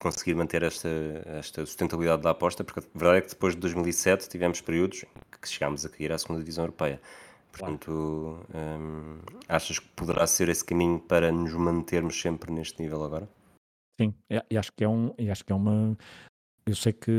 Conseguir 0.00 0.34
manter 0.34 0.62
esta, 0.62 0.88
esta 1.26 1.66
sustentabilidade 1.66 2.22
da 2.22 2.30
aposta? 2.30 2.62
Porque 2.62 2.80
a 2.80 2.98
verdade 2.98 3.18
é 3.18 3.20
que 3.22 3.28
depois 3.30 3.54
de 3.54 3.60
2007 3.60 4.28
tivemos 4.28 4.60
períodos 4.60 5.04
que 5.42 5.48
chegámos 5.48 5.84
a 5.84 5.88
cair 5.88 6.12
à 6.12 6.16
segunda 6.16 6.40
divisão 6.40 6.64
europeia. 6.64 7.00
Portanto, 7.52 8.40
hum, 8.54 9.18
achas 9.48 9.78
que 9.78 9.88
poderá 9.90 10.26
ser 10.26 10.48
esse 10.48 10.64
caminho 10.64 10.98
para 10.98 11.30
nos 11.32 11.52
mantermos 11.52 12.20
sempre 12.20 12.52
neste 12.52 12.80
nível 12.82 13.04
agora? 13.04 13.28
Sim, 14.00 14.14
e 14.48 14.56
acho 14.56 14.72
que 14.72 14.84
é 14.84 14.88
um, 14.88 15.12
e 15.18 15.30
acho 15.30 15.44
que 15.44 15.52
é 15.52 15.54
uma, 15.54 15.94
eu 16.70 16.76
sei 16.76 16.92
que 16.92 17.10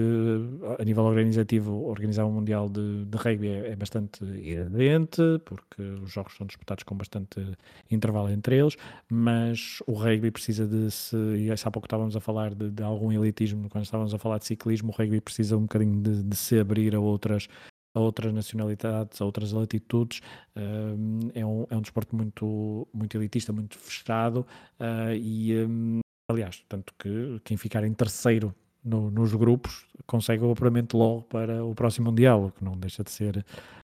a 0.80 0.84
nível 0.86 1.04
organizativo, 1.04 1.84
organizar 1.86 2.26
um 2.26 2.32
Mundial 2.32 2.70
de, 2.70 3.06
de 3.06 3.18
rugby 3.18 3.50
é, 3.50 3.72
é 3.72 3.76
bastante 3.76 4.24
evidente, 4.24 5.22
porque 5.44 5.82
os 5.82 6.12
jogos 6.12 6.36
são 6.38 6.48
disputados 6.48 6.84
com 6.84 6.96
bastante 6.96 7.58
intervalo 7.90 8.30
entre 8.30 8.58
eles, 8.58 8.78
mas 9.10 9.80
o 9.88 9.94
rugby 9.94 10.32
precisa 10.32 10.66
de 10.66 10.90
se. 10.90 11.16
E 11.18 11.52
há 11.52 11.72
pouco 11.72 11.86
estávamos 11.86 12.16
a 12.16 12.22
falar 12.22 12.54
de, 12.54 12.70
de, 12.70 12.84
algum 12.84 13.12
elitismo, 13.12 13.70
quando 13.70 13.84
estávamos 13.84 14.14
a 14.14 14.18
falar 14.18 14.38
de 14.38 14.46
ciclismo, 14.46 14.92
o 14.92 14.96
rugby 14.96 15.20
precisa 15.20 15.58
um 15.58 15.64
bocadinho 15.64 16.02
de, 16.02 16.24
de 16.24 16.36
se 16.36 16.58
abrir 16.60 16.96
a 16.96 17.00
outras 17.00 17.48
a 17.94 18.00
outras 18.00 18.34
nacionalidades, 18.34 19.22
a 19.22 19.26
outras 19.26 19.52
latitudes. 19.52 20.22
Uh, 20.56 21.32
é, 21.34 21.46
um, 21.46 21.66
é 21.70 21.78
um 21.78 21.82
desporto 21.82 22.16
muito, 22.16 22.88
muito 22.94 23.18
elitista, 23.18 23.52
muito 23.52 23.78
fechado 23.78 24.46
uh, 24.80 25.14
e, 25.14 25.64
um, 25.66 26.00
aliás, 26.30 26.64
tanto 26.68 26.94
que 26.98 27.39
quem 27.44 27.58
ficar 27.58 27.84
em 27.84 27.94
terceiro 27.94 28.54
no, 28.84 29.12
nos 29.12 29.34
grupos, 29.34 29.86
consegue 30.06 30.44
o 30.44 30.52
apuramento 30.52 30.98
logo 30.98 31.24
para 31.24 31.64
o 31.64 31.76
próximo 31.76 32.10
Mundial, 32.10 32.46
o 32.46 32.52
que 32.52 32.64
não 32.64 32.78
deixa 32.78 33.04
de 33.04 33.12
ser 33.12 33.46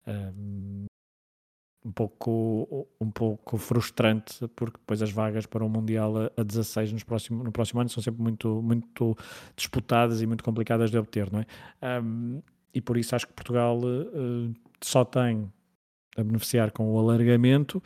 um, 0.08 0.86
um, 1.86 1.92
pouco, 1.92 2.88
um 3.00 3.10
pouco 3.10 3.58
frustrante, 3.58 4.48
porque 4.56 4.78
depois 4.78 5.02
as 5.02 5.12
vagas 5.12 5.46
para 5.46 5.64
o 5.64 5.70
Mundial 5.70 6.18
a, 6.18 6.32
a 6.38 6.44
16 6.44 6.92
nos 6.94 7.04
próximo, 7.04 7.44
no 7.44 7.52
próximo 7.52 7.80
ano 7.80 7.90
são 7.90 8.04
sempre 8.04 8.22
muito, 8.22 8.62
muito 8.62 9.18
disputadas 9.56 10.22
e 10.22 10.28
muito 10.28 10.44
complicadas 10.44 10.92
de 10.92 10.98
obter, 10.98 11.32
não 11.32 11.40
é? 11.40 12.02
Um, 12.02 12.42
e 12.74 12.82
por 12.82 12.98
isso 12.98 13.16
acho 13.16 13.28
que 13.28 13.34
Portugal 13.34 13.80
uh, 13.80 14.54
só 14.82 15.06
tem 15.06 15.52
a 16.18 16.24
beneficiar 16.24 16.72
com 16.72 16.92
o 16.92 17.00
alargamento, 17.00 17.82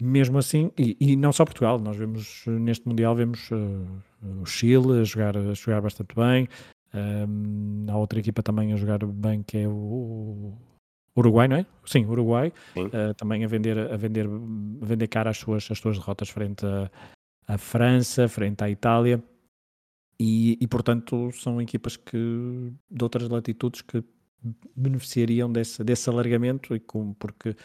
mesmo 0.00 0.38
assim, 0.38 0.70
e, 0.76 0.96
e, 1.00 1.16
não 1.16 1.32
só 1.32 1.44
Portugal, 1.44 1.78
nós 1.78 1.96
vemos 1.96 2.44
neste 2.46 2.88
Mundial, 2.88 3.14
vemos 3.14 3.50
uh, 3.50 4.40
o 4.40 4.46
Chile 4.46 5.00
a 5.00 5.04
jogar, 5.04 5.36
a 5.36 5.54
jogar 5.54 5.80
bastante 5.80 6.14
bem, 6.14 6.48
um, 6.94 7.86
há 7.88 7.96
outra 7.96 8.18
equipa 8.18 8.42
também 8.42 8.72
a 8.72 8.76
jogar 8.76 9.04
bem 9.06 9.42
que 9.42 9.58
é 9.58 9.68
o 9.68 10.52
Uruguai, 11.16 11.48
não 11.48 11.56
é? 11.56 11.66
Sim, 11.84 12.04
Uruguai, 12.06 12.52
Sim. 12.74 12.86
Uh, 12.86 13.14
também 13.16 13.44
a 13.44 13.48
vender, 13.48 13.78
a 13.78 13.96
vender, 13.96 14.26
a 14.26 14.84
vender 14.84 15.06
cara 15.08 15.30
as 15.30 15.38
suas, 15.38 15.68
as 15.70 15.78
suas 15.78 15.98
derrotas 15.98 16.28
frente 16.28 16.64
à 17.46 17.58
França, 17.58 18.28
frente 18.28 18.62
à 18.62 18.70
Itália, 18.70 19.22
e, 20.18 20.58
e 20.60 20.66
portanto 20.66 21.30
são 21.32 21.60
equipas 21.60 21.96
que 21.96 22.72
de 22.90 23.02
outras 23.02 23.28
latitudes 23.28 23.82
que 23.82 24.04
beneficiariam 24.76 25.50
desse, 25.52 25.82
desse 25.84 26.08
alargamento, 26.08 26.74
e 26.74 26.80
com, 26.80 27.14
porque 27.14 27.56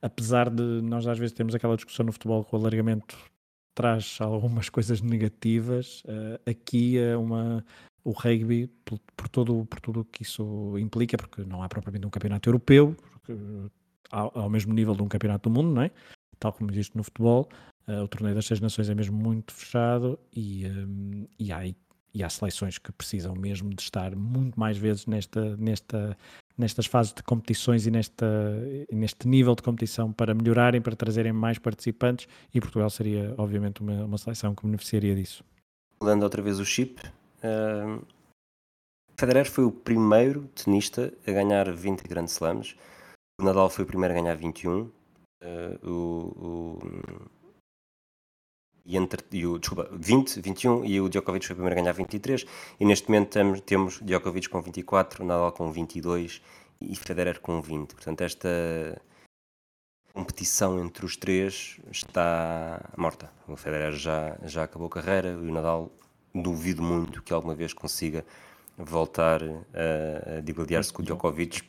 apesar 0.00 0.50
de 0.50 0.62
nós 0.82 1.06
às 1.06 1.18
vezes 1.18 1.34
temos 1.34 1.54
aquela 1.54 1.76
discussão 1.76 2.06
no 2.06 2.12
futebol 2.12 2.44
que 2.44 2.54
o 2.54 2.58
alargamento 2.58 3.16
traz 3.74 4.18
algumas 4.20 4.68
coisas 4.68 5.00
negativas, 5.00 6.02
uh, 6.04 6.50
aqui 6.50 6.98
é 6.98 7.16
uma 7.16 7.64
o 8.02 8.12
rugby 8.12 8.66
por, 8.84 8.98
por, 9.14 9.28
todo 9.28 9.66
por 9.66 9.80
tudo 9.80 10.00
o 10.00 10.04
que 10.04 10.22
isso 10.22 10.76
implica, 10.78 11.16
porque 11.16 11.44
não 11.44 11.62
há 11.62 11.68
propriamente 11.68 12.06
um 12.06 12.10
campeonato 12.10 12.48
europeu 12.48 12.96
ao, 14.10 14.36
ao, 14.36 14.50
mesmo 14.50 14.72
nível 14.72 14.94
de 14.94 15.02
um 15.02 15.08
campeonato 15.08 15.48
do 15.48 15.54
mundo, 15.54 15.74
não 15.74 15.82
é? 15.82 15.90
Tal 16.38 16.52
como 16.52 16.70
existe 16.70 16.96
no 16.96 17.04
futebol, 17.04 17.48
uh, 17.86 18.02
o 18.02 18.08
torneio 18.08 18.34
das 18.34 18.46
seis 18.46 18.60
nações 18.60 18.88
é 18.88 18.94
mesmo 18.94 19.16
muito 19.16 19.52
fechado 19.52 20.18
e, 20.34 20.66
um, 20.66 21.26
e 21.38 21.52
há 21.52 21.66
e 22.14 22.22
há 22.24 22.28
seleções 22.28 22.78
que 22.78 22.90
precisam 22.92 23.34
mesmo 23.34 23.70
de 23.70 23.82
estar 23.82 24.14
muito 24.16 24.58
mais 24.58 24.76
vezes 24.76 25.06
nesta, 25.06 25.56
nesta, 25.56 26.16
nestas 26.56 26.86
fases 26.86 27.12
de 27.12 27.22
competições 27.22 27.86
e 27.86 27.90
nesta, 27.90 28.26
neste 28.92 29.28
nível 29.28 29.54
de 29.54 29.62
competição 29.62 30.12
para 30.12 30.34
melhorarem, 30.34 30.80
para 30.80 30.96
trazerem 30.96 31.32
mais 31.32 31.58
participantes 31.58 32.26
e 32.52 32.60
Portugal 32.60 32.90
seria, 32.90 33.34
obviamente, 33.38 33.80
uma, 33.80 34.04
uma 34.04 34.18
seleção 34.18 34.54
que 34.54 34.64
beneficiaria 34.64 35.14
disso. 35.14 35.44
Mudando 36.00 36.22
outra 36.22 36.42
vez 36.42 36.58
o 36.58 36.64
chip, 36.64 37.00
uh, 37.06 38.04
Federer 39.18 39.50
foi 39.50 39.64
o 39.64 39.70
primeiro 39.70 40.48
tenista 40.54 41.12
a 41.26 41.30
ganhar 41.30 41.70
20 41.70 42.02
grandes 42.02 42.34
slams, 42.34 42.76
o 43.40 43.44
Nadal 43.44 43.68
foi 43.68 43.84
o 43.84 43.86
primeiro 43.86 44.14
a 44.14 44.20
ganhar 44.20 44.34
21, 44.34 44.80
uh, 44.80 44.90
o, 45.82 46.78
o 46.78 47.39
e, 48.84 48.96
entre, 48.96 49.22
e 49.32 49.46
o, 49.46 49.58
desculpa, 49.58 49.88
20, 49.92 50.40
21 50.40 50.84
e 50.84 51.00
o 51.00 51.08
Djokovic 51.08 51.46
foi 51.46 51.54
o 51.54 51.56
primeiro 51.56 51.78
a 51.78 51.82
ganhar 51.82 51.92
23 51.92 52.44
e 52.78 52.84
neste 52.84 53.08
momento 53.08 53.30
temos, 53.30 53.60
temos 53.60 54.00
Djokovic 54.00 54.48
com 54.48 54.60
24, 54.60 55.24
Nadal 55.24 55.52
com 55.52 55.70
22 55.70 56.40
e 56.80 56.96
Federer 56.96 57.40
com 57.40 57.60
20. 57.60 57.94
Portanto, 57.94 58.20
esta 58.22 58.48
competição 60.12 60.80
entre 60.80 61.04
os 61.04 61.16
três 61.16 61.78
está 61.90 62.90
morta. 62.96 63.30
O 63.46 63.56
Federer 63.56 63.92
já, 63.92 64.36
já 64.44 64.64
acabou 64.64 64.86
a 64.88 64.90
carreira 64.90 65.30
e 65.30 65.48
o 65.48 65.52
Nadal 65.52 65.90
duvido 66.34 66.82
muito 66.82 67.22
que 67.22 67.32
alguma 67.32 67.54
vez 67.54 67.72
consiga 67.72 68.24
voltar 68.76 69.42
a, 69.42 70.38
a 70.38 70.40
digladiar-se 70.40 70.92
com 70.92 71.02
o 71.02 71.04
Djokovic. 71.04 71.62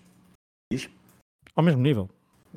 Ao 1.55 1.63
mesmo 1.63 1.81
nível. 1.81 2.09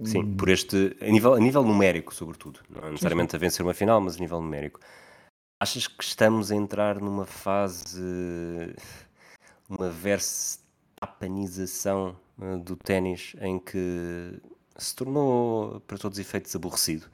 Sim, 0.03 0.35
por 0.35 0.49
este. 0.49 0.97
A 1.01 1.07
nível, 1.07 1.35
a 1.35 1.41
nível 1.41 1.63
numérico, 1.63 2.13
sobretudo. 2.15 2.59
Não 2.69 2.89
é 2.89 2.91
necessariamente 2.91 3.37
a 3.37 3.39
vencer 3.39 3.65
uma 3.65 3.75
final, 3.75 4.01
mas 4.01 4.17
a 4.17 4.19
nível 4.19 4.41
numérico. 4.41 4.81
Achas 5.61 5.87
que 5.87 6.03
estamos 6.03 6.51
a 6.51 6.57
entrar 6.57 7.01
numa 7.01 7.27
fase. 7.27 8.75
uma 9.69 9.91
verstapanização 9.91 12.17
eh, 12.41 12.57
do 12.57 12.77
ténis 12.77 13.37
em 13.41 13.59
que 13.59 14.41
se 14.77 14.95
tornou, 14.95 15.81
para 15.81 15.99
todos 15.99 16.19
os 16.19 16.25
efeitos, 16.25 16.55
aborrecido? 16.55 17.07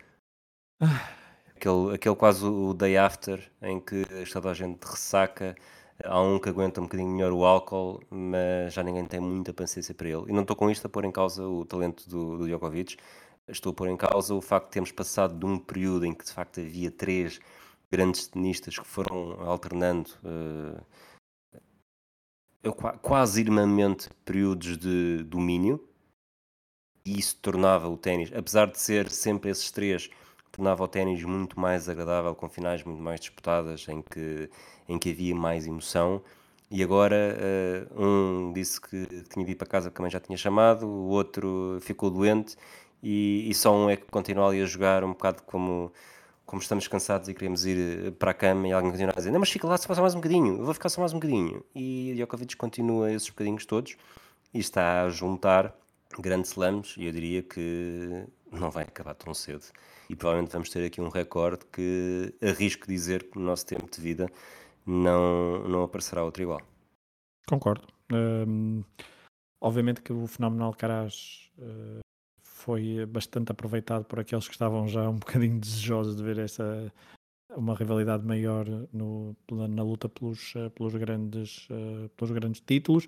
Ah. 0.81 1.09
Aquele, 1.55 1.95
aquele 1.95 2.17
quase 2.17 2.45
o 2.45 2.73
day 2.73 2.97
after 2.97 3.51
em 3.61 3.79
que 3.79 4.03
toda 4.33 4.51
a 4.51 4.55
gente 4.55 4.83
ressaca 4.83 5.55
Há 6.05 6.21
um 6.21 6.39
que 6.39 6.49
aguenta 6.49 6.81
um 6.81 6.85
bocadinho 6.85 7.11
melhor 7.11 7.33
o 7.33 7.45
álcool, 7.45 8.01
mas 8.11 8.73
já 8.73 8.83
ninguém 8.83 9.05
tem 9.05 9.21
muita 9.21 9.53
paciência 9.53 9.95
para 9.95 10.09
ele. 10.09 10.25
E 10.29 10.33
não 10.33 10.43
estou 10.43 10.57
com 10.57 10.71
isto 10.71 10.87
a 10.87 10.89
pôr 10.89 11.05
em 11.05 11.13
causa 11.13 11.47
o 11.47 11.65
talento 11.65 12.09
do, 12.09 12.39
do 12.39 12.47
Djokovic, 12.47 12.97
estou 13.49 13.73
a 13.73 13.75
pôr 13.75 13.89
em 13.89 13.97
causa 13.97 14.35
o 14.35 14.41
facto 14.41 14.67
de 14.67 14.73
termos 14.73 14.93
passado 14.93 15.39
de 15.39 15.45
um 15.45 15.59
período 15.59 16.07
em 16.07 16.15
que 16.15 16.25
de 16.25 16.33
facto 16.33 16.61
havia 16.61 16.91
três 16.91 17.41
grandes 17.91 18.29
tenistas 18.29 18.79
que 18.79 18.87
foram 18.87 19.41
alternando 19.43 20.11
uh, 20.25 20.81
quase 23.03 23.41
irmãmente 23.41 24.09
períodos 24.25 24.77
de 24.77 25.25
domínio 25.25 25.85
e 27.05 27.19
isso 27.19 27.37
tornava 27.37 27.89
o 27.89 27.97
ténis, 27.97 28.31
apesar 28.33 28.67
de 28.67 28.79
ser 28.79 29.11
sempre 29.11 29.51
esses 29.51 29.71
três, 29.71 30.11
tornava 30.53 30.85
o 30.85 30.89
ténis 30.89 31.23
muito 31.25 31.59
mais 31.59 31.89
agradável, 31.89 32.35
com 32.35 32.49
finais 32.49 32.83
muito 32.85 33.03
mais 33.03 33.21
disputadas, 33.21 33.87
em 33.89 34.03
que 34.03 34.49
em 34.89 34.99
que 34.99 35.11
havia 35.11 35.35
mais 35.35 35.67
emoção. 35.67 36.21
E 36.71 36.83
agora 36.83 37.37
uh, 37.97 38.05
um 38.05 38.53
disse 38.53 38.81
que 38.81 39.07
tinha 39.33 39.45
de 39.45 39.53
ir 39.53 39.55
para 39.57 39.67
casa 39.67 39.91
porque 39.91 39.97
também 39.97 40.11
já 40.11 40.21
tinha 40.21 40.37
chamado, 40.39 40.87
o 40.87 41.09
outro 41.09 41.79
ficou 41.81 42.11
doente 42.11 42.57
e, 43.03 43.49
e 43.51 43.55
só 43.55 43.75
um 43.75 43.91
é 43.91 43.97
que 43.97 44.05
continua 44.07 44.49
ali 44.49 44.63
a 44.63 44.67
jogar 44.67 45.03
um 45.03 45.09
bocado 45.09 45.43
como, 45.43 45.93
como 46.47 46.63
estamos 46.63 46.87
cansados 46.87 47.29
e 47.29 47.35
queremos 47.35 47.67
ir 47.67 48.07
eh, 48.07 48.11
para 48.13 48.31
a 48.31 48.35
cama 48.35 48.69
e 48.69 48.73
alguém 48.73 48.91
continua 48.91 49.13
a 49.13 49.17
dizer 49.17 49.33
não, 49.33 49.41
mas 49.41 49.51
fica 49.51 49.67
lá 49.67 49.77
só 49.79 50.01
mais 50.01 50.15
um 50.15 50.19
bocadinho, 50.19 50.59
eu 50.59 50.65
vou 50.65 50.75
ficar 50.75 50.89
só 50.91 51.01
mais 51.01 51.13
um 51.13 51.17
bocadinho. 51.17 51.65
E 51.75 52.13
Djokovic 52.15 52.57
continua 52.57 53.13
esses 53.13 53.29
bocadinhos 53.31 53.67
todos 53.67 53.97
e 54.55 54.59
está 54.61 55.03
a 55.03 55.09
juntar 55.11 55.75
grandes 56.21 56.51
slams 56.53 56.95
e 56.97 57.07
eu 57.07 57.13
diria 57.13 57.43
que 57.43 58.27
não 58.53 58.71
vai 58.71 58.85
acabar 58.85 59.15
tão 59.15 59.35
cedo. 59.35 59.65
E 60.11 60.17
provavelmente 60.17 60.53
vamos 60.53 60.69
ter 60.71 60.85
aqui 60.85 61.01
um 61.01 61.09
recorde 61.09 61.65
que 61.67 62.35
arrisco 62.43 62.85
dizer 62.89 63.31
que 63.31 63.39
no 63.39 63.45
nosso 63.45 63.65
tempo 63.65 63.89
de 63.89 64.01
vida 64.01 64.29
não, 64.85 65.63
não 65.69 65.85
aparecerá 65.85 66.25
outro 66.25 66.43
igual. 66.43 66.61
Concordo. 67.47 67.87
Um, 68.13 68.83
obviamente 69.61 70.03
que 70.03 70.13
o 70.13 70.27
fenómeno 70.27 70.65
Alcaraz 70.65 71.49
uh, 71.59 72.01
foi 72.43 73.07
bastante 73.07 73.53
aproveitado 73.53 74.05
por 74.05 74.19
aqueles 74.19 74.49
que 74.49 74.53
estavam 74.53 74.89
já 74.89 75.09
um 75.09 75.15
bocadinho 75.21 75.61
desejosos 75.61 76.17
de 76.17 76.25
ver 76.25 76.39
essa 76.39 76.93
uma 77.57 77.77
rivalidade 77.77 78.27
maior 78.27 78.67
no, 78.93 79.37
na 79.49 79.83
luta 79.83 80.09
pelos, 80.09 80.55
eh, 80.55 80.69
pelos, 80.71 80.95
grandes, 80.95 81.69
uh, 81.69 82.09
pelos 82.17 82.33
grandes 82.33 82.61
títulos. 82.61 83.07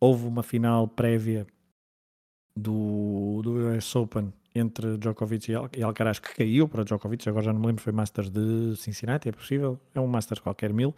Houve 0.00 0.26
uma 0.26 0.42
final 0.42 0.88
prévia 0.88 1.46
do, 2.56 3.40
do 3.42 3.76
US 3.76 3.94
Open 3.94 4.32
entre 4.54 4.96
Djokovic 4.98 5.50
e, 5.50 5.54
Al 5.54 5.68
Alcaraz, 5.82 6.18
que 6.18 6.34
caiu 6.34 6.68
para 6.68 6.84
Djokovic, 6.84 7.28
agora 7.28 7.44
já 7.44 7.52
não 7.52 7.60
me 7.60 7.66
lembro, 7.66 7.82
foi 7.82 7.92
Masters 7.92 8.30
de 8.30 8.76
Cincinnati, 8.76 9.28
é 9.28 9.32
possível? 9.32 9.80
É 9.94 10.00
um 10.00 10.06
Masters 10.06 10.40
qualquer 10.40 10.72
mil, 10.72 10.94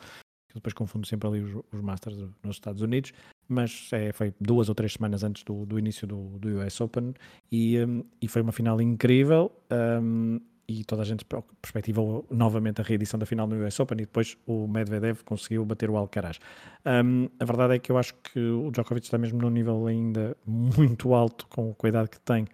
depois 0.54 0.74
confundo 0.74 1.06
sempre 1.06 1.28
ali 1.28 1.40
os, 1.40 1.62
os 1.72 1.80
Masters 1.80 2.16
nos 2.42 2.56
Estados 2.56 2.82
Unidos, 2.82 3.12
mas 3.48 3.88
é, 3.92 4.12
foi 4.12 4.34
duas 4.40 4.68
ou 4.68 4.74
três 4.74 4.92
semanas 4.94 5.22
antes 5.22 5.42
do, 5.44 5.64
do 5.64 5.78
início 5.78 6.06
do, 6.06 6.38
do 6.38 6.60
US 6.60 6.80
Open 6.80 7.14
e, 7.50 7.78
um, 7.78 8.04
e 8.20 8.28
foi 8.28 8.42
uma 8.42 8.52
final 8.52 8.80
incrível. 8.80 9.52
Um, 9.70 10.40
e 10.68 10.84
toda 10.84 11.02
a 11.02 11.04
gente 11.04 11.24
perspectivou 11.62 12.26
novamente 12.28 12.80
a 12.80 12.84
reedição 12.84 13.20
da 13.20 13.24
final 13.24 13.46
no 13.46 13.64
US 13.64 13.78
Open 13.78 13.98
e 13.98 14.00
depois 14.00 14.36
o 14.46 14.66
Medvedev 14.66 15.22
conseguiu 15.24 15.64
bater 15.64 15.88
o 15.88 15.96
Alcaraz. 15.96 16.40
Um, 16.84 17.28
a 17.38 17.44
verdade 17.44 17.76
é 17.76 17.78
que 17.78 17.92
eu 17.92 17.96
acho 17.96 18.14
que 18.14 18.40
o 18.40 18.70
Djokovic 18.72 19.06
está 19.06 19.16
mesmo 19.16 19.40
num 19.40 19.50
nível 19.50 19.86
ainda 19.86 20.36
muito 20.44 21.14
alto 21.14 21.46
com 21.46 21.72
a 21.80 21.88
idade 21.88 22.10
que 22.10 22.18
tem 22.18 22.46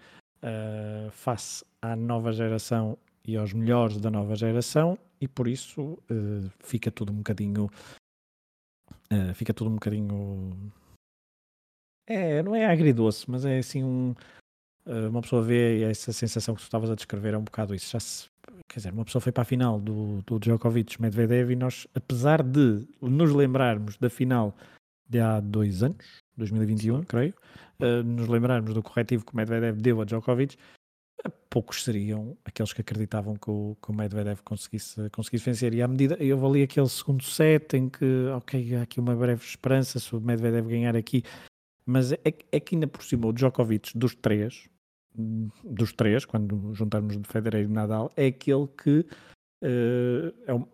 uh, 0.43 1.11
face 1.11 1.65
à 1.81 1.97
nova 1.97 2.33
geração 2.33 2.99
e 3.25 3.37
aos 3.37 3.53
melhores 3.53 3.99
da 3.99 4.11
nova 4.11 4.35
geração 4.35 4.99
e 5.21 5.29
por 5.29 5.47
isso 5.49 5.83
uh, 5.83 6.51
fica 6.61 6.91
tudo 6.91 7.13
um 7.13 7.17
bocadinho 7.17 7.71
uh, 9.13 9.35
fica 9.35 9.55
tudo 9.55 9.71
um 9.71 9.75
bocadinho 9.75 10.73
é, 12.07 12.43
não 12.43 12.55
é 12.55 12.67
agridoce, 12.67 13.31
mas 13.31 13.45
é 13.45 13.59
assim 13.59 13.85
um 13.85 14.15
uma 14.85 15.23
pessoa 15.23 15.43
vê 15.43 15.85
essa 15.85 16.13
sensação 16.13 16.57
que 16.57 16.61
tu 16.61 16.65
estavas 16.65 16.91
a 16.91 16.97
descrever 16.97 17.35
é 17.35 17.39
um 17.39 17.45
bocado 17.45 17.73
isso. 17.73 17.93
Já 17.93 18.01
se, 18.01 18.29
quer 18.69 18.81
dizer, 18.81 18.93
uma 18.93 19.05
pessoa 19.05 19.23
foi 19.23 19.31
para 19.31 19.43
a 19.43 19.45
final 19.45 19.81
do, 19.81 20.21
do 20.23 20.41
Djokovic 20.41 21.01
Medvedev 21.01 21.53
e 21.53 21.57
nós, 21.57 21.87
apesar 21.95 22.43
de 22.43 22.85
nos 23.01 23.33
lembrarmos 23.33 23.97
da 23.97 24.11
final 24.11 24.53
de 25.13 25.21
há 25.21 25.41
dois 25.41 25.83
anos, 25.83 26.23
2021, 26.37 27.05
creio, 27.05 27.35
uh, 27.81 28.03
nos 28.03 28.29
lembrarmos 28.29 28.73
do 28.73 28.83
corretivo 28.83 29.25
que 29.25 29.33
o 29.33 29.37
Medvedev 29.37 29.81
deu 29.81 30.01
a 30.01 30.05
Djokovic, 30.05 30.57
poucos 31.51 31.85
seriam 31.85 32.37
aqueles 32.45 32.73
que 32.73 32.81
acreditavam 32.81 33.37
que 33.37 33.51
o, 33.51 33.77
que 33.81 33.91
o 33.91 33.95
Medvedev 33.95 34.41
conseguisse, 34.43 35.09
conseguisse 35.11 35.45
vencer. 35.45 35.75
E 35.75 35.83
à 35.83 35.87
medida, 35.87 36.17
eu 36.19 36.39
vou 36.39 36.51
ali 36.51 36.63
aquele 36.63 36.89
segundo 36.89 37.23
set 37.23 37.77
em 37.77 37.89
que, 37.89 38.27
ok, 38.35 38.77
há 38.77 38.83
aqui 38.83 38.99
uma 38.99 39.15
breve 39.15 39.45
esperança 39.45 40.01
se 40.01 40.17
o 40.17 40.21
Medvedev 40.21 40.67
ganhar 40.67 40.97
aqui, 40.97 41.23
mas 41.85 42.13
é, 42.13 42.19
é 42.51 42.59
que 42.59 42.75
ainda 42.75 42.87
por 42.87 43.05
cima 43.05 43.27
o 43.27 43.33
Djokovic 43.33 43.97
dos 43.97 44.15
três, 44.15 44.69
dos 45.63 45.93
três, 45.93 46.25
quando 46.25 46.73
juntarmos 46.75 47.21
de 47.21 47.29
Federer 47.29 47.65
e 47.65 47.69
Nadal, 47.69 48.11
é 48.17 48.27
aquele 48.27 48.67
que 48.67 49.07
é 50.47 50.55
um, 50.55 50.67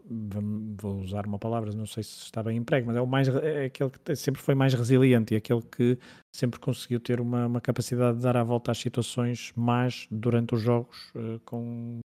vou 0.80 1.00
usar 1.00 1.26
uma 1.26 1.38
palavra, 1.38 1.72
não 1.72 1.86
sei 1.86 2.02
se 2.02 2.24
está 2.24 2.42
bem 2.42 2.56
emprego, 2.56 2.86
mas 2.86 2.96
é 2.96 3.00
o 3.00 3.06
mais 3.06 3.28
é 3.28 3.66
aquele 3.66 3.90
que 3.90 4.16
sempre 4.16 4.40
foi 4.40 4.54
mais 4.54 4.72
resiliente 4.72 5.34
e 5.34 5.36
aquele 5.36 5.62
que 5.62 5.98
sempre 6.34 6.58
conseguiu 6.58 6.98
ter 6.98 7.20
uma, 7.20 7.46
uma 7.46 7.60
capacidade 7.60 8.16
de 8.16 8.22
dar 8.22 8.36
a 8.36 8.44
volta 8.44 8.72
às 8.72 8.78
situações 8.78 9.52
mais 9.54 10.06
durante 10.10 10.54
os 10.54 10.62
jogos 10.62 11.12
uh, 11.14 11.38
com 11.44 11.98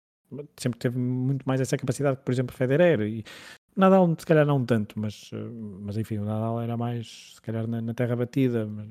sempre 0.57 0.79
teve 0.79 0.97
muito 0.97 1.43
mais 1.47 1.61
essa 1.61 1.77
capacidade 1.77 2.17
que, 2.17 2.23
por 2.23 2.31
exemplo, 2.31 2.55
Federer 2.55 3.01
e 3.01 3.23
Nadal 3.75 4.13
se 4.17 4.25
calhar 4.25 4.45
não 4.45 4.65
tanto, 4.65 4.99
mas, 4.99 5.29
eh, 5.31 5.49
mas 5.81 5.95
enfim, 5.95 6.17
o 6.17 6.25
Nadal 6.25 6.59
era 6.59 6.75
mais 6.75 7.33
se 7.35 7.41
calhar 7.41 7.67
na, 7.67 7.81
na 7.81 7.93
terra 7.93 8.15
batida, 8.15 8.65
mas, 8.65 8.89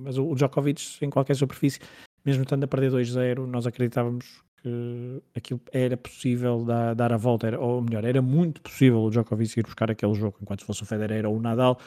mas 0.00 0.18
o 0.18 0.34
Djokovic 0.34 0.82
em 1.00 1.10
qualquer 1.10 1.36
superfície 1.36 1.80
mesmo 2.24 2.42
estando 2.42 2.64
a 2.64 2.68
perder 2.68 2.92
2-0, 2.92 3.46
nós 3.46 3.66
acreditávamos 3.66 4.42
que 4.62 5.22
aquilo 5.34 5.60
era 5.72 5.96
possível 5.96 6.64
dar, 6.64 6.94
dar 6.94 7.12
a 7.12 7.16
volta, 7.16 7.46
era, 7.46 7.60
ou 7.60 7.80
melhor, 7.82 8.04
era 8.04 8.20
muito 8.20 8.60
possível 8.60 9.00
o 9.00 9.10
Djokovic 9.10 9.58
ir 9.58 9.64
buscar 9.64 9.90
aquele 9.90 10.14
jogo, 10.14 10.36
enquanto 10.40 10.64
fosse 10.64 10.82
o 10.82 10.86
Federer 10.86 11.26
ou 11.26 11.36
o 11.36 11.40
Nadal, 11.40 11.78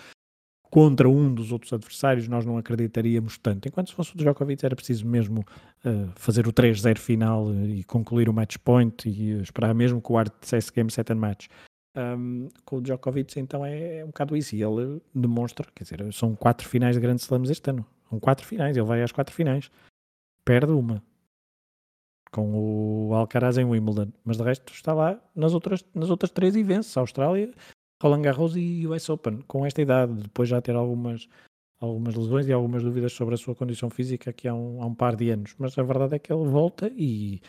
contra 0.63 1.09
um 1.09 1.33
dos 1.33 1.51
outros 1.51 1.73
adversários, 1.73 2.27
nós 2.27 2.45
não 2.45 2.57
acreditaríamos 2.57 3.37
tanto. 3.37 3.67
Enquanto 3.67 3.89
se 3.89 3.95
fosse 3.95 4.13
o 4.13 4.17
Djokovic, 4.17 4.65
era 4.65 4.75
preciso 4.75 5.05
mesmo 5.05 5.41
uh, 5.85 6.09
fazer 6.15 6.47
o 6.47 6.53
3-0 6.53 6.97
final 6.97 7.53
e 7.53 7.83
concluir 7.83 8.29
o 8.29 8.33
match 8.33 8.57
point 8.57 9.07
e 9.09 9.41
esperar 9.41 9.75
mesmo 9.75 10.01
que 10.01 10.11
o 10.11 10.17
Art 10.17 10.33
dissesse 10.39 10.71
game 10.71 10.89
set 10.89 11.11
and 11.11 11.15
match. 11.15 11.47
Um, 11.93 12.47
com 12.63 12.77
o 12.77 12.81
Djokovic, 12.81 13.37
então 13.37 13.65
é, 13.65 13.97
é 13.97 14.03
um 14.03 14.07
bocado 14.07 14.35
isso. 14.37 14.55
E 14.55 14.63
ele 14.63 15.01
demonstra, 15.13 15.67
quer 15.75 15.83
dizer, 15.83 16.13
são 16.13 16.35
quatro 16.35 16.67
finais 16.67 16.95
de 16.95 17.01
grandes 17.01 17.25
slams 17.25 17.49
este 17.49 17.69
ano. 17.69 17.85
São 18.09 18.17
quatro 18.17 18.45
finais, 18.45 18.77
ele 18.77 18.85
vai 18.85 19.03
às 19.03 19.11
quatro 19.11 19.35
finais 19.35 19.69
perde 20.43 20.71
uma 20.71 21.01
com 22.31 23.09
o 23.09 23.13
Alcaraz 23.13 23.57
em 23.57 23.65
Wimbledon, 23.65 24.11
mas 24.23 24.37
de 24.37 24.43
resto 24.43 24.73
está 24.73 24.93
lá 24.93 25.19
nas 25.35 25.53
outras, 25.53 25.85
nas 25.93 26.09
outras 26.09 26.31
três 26.31 26.55
e 26.55 26.63
vence 26.63 26.97
Austrália, 26.97 27.51
Roland 28.01 28.21
Garros 28.21 28.55
e 28.55 28.87
US 28.87 29.09
Open, 29.09 29.41
com 29.47 29.65
esta 29.65 29.81
idade, 29.81 30.13
depois 30.13 30.47
já 30.47 30.61
ter 30.61 30.75
algumas, 30.75 31.27
algumas 31.79 32.15
lesões 32.15 32.47
e 32.47 32.53
algumas 32.53 32.83
dúvidas 32.83 33.13
sobre 33.13 33.35
a 33.35 33.37
sua 33.37 33.53
condição 33.53 33.89
física 33.89 34.31
que 34.31 34.47
há 34.47 34.55
um, 34.55 34.81
há 34.81 34.85
um 34.85 34.95
par 34.95 35.15
de 35.15 35.29
anos, 35.29 35.53
mas 35.57 35.77
a 35.77 35.83
verdade 35.83 36.15
é 36.15 36.19
que 36.19 36.31
ele 36.31 36.47
volta 36.47 36.91
e, 36.95 37.41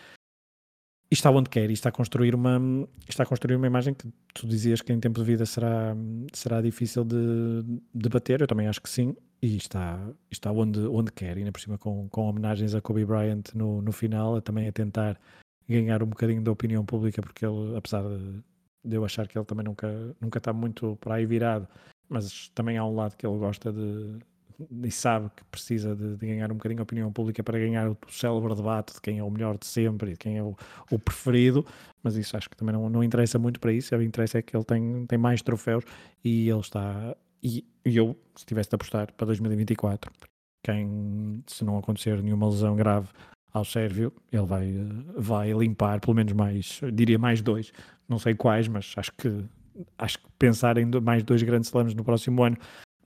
e 1.10 1.12
está 1.12 1.30
onde 1.30 1.48
quer, 1.48 1.70
e 1.70 1.72
está 1.72 1.88
a 1.88 1.92
construir 1.92 2.34
uma 2.34 2.60
está 3.08 3.22
a 3.22 3.26
construir 3.26 3.54
uma 3.54 3.66
imagem 3.66 3.94
que 3.94 4.12
tu 4.34 4.46
dizias 4.46 4.82
que 4.82 4.92
em 4.92 4.98
tempo 4.98 5.20
de 5.20 5.24
vida 5.24 5.46
será, 5.46 5.94
será 6.32 6.60
difícil 6.60 7.04
de, 7.04 7.62
de 7.94 8.08
bater, 8.08 8.40
eu 8.40 8.46
também 8.48 8.66
acho 8.66 8.82
que 8.82 8.90
sim, 8.90 9.16
e 9.42 9.56
está, 9.56 9.98
está 10.30 10.52
onde, 10.52 10.78
onde 10.86 11.10
quer, 11.10 11.36
e 11.36 11.40
ainda 11.40 11.50
por 11.50 11.60
cima 11.60 11.76
com, 11.76 12.08
com 12.08 12.28
homenagens 12.28 12.74
a 12.76 12.80
Kobe 12.80 13.04
Bryant 13.04 13.42
no, 13.54 13.82
no 13.82 13.90
final, 13.90 14.40
também 14.40 14.68
a 14.68 14.72
tentar 14.72 15.18
ganhar 15.68 16.00
um 16.02 16.06
bocadinho 16.06 16.42
da 16.42 16.52
opinião 16.52 16.84
pública, 16.84 17.20
porque 17.20 17.44
ele, 17.44 17.76
apesar 17.76 18.02
de, 18.02 18.40
de 18.84 18.96
eu 18.96 19.04
achar 19.04 19.26
que 19.26 19.36
ele 19.36 19.44
também 19.44 19.64
nunca, 19.64 20.14
nunca 20.20 20.38
está 20.38 20.52
muito 20.52 20.96
para 21.00 21.16
aí 21.16 21.26
virado, 21.26 21.66
mas 22.08 22.48
também 22.54 22.78
há 22.78 22.84
um 22.84 22.94
lado 22.94 23.16
que 23.16 23.26
ele 23.26 23.36
gosta 23.36 23.72
de, 23.72 24.20
e 24.84 24.90
sabe 24.92 25.28
que 25.34 25.42
precisa 25.46 25.96
de, 25.96 26.16
de, 26.16 26.26
ganhar 26.26 26.52
um 26.52 26.54
bocadinho 26.54 26.80
a 26.80 26.84
opinião 26.84 27.12
pública 27.12 27.42
para 27.42 27.58
ganhar 27.58 27.88
o, 27.90 27.98
célebre 28.08 28.54
debate 28.54 28.94
de 28.94 29.00
quem 29.00 29.18
é 29.18 29.24
o 29.24 29.30
melhor 29.30 29.58
de 29.58 29.66
sempre 29.66 30.10
e 30.10 30.12
de 30.12 30.18
quem 30.18 30.38
é 30.38 30.42
o, 30.42 30.56
o 30.88 30.98
preferido, 31.00 31.66
mas 32.00 32.14
isso 32.14 32.36
acho 32.36 32.48
que 32.48 32.56
também 32.56 32.74
não, 32.74 32.88
não 32.88 33.02
interessa 33.02 33.40
muito 33.40 33.58
para 33.58 33.72
isso, 33.72 33.92
o 33.92 33.98
que 33.98 34.04
interessa 34.04 34.38
é 34.38 34.42
que 34.42 34.56
ele 34.56 34.64
tem, 34.64 35.04
tem 35.06 35.18
mais 35.18 35.42
troféus 35.42 35.84
e 36.24 36.48
ele 36.48 36.60
está 36.60 37.16
e, 37.42 37.64
e 37.84 37.96
eu, 37.96 38.16
se 38.36 38.46
tivesse 38.46 38.70
de 38.70 38.76
apostar 38.76 39.12
para 39.12 39.26
2024, 39.26 40.10
quem, 40.64 41.42
se 41.46 41.64
não 41.64 41.78
acontecer 41.78 42.22
nenhuma 42.22 42.48
lesão 42.48 42.76
grave 42.76 43.08
ao 43.52 43.64
Sérvio, 43.64 44.12
ele 44.30 44.46
vai, 44.46 44.72
vai 45.16 45.52
limpar 45.52 46.00
pelo 46.00 46.14
menos 46.14 46.32
mais, 46.32 46.80
diria 46.92 47.18
mais 47.18 47.42
dois, 47.42 47.72
não 48.08 48.18
sei 48.18 48.34
quais, 48.34 48.68
mas 48.68 48.94
acho 48.96 49.12
que 49.12 49.44
acho 49.98 50.18
que 50.18 50.26
pensar 50.38 50.76
em 50.76 50.84
mais 51.00 51.22
dois 51.22 51.42
grandes 51.42 51.68
slams 51.68 51.94
no 51.94 52.04
próximo 52.04 52.42
ano, 52.42 52.56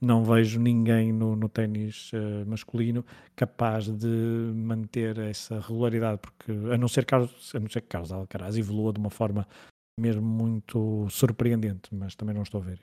não 0.00 0.24
vejo 0.24 0.60
ninguém 0.60 1.12
no, 1.12 1.34
no 1.34 1.48
ténis 1.48 2.10
uh, 2.12 2.46
masculino 2.46 3.04
capaz 3.34 3.88
de 3.88 4.06
manter 4.54 5.18
essa 5.18 5.60
regularidade, 5.60 6.20
porque 6.20 6.52
a 6.72 6.76
não 6.76 6.88
ser 6.88 7.04
Carlos, 7.06 7.54
a 7.54 7.60
não 7.60 7.68
ser 7.68 7.80
que 7.82 7.88
Carlos 7.88 8.12
Alcaraz 8.12 8.56
evolua 8.56 8.92
de 8.92 9.00
uma 9.00 9.10
forma 9.10 9.46
mesmo 9.98 10.22
muito 10.22 11.08
surpreendente, 11.08 11.94
mas 11.94 12.14
também 12.14 12.34
não 12.34 12.42
estou 12.42 12.60
a 12.60 12.64
ver. 12.64 12.80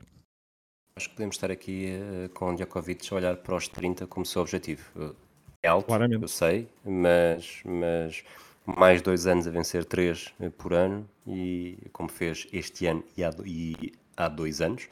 Acho 0.95 1.09
que 1.09 1.15
podemos 1.15 1.35
estar 1.35 1.49
aqui 1.49 1.97
uh, 1.97 2.29
com 2.29 2.51
o 2.51 2.55
Djokovic 2.55 3.11
a 3.11 3.15
olhar 3.15 3.37
para 3.37 3.55
os 3.55 3.67
30 3.67 4.05
como 4.05 4.25
seu 4.25 4.41
objetivo. 4.43 5.15
É 5.63 5.67
alto, 5.67 5.87
Claramente. 5.87 6.21
eu 6.21 6.27
sei, 6.27 6.67
mas, 6.85 7.61
mas 7.65 8.23
mais 8.65 9.01
dois 9.01 9.25
anos 9.25 9.47
a 9.47 9.51
vencer 9.51 9.85
três 9.85 10.33
eh, 10.39 10.49
por 10.49 10.73
ano 10.73 11.09
e 11.25 11.77
como 11.91 12.09
fez 12.09 12.47
este 12.51 12.85
ano 12.85 13.03
e 13.17 13.23
há, 13.23 13.33
e 13.45 13.93
há 14.15 14.27
dois 14.27 14.61
anos, 14.61 14.87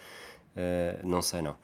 uh, 0.56 1.06
não 1.08 1.22
sei 1.22 1.42
não. 1.42 1.56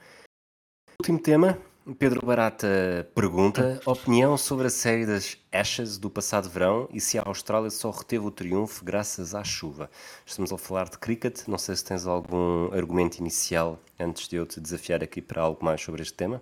Último 0.99 1.19
tema, 1.19 1.57
Pedro 1.95 2.25
Barata 2.25 3.09
pergunta 3.15 3.79
opinião 3.85 4.37
sobre 4.37 4.67
a 4.67 4.69
série 4.69 5.05
das 5.05 5.37
Ashes 5.51 5.97
do 5.97 6.09
passado 6.09 6.49
verão 6.49 6.89
e 6.91 6.99
se 6.99 7.17
a 7.17 7.23
Austrália 7.25 7.69
só 7.69 7.91
reteve 7.91 8.25
o 8.25 8.31
triunfo 8.31 8.83
graças 8.83 9.33
à 9.33 9.43
chuva. 9.43 9.89
Estamos 10.25 10.51
a 10.51 10.57
falar 10.57 10.89
de 10.89 10.97
cricket, 10.97 11.47
não 11.47 11.57
sei 11.57 11.75
se 11.75 11.85
tens 11.85 12.05
algum 12.05 12.71
argumento 12.73 13.19
inicial 13.19 13.79
antes 13.97 14.27
de 14.27 14.35
eu 14.35 14.45
te 14.45 14.59
desafiar 14.59 15.01
aqui 15.01 15.21
para 15.21 15.41
algo 15.41 15.63
mais 15.63 15.81
sobre 15.81 16.01
este 16.01 16.13
tema. 16.13 16.41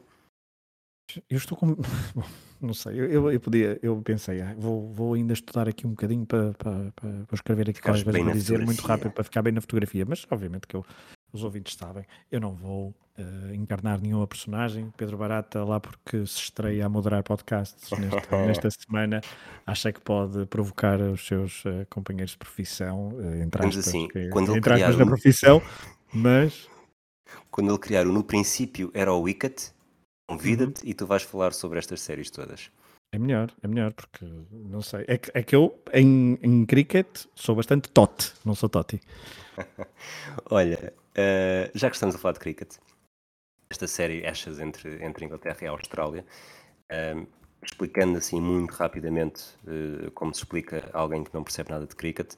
Eu 1.29 1.37
estou 1.37 1.55
com. 1.55 1.75
não 2.59 2.73
sei, 2.73 2.99
eu, 2.99 3.31
eu, 3.31 3.39
podia, 3.39 3.79
eu 3.83 4.01
pensei, 4.01 4.41
ah, 4.41 4.55
vou, 4.57 4.91
vou 4.91 5.13
ainda 5.13 5.33
estudar 5.33 5.69
aqui 5.69 5.85
um 5.85 5.91
bocadinho 5.91 6.25
para, 6.25 6.53
para, 6.53 6.91
para, 6.95 7.35
escrever 7.35 7.69
aqui 7.69 7.81
coisa 7.81 8.03
para 8.03 8.33
dizer 8.33 8.65
muito 8.65 8.81
rápido 8.81 9.11
para 9.11 9.23
ficar 9.23 9.43
bem 9.43 9.53
na 9.53 9.61
fotografia, 9.61 10.05
mas 10.07 10.25
obviamente 10.31 10.65
que 10.65 10.75
eu, 10.75 10.83
os 11.31 11.43
ouvintes 11.43 11.75
sabem, 11.75 12.03
eu 12.31 12.41
não 12.41 12.55
vou 12.55 12.95
uh, 13.18 13.53
encarnar 13.53 14.01
nenhuma 14.01 14.28
personagem. 14.28 14.91
Pedro 14.97 15.18
Barata, 15.18 15.63
lá 15.63 15.80
porque 15.80 16.26
se 16.26 16.39
estreia 16.39 16.86
a 16.86 16.89
moderar 16.89 17.24
podcasts 17.24 17.89
nesta, 17.97 18.38
nesta 18.45 18.70
semana, 18.72 19.22
acha 19.66 19.91
que 19.91 20.01
pode 20.01 20.45
provocar 20.47 20.99
os 20.99 21.26
seus 21.26 21.63
uh, 21.66 21.86
companheiros 21.89 22.32
de 22.32 22.38
profissão, 22.38 23.09
uh, 23.09 23.36
entre 23.41 23.66
aspas, 23.66 23.88
assim, 23.88 24.07
que, 24.07 24.30
quando 24.30 24.53
aspas 24.53 24.97
da 24.97 25.05
profissão, 25.05 25.61
mas... 26.13 26.68
Quando 27.49 27.72
ele 27.72 27.80
criar 27.80 28.05
o 28.05 28.11
No 28.11 28.24
Princípio 28.24 28.91
era 28.93 29.11
o 29.13 29.22
Wicket, 29.22 29.72
convida-te 30.28 30.84
uhum. 30.84 30.89
e 30.89 30.93
tu 30.93 31.07
vais 31.07 31.24
falar 31.24 31.53
sobre 31.53 31.80
estas 31.80 32.01
séries 32.01 32.30
todas. 32.30 32.70
É 33.11 33.18
melhor, 33.18 33.49
é 33.63 33.68
melhor, 33.68 33.93
porque 33.93 34.26
não 34.51 34.82
sei. 34.82 35.05
É 35.07 35.18
que, 35.18 35.32
é 35.34 35.41
que 35.41 35.55
eu, 35.55 35.80
em, 35.93 36.38
em 36.41 36.66
cricket, 36.66 37.07
sou 37.34 37.55
bastante 37.55 37.89
tote, 37.89 38.34
não 38.43 38.53
sou 38.53 38.68
toti. 38.68 38.99
Olha, 40.51 40.93
uh, 41.11 41.72
já 41.74 41.89
que 41.89 41.95
estamos 41.95 42.13
a 42.13 42.18
falar 42.18 42.34
de 42.34 42.39
cricket, 42.39 42.76
esta 43.70 43.88
série 43.88 44.26
Ashes 44.26 44.59
entre, 44.59 45.03
entre 45.03 45.26
Inglaterra 45.26 45.57
e 45.61 45.68
a 45.68 45.72
Austrália. 45.72 46.26
Um, 46.91 47.26
explicando 47.66 48.18
assim 48.18 48.39
muito 48.39 48.72
rapidamente 48.72 49.43
uh, 49.66 50.11
como 50.11 50.34
se 50.34 50.41
explica 50.41 50.89
a 50.93 50.99
alguém 50.99 51.24
que 51.24 51.34
não 51.34 51.43
percebe 51.43 51.72
nada 51.72 51.86
de 51.86 51.95
cricket, 51.95 52.34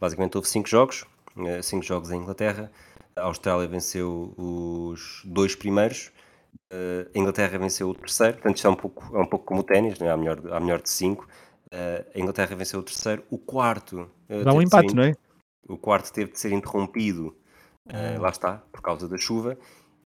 basicamente 0.00 0.36
houve 0.36 0.48
cinco 0.48 0.68
jogos, 0.68 1.04
uh, 1.36 1.62
cinco 1.62 1.84
jogos 1.84 2.10
em 2.10 2.16
Inglaterra. 2.16 2.70
A 3.16 3.22
Austrália 3.22 3.66
venceu 3.66 4.32
os 4.36 5.22
dois 5.24 5.56
primeiros, 5.56 6.12
uh, 6.72 7.10
a 7.14 7.18
Inglaterra 7.18 7.58
venceu 7.58 7.90
o 7.90 7.94
terceiro, 7.94 8.34
portanto 8.34 8.56
isto 8.56 8.66
é 8.66 8.70
um 8.70 8.76
pouco, 8.76 9.16
é 9.16 9.20
um 9.20 9.26
pouco 9.26 9.44
como 9.44 9.60
o 9.60 9.64
ténis, 9.64 9.98
né? 9.98 10.10
há, 10.10 10.16
melhor, 10.16 10.40
há 10.52 10.60
melhor 10.60 10.80
de 10.80 10.90
cinco. 10.90 11.26
a 11.72 12.18
Inglaterra 12.18 12.54
venceu 12.54 12.80
o 12.80 12.82
terceiro, 12.82 13.24
o 13.30 13.38
quarto. 13.38 14.08
Dá 14.44 14.52
um 14.52 14.62
empate, 14.62 14.94
não 14.94 15.02
é? 15.02 15.14
O 15.68 15.76
quarto 15.76 16.12
teve 16.12 16.32
de 16.32 16.38
ser 16.38 16.52
interrompido, 16.52 17.36
ah. 17.92 18.18
lá 18.18 18.30
está, 18.30 18.62
por 18.72 18.80
causa 18.80 19.06
da 19.06 19.18
chuva. 19.18 19.58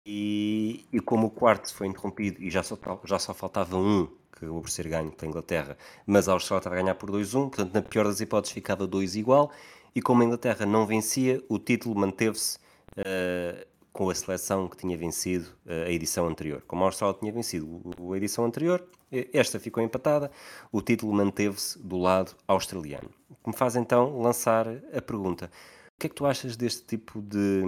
E, 0.07 0.85
e, 0.93 1.01
como 1.01 1.29
o 1.29 1.31
quarto 1.31 1.73
foi 1.75 1.87
interrompido 1.87 2.43
e 2.43 2.51
já 2.51 2.63
só, 2.63 2.79
já 3.05 3.19
só 3.19 3.33
faltava 3.33 3.77
um 3.77 4.07
que 4.33 4.45
acabou 4.45 4.61
por 4.61 4.69
ser 4.69 4.89
ganho 4.89 5.13
pela 5.13 5.31
Inglaterra, 5.31 5.79
mas 6.05 6.29
a 6.29 6.33
Austrália 6.33 6.61
estava 6.61 6.77
a 6.77 6.83
ganhar 6.83 6.95
por 6.97 7.11
2-1, 7.11 7.51
portanto, 7.51 7.73
na 7.73 7.83
pior 7.83 8.05
das 8.05 8.21
hipóteses, 8.21 8.53
ficava 8.53 8.87
2 8.87 9.17
igual. 9.17 9.51
E 9.95 10.03
como 10.03 10.23
a 10.23 10.25
Inglaterra 10.27 10.67
não 10.67 10.87
vencia, 10.87 11.43
o 11.49 11.59
título 11.59 11.95
manteve-se 11.95 12.59
uh, 12.99 13.65
com 13.93 14.11
a 14.11 14.15
seleção 14.15 14.69
que 14.69 14.77
tinha 14.77 14.99
vencido 14.99 15.49
uh, 15.65 15.87
a 15.87 15.91
edição 15.91 16.27
anterior. 16.27 16.63
Como 16.67 16.83
a 16.83 16.87
Austrália 16.87 17.17
tinha 17.19 17.33
vencido 17.33 17.81
a 18.13 18.17
edição 18.17 18.45
anterior, 18.45 18.85
esta 19.33 19.61
ficou 19.61 19.83
empatada, 19.83 20.31
o 20.73 20.83
título 20.83 21.13
manteve-se 21.13 21.79
do 21.79 21.97
lado 21.97 22.35
australiano. 22.49 23.09
O 23.31 23.35
que 23.37 23.51
me 23.51 23.57
faz 23.57 23.77
então 23.77 24.21
lançar 24.21 24.67
a 24.93 25.01
pergunta: 25.01 25.51
o 25.95 26.01
que 26.01 26.07
é 26.07 26.09
que 26.09 26.15
tu 26.17 26.27
achas 26.27 26.57
deste 26.57 26.83
tipo 26.83 27.23
de, 27.23 27.63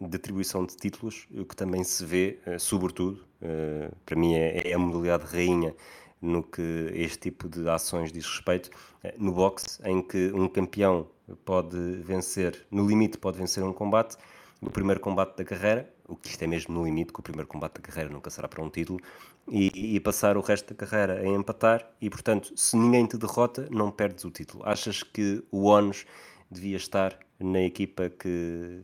de 0.00 0.16
atribuição 0.16 0.64
de 0.64 0.76
títulos, 0.76 1.26
que 1.48 1.56
também 1.56 1.84
se 1.84 2.04
vê, 2.04 2.38
uh, 2.46 2.58
sobretudo, 2.58 3.24
uh, 3.42 3.94
para 4.04 4.16
mim 4.16 4.34
é, 4.34 4.70
é, 4.70 4.74
a 4.74 4.78
modalidade 4.78 5.24
rainha 5.26 5.74
no 6.20 6.42
que 6.42 6.90
este 6.94 7.30
tipo 7.30 7.48
de 7.48 7.68
ações 7.68 8.10
diz 8.10 8.26
respeito, 8.26 8.70
uh, 9.04 9.12
no 9.18 9.32
boxe, 9.32 9.80
em 9.84 10.02
que 10.02 10.32
um 10.34 10.48
campeão 10.48 11.06
pode 11.44 11.76
vencer, 12.02 12.66
no 12.70 12.86
limite 12.86 13.18
pode 13.18 13.38
vencer 13.38 13.62
um 13.62 13.72
combate, 13.72 14.16
no 14.60 14.70
primeiro 14.70 15.00
combate 15.00 15.36
da 15.36 15.44
carreira, 15.44 15.92
o 16.06 16.16
que 16.16 16.28
isto 16.28 16.42
é 16.42 16.46
mesmo 16.46 16.74
no 16.74 16.84
limite, 16.84 17.12
que 17.12 17.20
o 17.20 17.22
primeiro 17.22 17.48
combate 17.48 17.74
da 17.74 17.80
carreira 17.80 18.10
nunca 18.10 18.30
será 18.30 18.48
para 18.48 18.62
um 18.62 18.68
título, 18.68 19.00
e, 19.48 19.94
e, 19.96 20.00
passar 20.00 20.38
o 20.38 20.40
resto 20.40 20.72
da 20.72 20.86
carreira 20.86 21.20
a 21.20 21.26
empatar, 21.26 21.86
e 22.00 22.08
portanto, 22.08 22.52
se 22.56 22.76
ninguém 22.76 23.06
te 23.06 23.18
derrota, 23.18 23.68
não 23.70 23.90
perdes 23.90 24.24
o 24.24 24.30
título. 24.30 24.62
Achas 24.66 25.02
que 25.02 25.44
o 25.50 25.64
ONUS 25.64 26.06
devia 26.50 26.78
estar 26.78 27.18
na 27.38 27.60
equipa 27.60 28.08
que 28.08 28.82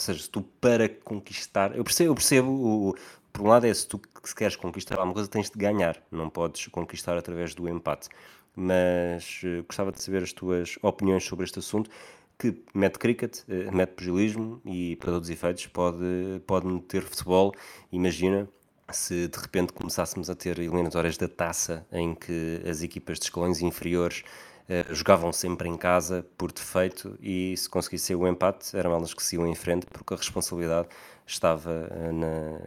ou 0.00 0.02
seja, 0.02 0.22
se 0.22 0.30
tu 0.30 0.40
para 0.40 0.88
conquistar. 0.88 1.76
Eu 1.76 1.84
percebo, 1.84 2.10
eu 2.10 2.14
percebo 2.14 2.50
o, 2.50 2.94
por 3.30 3.42
um 3.42 3.48
lado 3.48 3.66
é 3.66 3.74
se 3.74 3.86
tu 3.86 4.00
se 4.24 4.34
queres 4.34 4.56
conquistar 4.56 4.96
alguma 4.96 5.12
coisa 5.12 5.28
tens 5.28 5.50
de 5.50 5.58
ganhar, 5.58 6.02
não 6.10 6.30
podes 6.30 6.66
conquistar 6.68 7.18
através 7.18 7.54
do 7.54 7.68
empate. 7.68 8.08
Mas 8.56 9.42
uh, 9.44 9.62
gostava 9.64 9.92
de 9.92 10.02
saber 10.02 10.22
as 10.22 10.32
tuas 10.32 10.78
opiniões 10.82 11.24
sobre 11.24 11.44
este 11.44 11.58
assunto 11.58 11.90
que 12.38 12.64
mete 12.74 12.98
cricket, 12.98 13.40
uh, 13.40 13.76
mete 13.76 13.90
pugilismo 13.90 14.60
e 14.64 14.96
para 14.96 15.12
todos 15.12 15.28
os 15.28 15.34
efeitos 15.34 15.66
pode, 15.66 16.42
pode 16.46 16.66
meter 16.66 17.02
futebol. 17.02 17.54
Imagina 17.92 18.48
se 18.90 19.28
de 19.28 19.38
repente 19.38 19.72
começássemos 19.72 20.30
a 20.30 20.34
ter 20.34 20.58
eliminatórias 20.58 21.18
da 21.18 21.28
taça 21.28 21.86
em 21.92 22.14
que 22.14 22.62
as 22.68 22.82
equipas 22.82 23.18
de 23.18 23.26
escalões 23.26 23.60
inferiores 23.60 24.24
eh, 24.70 24.86
jogavam 24.90 25.32
sempre 25.32 25.68
em 25.68 25.76
casa 25.76 26.24
por 26.38 26.52
defeito 26.52 27.18
e 27.20 27.56
se 27.56 27.68
conseguisse 27.68 28.14
o 28.14 28.24
empate 28.28 28.76
eram 28.76 28.94
elas 28.94 29.12
que 29.12 29.20
se 29.20 29.34
iam 29.34 29.44
em 29.44 29.54
frente 29.56 29.84
porque 29.86 30.14
a 30.14 30.16
responsabilidade 30.16 30.86
estava 31.26 31.88
eh, 31.90 32.12
na, 32.12 32.60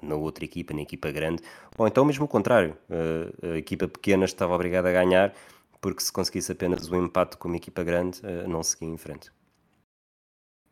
na 0.00 0.14
outra 0.14 0.44
equipa, 0.44 0.72
na 0.72 0.82
equipa 0.82 1.10
grande, 1.10 1.42
ou 1.76 1.88
então 1.88 2.04
mesmo 2.04 2.24
o 2.24 2.28
contrário, 2.28 2.78
eh, 2.88 3.54
a 3.54 3.56
equipa 3.58 3.88
pequena 3.88 4.26
estava 4.26 4.54
obrigada 4.54 4.90
a 4.90 4.92
ganhar 4.92 5.34
porque 5.80 6.04
se 6.04 6.12
conseguisse 6.12 6.52
apenas 6.52 6.88
o 6.88 6.94
empate 6.94 7.36
com 7.36 7.48
uma 7.48 7.56
equipa 7.56 7.82
grande 7.82 8.20
não 8.46 8.62
seguia 8.62 8.88
em 8.88 8.96
frente. 8.96 9.32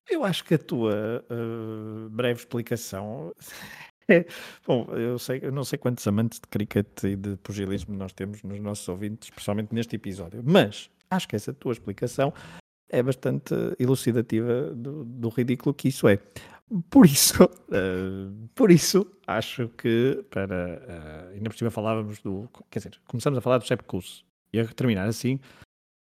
Eu 0.08 0.24
acho 0.24 0.44
que 0.44 0.54
a 0.54 0.58
tua 0.58 1.24
uh, 1.30 2.08
breve 2.10 2.40
explicação 2.40 3.34
bom, 4.66 4.86
eu, 4.92 5.18
sei, 5.18 5.40
eu 5.42 5.52
não 5.52 5.64
sei 5.64 5.78
quantos 5.78 6.06
amantes 6.06 6.40
de 6.40 6.46
cricket 6.48 6.86
e 7.04 7.16
de 7.16 7.36
pugilismo 7.36 7.94
nós 7.96 8.12
temos 8.12 8.42
nos 8.42 8.58
nossos 8.60 8.88
ouvintes, 8.88 9.28
especialmente 9.28 9.74
neste 9.74 9.96
episódio, 9.96 10.42
mas 10.44 10.90
acho 11.10 11.28
que 11.28 11.36
essa 11.36 11.52
tua 11.52 11.72
explicação 11.72 12.32
é 12.88 13.02
bastante 13.02 13.54
elucidativa 13.78 14.72
do, 14.74 15.04
do 15.04 15.28
ridículo 15.28 15.74
que 15.74 15.88
isso 15.88 16.08
é. 16.08 16.18
Por 16.90 17.06
isso, 17.06 17.44
uh, 17.44 18.48
por 18.54 18.70
isso, 18.70 19.06
acho 19.26 19.68
que 19.68 20.24
para. 20.30 21.30
Uh, 21.32 21.34
ainda 21.34 21.50
por 21.50 21.56
cima 21.56 21.70
falávamos 21.70 22.20
do. 22.20 22.48
Quer 22.70 22.80
dizer, 22.80 23.00
começamos 23.06 23.38
a 23.38 23.42
falar 23.42 23.58
do 23.58 23.66
Sepkus 23.66 24.24
e 24.52 24.60
a 24.60 24.66
terminar 24.66 25.08
assim. 25.08 25.40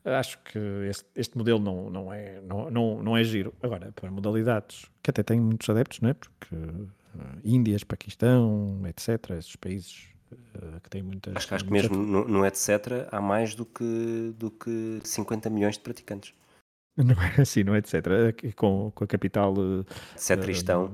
Acho 0.04 0.38
que 0.44 0.58
este, 0.88 1.04
este 1.16 1.36
modelo 1.36 1.58
não, 1.58 1.90
não, 1.90 2.12
é, 2.12 2.40
não, 2.40 2.70
não, 2.70 3.02
não 3.02 3.16
é 3.16 3.24
giro. 3.24 3.52
Agora, 3.60 3.90
para 3.92 4.08
modalidades 4.08 4.86
que 5.02 5.10
até 5.10 5.22
têm 5.22 5.40
muitos 5.40 5.68
adeptos, 5.68 6.00
não 6.00 6.10
é? 6.10 6.14
Porque 6.14 6.56
Índias, 7.44 7.84
Paquistão, 7.84 8.82
etc., 8.86 9.30
esses 9.38 9.56
países 9.56 10.08
uh, 10.32 10.80
que 10.82 10.90
têm 10.90 11.02
muitas. 11.02 11.36
Acho, 11.36 11.54
acho 11.54 11.64
que 11.64 11.72
mesmo 11.72 11.96
no, 11.96 12.26
no, 12.26 12.46
etc. 12.46 13.08
há 13.10 13.20
mais 13.20 13.54
do 13.54 13.64
que, 13.64 14.34
do 14.36 14.50
que 14.50 15.00
50 15.04 15.50
milhões 15.50 15.76
de 15.76 15.80
praticantes. 15.80 16.34
Não 16.96 17.14
é 17.22 17.42
assim, 17.42 17.62
não 17.62 17.74
é 17.74 17.78
etc. 17.78 18.54
Com, 18.54 18.90
com 18.94 19.04
a 19.04 19.06
capital. 19.06 19.52
Uh, 19.52 19.84
Cetristão. 20.16 20.90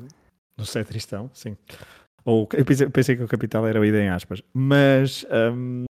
no 0.59 0.67
Cetristão, 0.67 1.31
sim. 1.33 1.57
Ou, 2.25 2.49
eu 2.55 2.65
pensei, 2.65 2.89
pensei, 2.89 3.17
que 3.17 3.23
a 3.23 3.29
capital 3.29 3.67
era 3.69 3.81
o 3.81 3.85
ida 3.85 3.99
em 4.03 4.09
aspas. 4.09 4.43
Mas. 4.53 5.25
Um, 5.31 5.85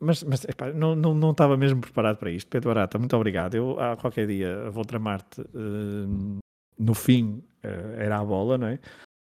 mas, 0.00 0.22
mas 0.22 0.44
epá, 0.44 0.72
não, 0.72 0.94
não, 0.94 1.12
não 1.12 1.32
estava 1.32 1.56
mesmo 1.56 1.80
preparado 1.80 2.18
para 2.18 2.30
isto. 2.30 2.48
Pedro 2.48 2.70
Barata, 2.70 2.98
muito 2.98 3.16
obrigado. 3.16 3.56
Eu, 3.56 3.78
a 3.80 3.96
qualquer 3.96 4.26
dia, 4.26 4.70
vou 4.70 4.84
tramar-te. 4.84 5.40
Uh, 5.40 6.38
no 6.78 6.94
fim, 6.94 7.42
uh, 7.64 8.00
era 8.00 8.18
a 8.18 8.24
bola, 8.24 8.56
não 8.56 8.68
é? 8.68 8.78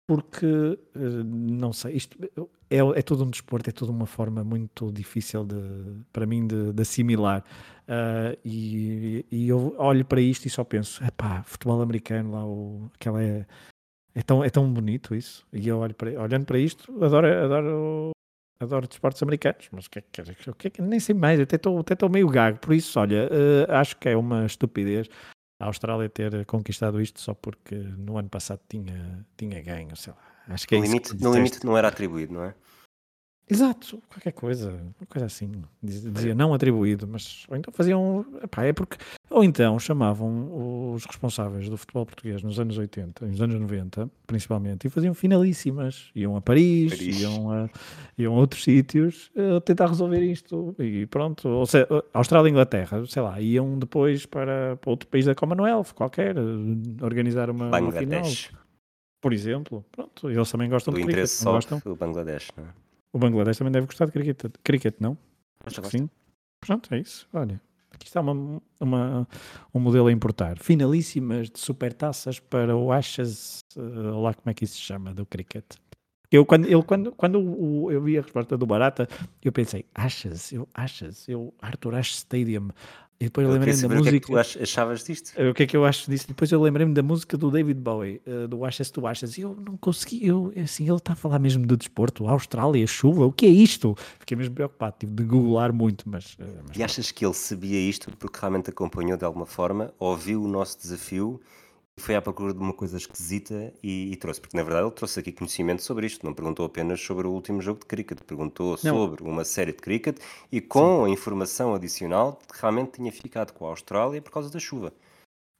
Porque 0.06 0.78
eh, 0.94 1.22
não 1.24 1.72
sei, 1.72 1.96
isto 1.96 2.18
é, 2.70 2.78
é 2.78 3.02
todo 3.02 3.24
um 3.24 3.30
desporto, 3.30 3.70
é 3.70 3.72
toda 3.72 3.90
uma 3.90 4.06
forma 4.06 4.44
muito 4.44 4.92
difícil 4.92 5.44
de, 5.44 5.56
para 6.12 6.26
mim 6.26 6.46
de, 6.46 6.72
de 6.72 6.82
assimilar. 6.82 7.44
Uh, 7.86 8.38
e, 8.44 9.26
e, 9.30 9.48
eu 9.48 9.74
olho 9.78 10.04
para 10.04 10.20
isto 10.20 10.46
e 10.46 10.50
só 10.50 10.64
penso: 10.64 11.02
pá, 11.16 11.42
futebol 11.44 11.80
americano, 11.80 12.32
lá 12.32 12.44
o, 12.44 12.90
aquela 12.94 13.22
é, 13.22 13.46
é, 14.14 14.22
tão, 14.22 14.42
é 14.42 14.50
tão 14.50 14.70
bonito 14.72 15.14
isso. 15.14 15.46
E 15.52 15.68
eu 15.68 15.78
olho 15.78 15.94
para, 15.94 16.20
olhando 16.20 16.46
para 16.46 16.58
isto, 16.58 16.92
adoro, 17.04 17.26
adoro, 17.26 18.10
adoro 18.58 18.88
desportos 18.88 19.22
americanos, 19.22 19.68
mas 19.70 19.86
o 19.86 19.90
que 19.90 19.98
é 19.98 20.02
que, 20.02 20.54
que, 20.54 20.70
que, 20.70 20.82
nem 20.82 20.98
sei 20.98 21.14
mais, 21.14 21.38
até 21.40 21.56
estou 21.56 22.08
meio 22.10 22.28
gago. 22.28 22.58
Por 22.58 22.74
isso, 22.74 22.98
olha, 22.98 23.28
uh, 23.28 23.72
acho 23.72 23.96
que 23.98 24.08
é 24.08 24.16
uma 24.16 24.46
estupidez 24.46 25.08
a 25.64 25.66
Austrália 25.66 26.10
ter 26.10 26.44
conquistado 26.44 27.00
isto 27.00 27.20
só 27.20 27.32
porque 27.32 27.74
no 27.74 28.18
ano 28.18 28.28
passado 28.28 28.60
tinha, 28.68 29.26
tinha 29.34 29.62
ganho, 29.62 29.96
sei 29.96 30.12
lá. 30.12 30.54
Acho 30.54 30.68
que 30.68 30.74
é 30.74 30.78
no, 30.78 30.84
limite, 30.84 31.16
no 31.16 31.32
limite 31.32 31.64
não 31.64 31.76
era 31.76 31.88
atribuído, 31.88 32.34
não 32.34 32.44
é? 32.44 32.54
Exato, 33.48 34.02
qualquer 34.08 34.32
coisa, 34.32 34.70
uma 34.70 35.06
coisa 35.06 35.26
assim, 35.26 35.52
dizia 35.82 36.34
não 36.34 36.54
atribuído, 36.54 37.06
mas 37.06 37.44
ou 37.46 37.56
então 37.56 37.70
faziam, 37.74 38.24
epá, 38.42 38.64
é 38.64 38.72
porque, 38.72 38.96
ou 39.28 39.44
então 39.44 39.78
chamavam 39.78 40.94
os 40.94 41.04
responsáveis 41.04 41.68
do 41.68 41.76
futebol 41.76 42.06
português 42.06 42.42
nos 42.42 42.58
anos 42.58 42.78
80, 42.78 43.26
nos 43.26 43.42
anos 43.42 43.60
90, 43.60 44.10
principalmente, 44.26 44.86
e 44.86 44.90
faziam 44.90 45.12
finalíssimas, 45.12 46.10
iam 46.14 46.36
a 46.36 46.40
Paris, 46.40 46.96
Paris. 46.96 47.20
Iam, 47.20 47.52
a, 47.52 47.70
iam 48.16 48.34
a 48.34 48.38
outros 48.38 48.64
sítios 48.64 49.30
a 49.36 49.60
tentar 49.60 49.88
resolver 49.88 50.22
isto, 50.22 50.74
e 50.78 51.04
pronto, 51.04 51.46
ou 51.46 51.66
seja, 51.66 51.86
Austrália 52.14 52.48
e 52.48 52.50
Inglaterra, 52.50 53.04
sei 53.06 53.20
lá, 53.20 53.38
iam 53.42 53.78
depois 53.78 54.24
para, 54.24 54.76
para 54.76 54.90
outro 54.90 55.06
país 55.06 55.26
da 55.26 55.34
Commonwealth, 55.34 55.92
qualquer, 55.94 56.34
organizar 57.02 57.50
uma, 57.50 57.78
uma 57.78 57.92
final, 57.92 58.22
por 59.20 59.34
exemplo, 59.34 59.84
pronto, 59.92 60.30
eles 60.30 60.50
também 60.50 60.70
gostam 60.70 60.94
do 60.94 61.00
de 61.00 61.04
cricket, 61.04 61.26
só 61.26 61.52
gostam? 61.52 61.82
o 61.84 61.94
Bangladesh, 61.94 62.48
não 62.56 62.64
é? 62.64 62.83
O 63.14 63.18
Bangladesh 63.18 63.58
também 63.58 63.70
deve 63.70 63.86
gostar 63.86 64.06
de 64.06 64.10
cricket, 64.10 64.44
cricket 64.64 64.96
não? 64.98 65.16
Acho 65.64 65.80
que 65.80 65.88
sim. 65.88 66.10
Pronto, 66.58 66.92
é 66.92 66.98
isso. 66.98 67.28
Olha, 67.32 67.60
aqui 67.92 68.08
está 68.08 68.20
uma, 68.20 68.60
uma, 68.80 69.28
um 69.72 69.78
modelo 69.78 70.08
a 70.08 70.12
importar. 70.12 70.58
Finalíssimas 70.58 71.48
de 71.48 71.60
supertaças 71.60 72.40
para 72.40 72.76
o 72.76 72.90
Ashes, 72.90 73.60
uh, 73.76 74.20
lá 74.20 74.34
como 74.34 74.50
é 74.50 74.54
que 74.54 74.64
isso 74.64 74.74
se 74.74 74.80
chama, 74.80 75.14
do 75.14 75.24
cricket. 75.24 75.64
Eu, 76.28 76.44
quando, 76.44 76.66
eu, 76.66 76.82
quando, 76.82 77.12
quando 77.12 77.38
eu, 77.38 77.92
eu 77.92 78.02
vi 78.02 78.18
a 78.18 78.22
resposta 78.22 78.58
do 78.58 78.66
Barata, 78.66 79.08
eu 79.40 79.52
pensei, 79.52 79.84
Ashes, 79.94 80.50
eu, 80.50 80.68
Ashes, 80.74 81.28
eu, 81.28 81.54
Arthur 81.62 81.94
Ashe 81.94 82.14
Stadium, 82.14 82.70
e 83.20 83.24
depois 83.24 83.46
eu 83.46 83.52
lembrei-me 83.52 83.80
da 83.80 83.88
música. 83.88 84.00
O 84.00 84.10
que 84.10 84.16
é 84.16 84.20
que 84.20 84.26
tu 84.26 84.62
achavas 84.62 85.04
disto? 85.04 85.32
O 85.50 85.54
que 85.54 85.62
é 85.62 85.66
que 85.66 85.76
eu 85.76 85.84
acho 85.84 86.10
disso? 86.10 86.26
Depois 86.28 86.50
eu 86.50 86.60
lembrei-me 86.60 86.92
da 86.92 87.02
música 87.02 87.36
do 87.36 87.50
David 87.50 87.80
Bowie, 87.80 88.20
uh, 88.26 88.48
do 88.48 88.64
Ashes 88.64 88.90
to 88.90 89.06
Ashes, 89.06 89.38
e 89.38 89.42
eu 89.42 89.54
não 89.54 89.76
consegui. 89.76 90.26
Eu, 90.26 90.52
assim, 90.62 90.86
ele 90.86 90.96
está 90.96 91.12
a 91.12 91.16
falar 91.16 91.38
mesmo 91.38 91.66
de 91.66 91.76
desporto, 91.76 92.26
Austrália, 92.26 92.86
chuva, 92.86 93.24
o 93.24 93.32
que 93.32 93.46
é 93.46 93.50
isto? 93.50 93.96
Fiquei 94.18 94.36
mesmo 94.36 94.54
preocupado, 94.54 94.96
tive 94.98 95.12
de 95.12 95.24
googlar 95.24 95.72
muito. 95.72 96.08
Mas, 96.08 96.34
uh, 96.34 96.44
mas... 96.68 96.76
E 96.76 96.82
achas 96.82 97.10
que 97.10 97.24
ele 97.24 97.34
sabia 97.34 97.80
isto 97.80 98.10
porque 98.18 98.38
realmente 98.38 98.70
acompanhou 98.70 99.16
de 99.16 99.24
alguma 99.24 99.46
forma, 99.46 99.92
ouviu 99.98 100.42
o 100.42 100.48
nosso 100.48 100.78
desafio 100.78 101.40
foi 101.98 102.14
à 102.14 102.22
procura 102.22 102.52
de 102.52 102.58
uma 102.58 102.72
coisa 102.72 102.96
esquisita 102.96 103.72
e, 103.82 104.12
e, 104.12 104.16
trouxe, 104.16 104.40
porque 104.40 104.56
na 104.56 104.62
verdade 104.62 104.86
ele 104.86 104.94
trouxe 104.94 105.20
aqui 105.20 105.32
conhecimento 105.32 105.82
sobre 105.82 106.06
isto, 106.06 106.24
não 106.24 106.34
perguntou 106.34 106.66
apenas 106.66 107.00
sobre 107.00 107.26
o 107.26 107.30
último 107.30 107.62
jogo 107.62 107.80
de 107.80 107.86
cricket, 107.86 108.20
perguntou 108.22 108.70
não. 108.70 108.76
sobre 108.76 109.22
uma 109.22 109.44
série 109.44 109.72
de 109.72 109.78
cricket 109.78 110.18
e 110.50 110.60
com 110.60 111.04
Sim. 111.04 111.10
a 111.10 111.14
informação 111.14 111.74
adicional 111.74 112.38
que 112.52 112.60
realmente 112.60 112.92
tinha 112.92 113.12
ficado 113.12 113.52
com 113.52 113.66
a 113.66 113.70
Austrália 113.70 114.20
por 114.20 114.32
causa 114.32 114.50
da 114.50 114.58
chuva. 114.58 114.92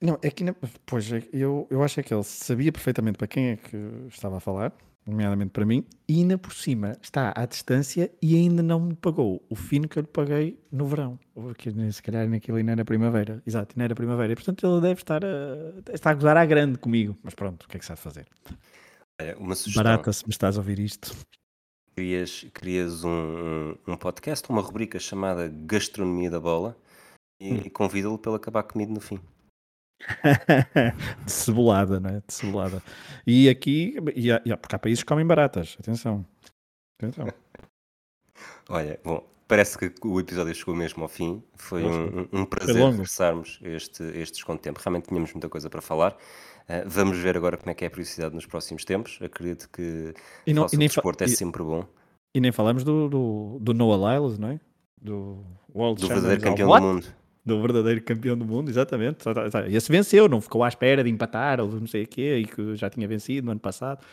Não, 0.01 0.19
é 0.21 0.29
que, 0.29 0.43
pois, 0.85 1.11
é 1.11 1.23
eu, 1.31 1.67
eu 1.69 1.81
acho 1.81 1.99
é 1.99 2.03
que 2.03 2.13
ele 2.13 2.23
sabia 2.23 2.71
perfeitamente 2.71 3.17
para 3.17 3.27
quem 3.27 3.51
é 3.51 3.55
que 3.55 3.77
estava 4.09 4.37
a 4.37 4.39
falar, 4.39 4.73
nomeadamente 5.05 5.51
para 5.51 5.65
mim, 5.65 5.85
e 6.07 6.19
ainda 6.19 6.37
por 6.37 6.53
cima 6.53 6.97
está 7.01 7.31
à 7.35 7.45
distância 7.45 8.11
e 8.21 8.35
ainda 8.35 8.63
não 8.63 8.79
me 8.79 8.95
pagou 8.95 9.43
o 9.49 9.55
fino 9.55 9.87
que 9.87 9.99
eu 9.99 10.01
lhe 10.01 10.07
paguei 10.07 10.59
no 10.71 10.87
verão, 10.87 11.19
porque 11.33 11.71
se 11.91 12.01
calhar 12.01 12.27
naquilo 12.27 12.57
ainda 12.57 12.71
era 12.71 12.85
primavera, 12.85 13.41
exato, 13.45 13.73
ainda 13.75 13.85
era 13.85 13.95
primavera, 13.95 14.33
e 14.33 14.35
portanto 14.35 14.65
ele 14.65 14.81
deve 14.81 15.01
estar 15.01 15.23
a, 15.23 15.93
está 15.93 16.11
a 16.11 16.13
gozar 16.13 16.37
à 16.37 16.45
grande 16.45 16.77
comigo, 16.79 17.15
mas 17.23 17.35
pronto, 17.35 17.63
o 17.63 17.67
que 17.67 17.77
é 17.77 17.79
que 17.79 17.85
sabe 17.85 17.99
fazer? 17.99 18.27
É, 19.19 19.35
uma 19.35 19.55
sugestão. 19.55 19.83
Barata, 19.83 20.11
se 20.11 20.25
me 20.25 20.31
estás 20.31 20.57
a 20.57 20.59
ouvir 20.59 20.79
isto. 20.79 21.15
Crias, 21.95 22.45
crias 22.53 23.03
um, 23.05 23.75
um 23.87 23.95
podcast, 23.95 24.49
uma 24.49 24.61
rubrica 24.61 24.99
chamada 24.99 25.47
Gastronomia 25.47 26.29
da 26.29 26.39
Bola 26.39 26.75
e, 27.39 27.53
hum. 27.53 27.69
convida-lo 27.69 28.17
para 28.17 28.31
ele 28.31 28.37
acabar 28.37 28.63
comigo 28.63 28.93
no 28.93 28.99
fim. 28.99 29.19
de 31.25 31.31
cebolada, 31.31 31.99
não 31.99 32.09
é? 32.09 32.21
De 32.25 32.33
cebolada. 32.33 32.81
E 33.25 33.49
aqui, 33.49 33.95
e 34.15 34.31
há, 34.31 34.41
e 34.45 34.51
há, 34.51 34.57
porque 34.57 34.75
há 34.75 34.79
países 34.79 35.03
que 35.03 35.07
comem 35.07 35.25
baratas, 35.25 35.75
atenção. 35.79 36.25
atenção. 36.99 37.27
Olha, 38.69 38.99
bom, 39.03 39.25
parece 39.47 39.77
que 39.77 39.91
o 40.05 40.19
episódio 40.19 40.53
chegou 40.53 40.75
mesmo 40.75 41.03
ao 41.03 41.09
fim. 41.09 41.43
Foi 41.55 41.83
um, 41.83 42.27
um, 42.31 42.45
prazer 42.45 42.77
conversarmos 42.77 43.59
este, 43.63 44.03
este 44.03 44.35
desconto 44.35 44.61
tempo. 44.61 44.79
Realmente 44.83 45.07
tínhamos 45.07 45.31
muita 45.33 45.49
coisa 45.49 45.69
para 45.69 45.81
falar. 45.81 46.13
Uh, 46.67 46.87
vamos 46.87 47.17
ver 47.17 47.37
agora 47.37 47.57
como 47.57 47.69
é 47.69 47.73
que 47.73 47.83
é 47.83 47.87
a 47.87 47.89
periodicidade 47.89 48.33
nos 48.33 48.45
próximos 48.45 48.83
tempos. 48.83 49.19
Acredito 49.21 49.69
que 49.69 50.13
e 50.45 50.53
não, 50.53 50.67
e 50.71 50.77
nem 50.77 50.87
desporto 50.87 51.23
é 51.23 51.27
sempre 51.27 51.63
bom. 51.63 51.85
E 52.33 52.41
nem 52.41 52.51
falamos 52.51 52.83
do, 52.83 53.07
do, 53.07 53.57
do 53.61 53.73
Noah 53.73 54.17
Lyles, 54.17 54.37
não 54.37 54.49
é? 54.49 54.59
Do 54.99 55.45
World 55.73 56.01
Do 56.01 56.07
verdadeiro 56.07 56.41
campeão 56.41 56.69
do 56.69 56.81
mundo 56.81 57.24
do 57.45 57.61
verdadeiro 57.61 58.01
campeão 58.01 58.37
do 58.37 58.43
mundo, 58.43 58.69
exatamente. 58.69 59.19
Esse 59.69 59.91
venceu, 59.91 60.27
não 60.27 60.41
ficou 60.41 60.63
à 60.63 60.67
espera 60.67 61.03
de 61.03 61.09
empatar 61.09 61.61
ou 61.61 61.69
não 61.69 61.87
sei 61.87 62.03
o 62.03 62.07
quê, 62.07 62.37
e 62.39 62.45
que 62.45 62.75
já 62.75 62.89
tinha 62.89 63.07
vencido 63.07 63.45
no 63.45 63.51
ano 63.51 63.59
passado. 63.59 64.03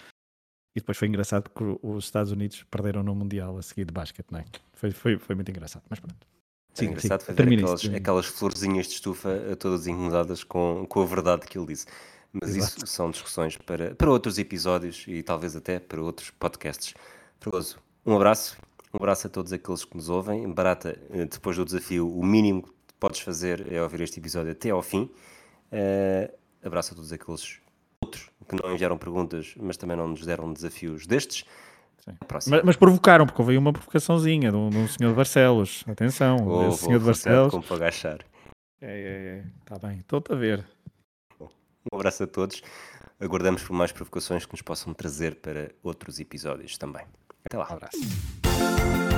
E 0.76 0.80
depois 0.80 0.99
foi 0.99 1.09
engraçado 1.09 1.51
que 1.51 1.78
os 1.83 2.05
Estados 2.05 2.33
Unidos 2.33 2.62
perderam 2.70 3.03
no 3.03 3.14
Mundial 3.14 3.57
a 3.57 3.62
seguir 3.62 3.85
de 3.85 3.93
basquete, 3.93 4.26
não 4.30 4.41
é? 4.41 4.45
Foi, 4.72 4.91
foi, 4.91 5.18
foi 5.18 5.35
muito 5.35 5.51
engraçado, 5.51 5.83
mas 5.89 5.99
pronto. 5.99 6.26
Sim, 6.74 6.87
é 6.87 6.89
engraçado 6.89 7.22
sim, 7.22 7.33
ver 7.35 7.53
aquelas, 7.53 7.85
aquelas 7.85 8.26
florzinhas 8.26 8.87
de 8.87 8.95
estufa 8.95 9.57
todas 9.59 9.87
incomodadas 9.87 10.43
com, 10.43 10.87
com 10.89 11.03
a 11.03 11.07
verdade 11.07 11.47
que 11.47 11.59
ele 11.59 11.66
disse. 11.66 11.87
Mas 12.33 12.57
Exato. 12.57 12.78
isso 12.78 12.87
são 12.87 13.11
discussões 13.11 13.59
para, 13.59 13.95
para 13.95 14.11
outros 14.11 14.39
episódios 14.39 15.05
e 15.07 15.22
talvez 15.22 15.55
até 15.55 15.78
para 15.78 16.01
outros 16.01 16.30
podcasts. 16.30 16.95
Fragoso, 17.39 17.78
um 18.07 18.16
abraço. 18.16 18.57
Um 18.95 18.97
abraço 18.97 19.26
a 19.26 19.30
todos 19.30 19.53
aqueles 19.53 19.85
que 19.85 19.97
nos 19.97 20.09
ouvem. 20.09 20.51
Barata, 20.51 20.99
eh, 21.11 21.26
depois 21.26 21.57
do 21.57 21.64
desafio, 21.64 22.11
o 22.11 22.24
mínimo 22.24 22.66
podes 23.03 23.20
fazer 23.20 23.72
é 23.72 23.82
ouvir 23.82 24.00
este 24.03 24.20
episódio 24.20 24.53
até 24.53 24.70
ao 24.70 24.80
fim. 24.80 25.11
Uh, 25.72 26.32
abraço 26.64 26.92
a 26.92 26.94
todos 26.94 27.12
aqueles 27.12 27.59
outros 28.00 28.30
que 28.48 28.62
não 28.62 28.72
enviaram 28.72 28.96
perguntas, 28.96 29.55
mas 29.61 29.76
também 29.76 29.96
não 29.96 30.07
nos 30.07 30.24
deram 30.24 30.53
desafios 30.53 31.05
destes. 31.05 31.44
Mas, 32.30 32.62
mas, 32.64 32.76
provocaram, 32.76 33.26
porque 33.26 33.40
houve 33.40 33.57
uma 33.57 33.72
provocaçãozinha 33.72 34.50
de 34.50 34.57
um, 34.57 34.70
de 34.70 34.76
um 34.76 34.88
senhor 34.88 35.11
de 35.11 35.16
Barcelos. 35.16 35.84
Atenção, 35.88 36.36
oh, 36.46 36.68
esse 36.68 36.84
senhor 36.84 36.98
de 36.98 37.07
Barcelos. 37.07 37.50
Como 37.50 37.62
para 37.62 37.76
agachar. 37.76 38.18
É, 38.80 38.86
é, 38.86 38.90
é. 38.90 39.44
Está 39.61 39.86
bem, 39.86 39.98
estou-te 39.98 40.32
a 40.32 40.36
ver. 40.36 40.64
Um 41.40 41.96
abraço 41.96 42.22
a 42.22 42.26
todos. 42.26 42.62
Aguardamos 43.20 43.62
por 43.62 43.72
mais 43.72 43.90
provocações 43.92 44.46
que 44.46 44.53
nos 44.53 44.62
possam 44.62 44.94
trazer 44.94 45.36
para 45.36 45.70
outros 45.82 46.20
episódios 46.20 46.78
também. 46.78 47.05
Até 47.44 47.57
lá. 47.57 47.68
Um 47.70 47.74
abraço. 47.74 49.11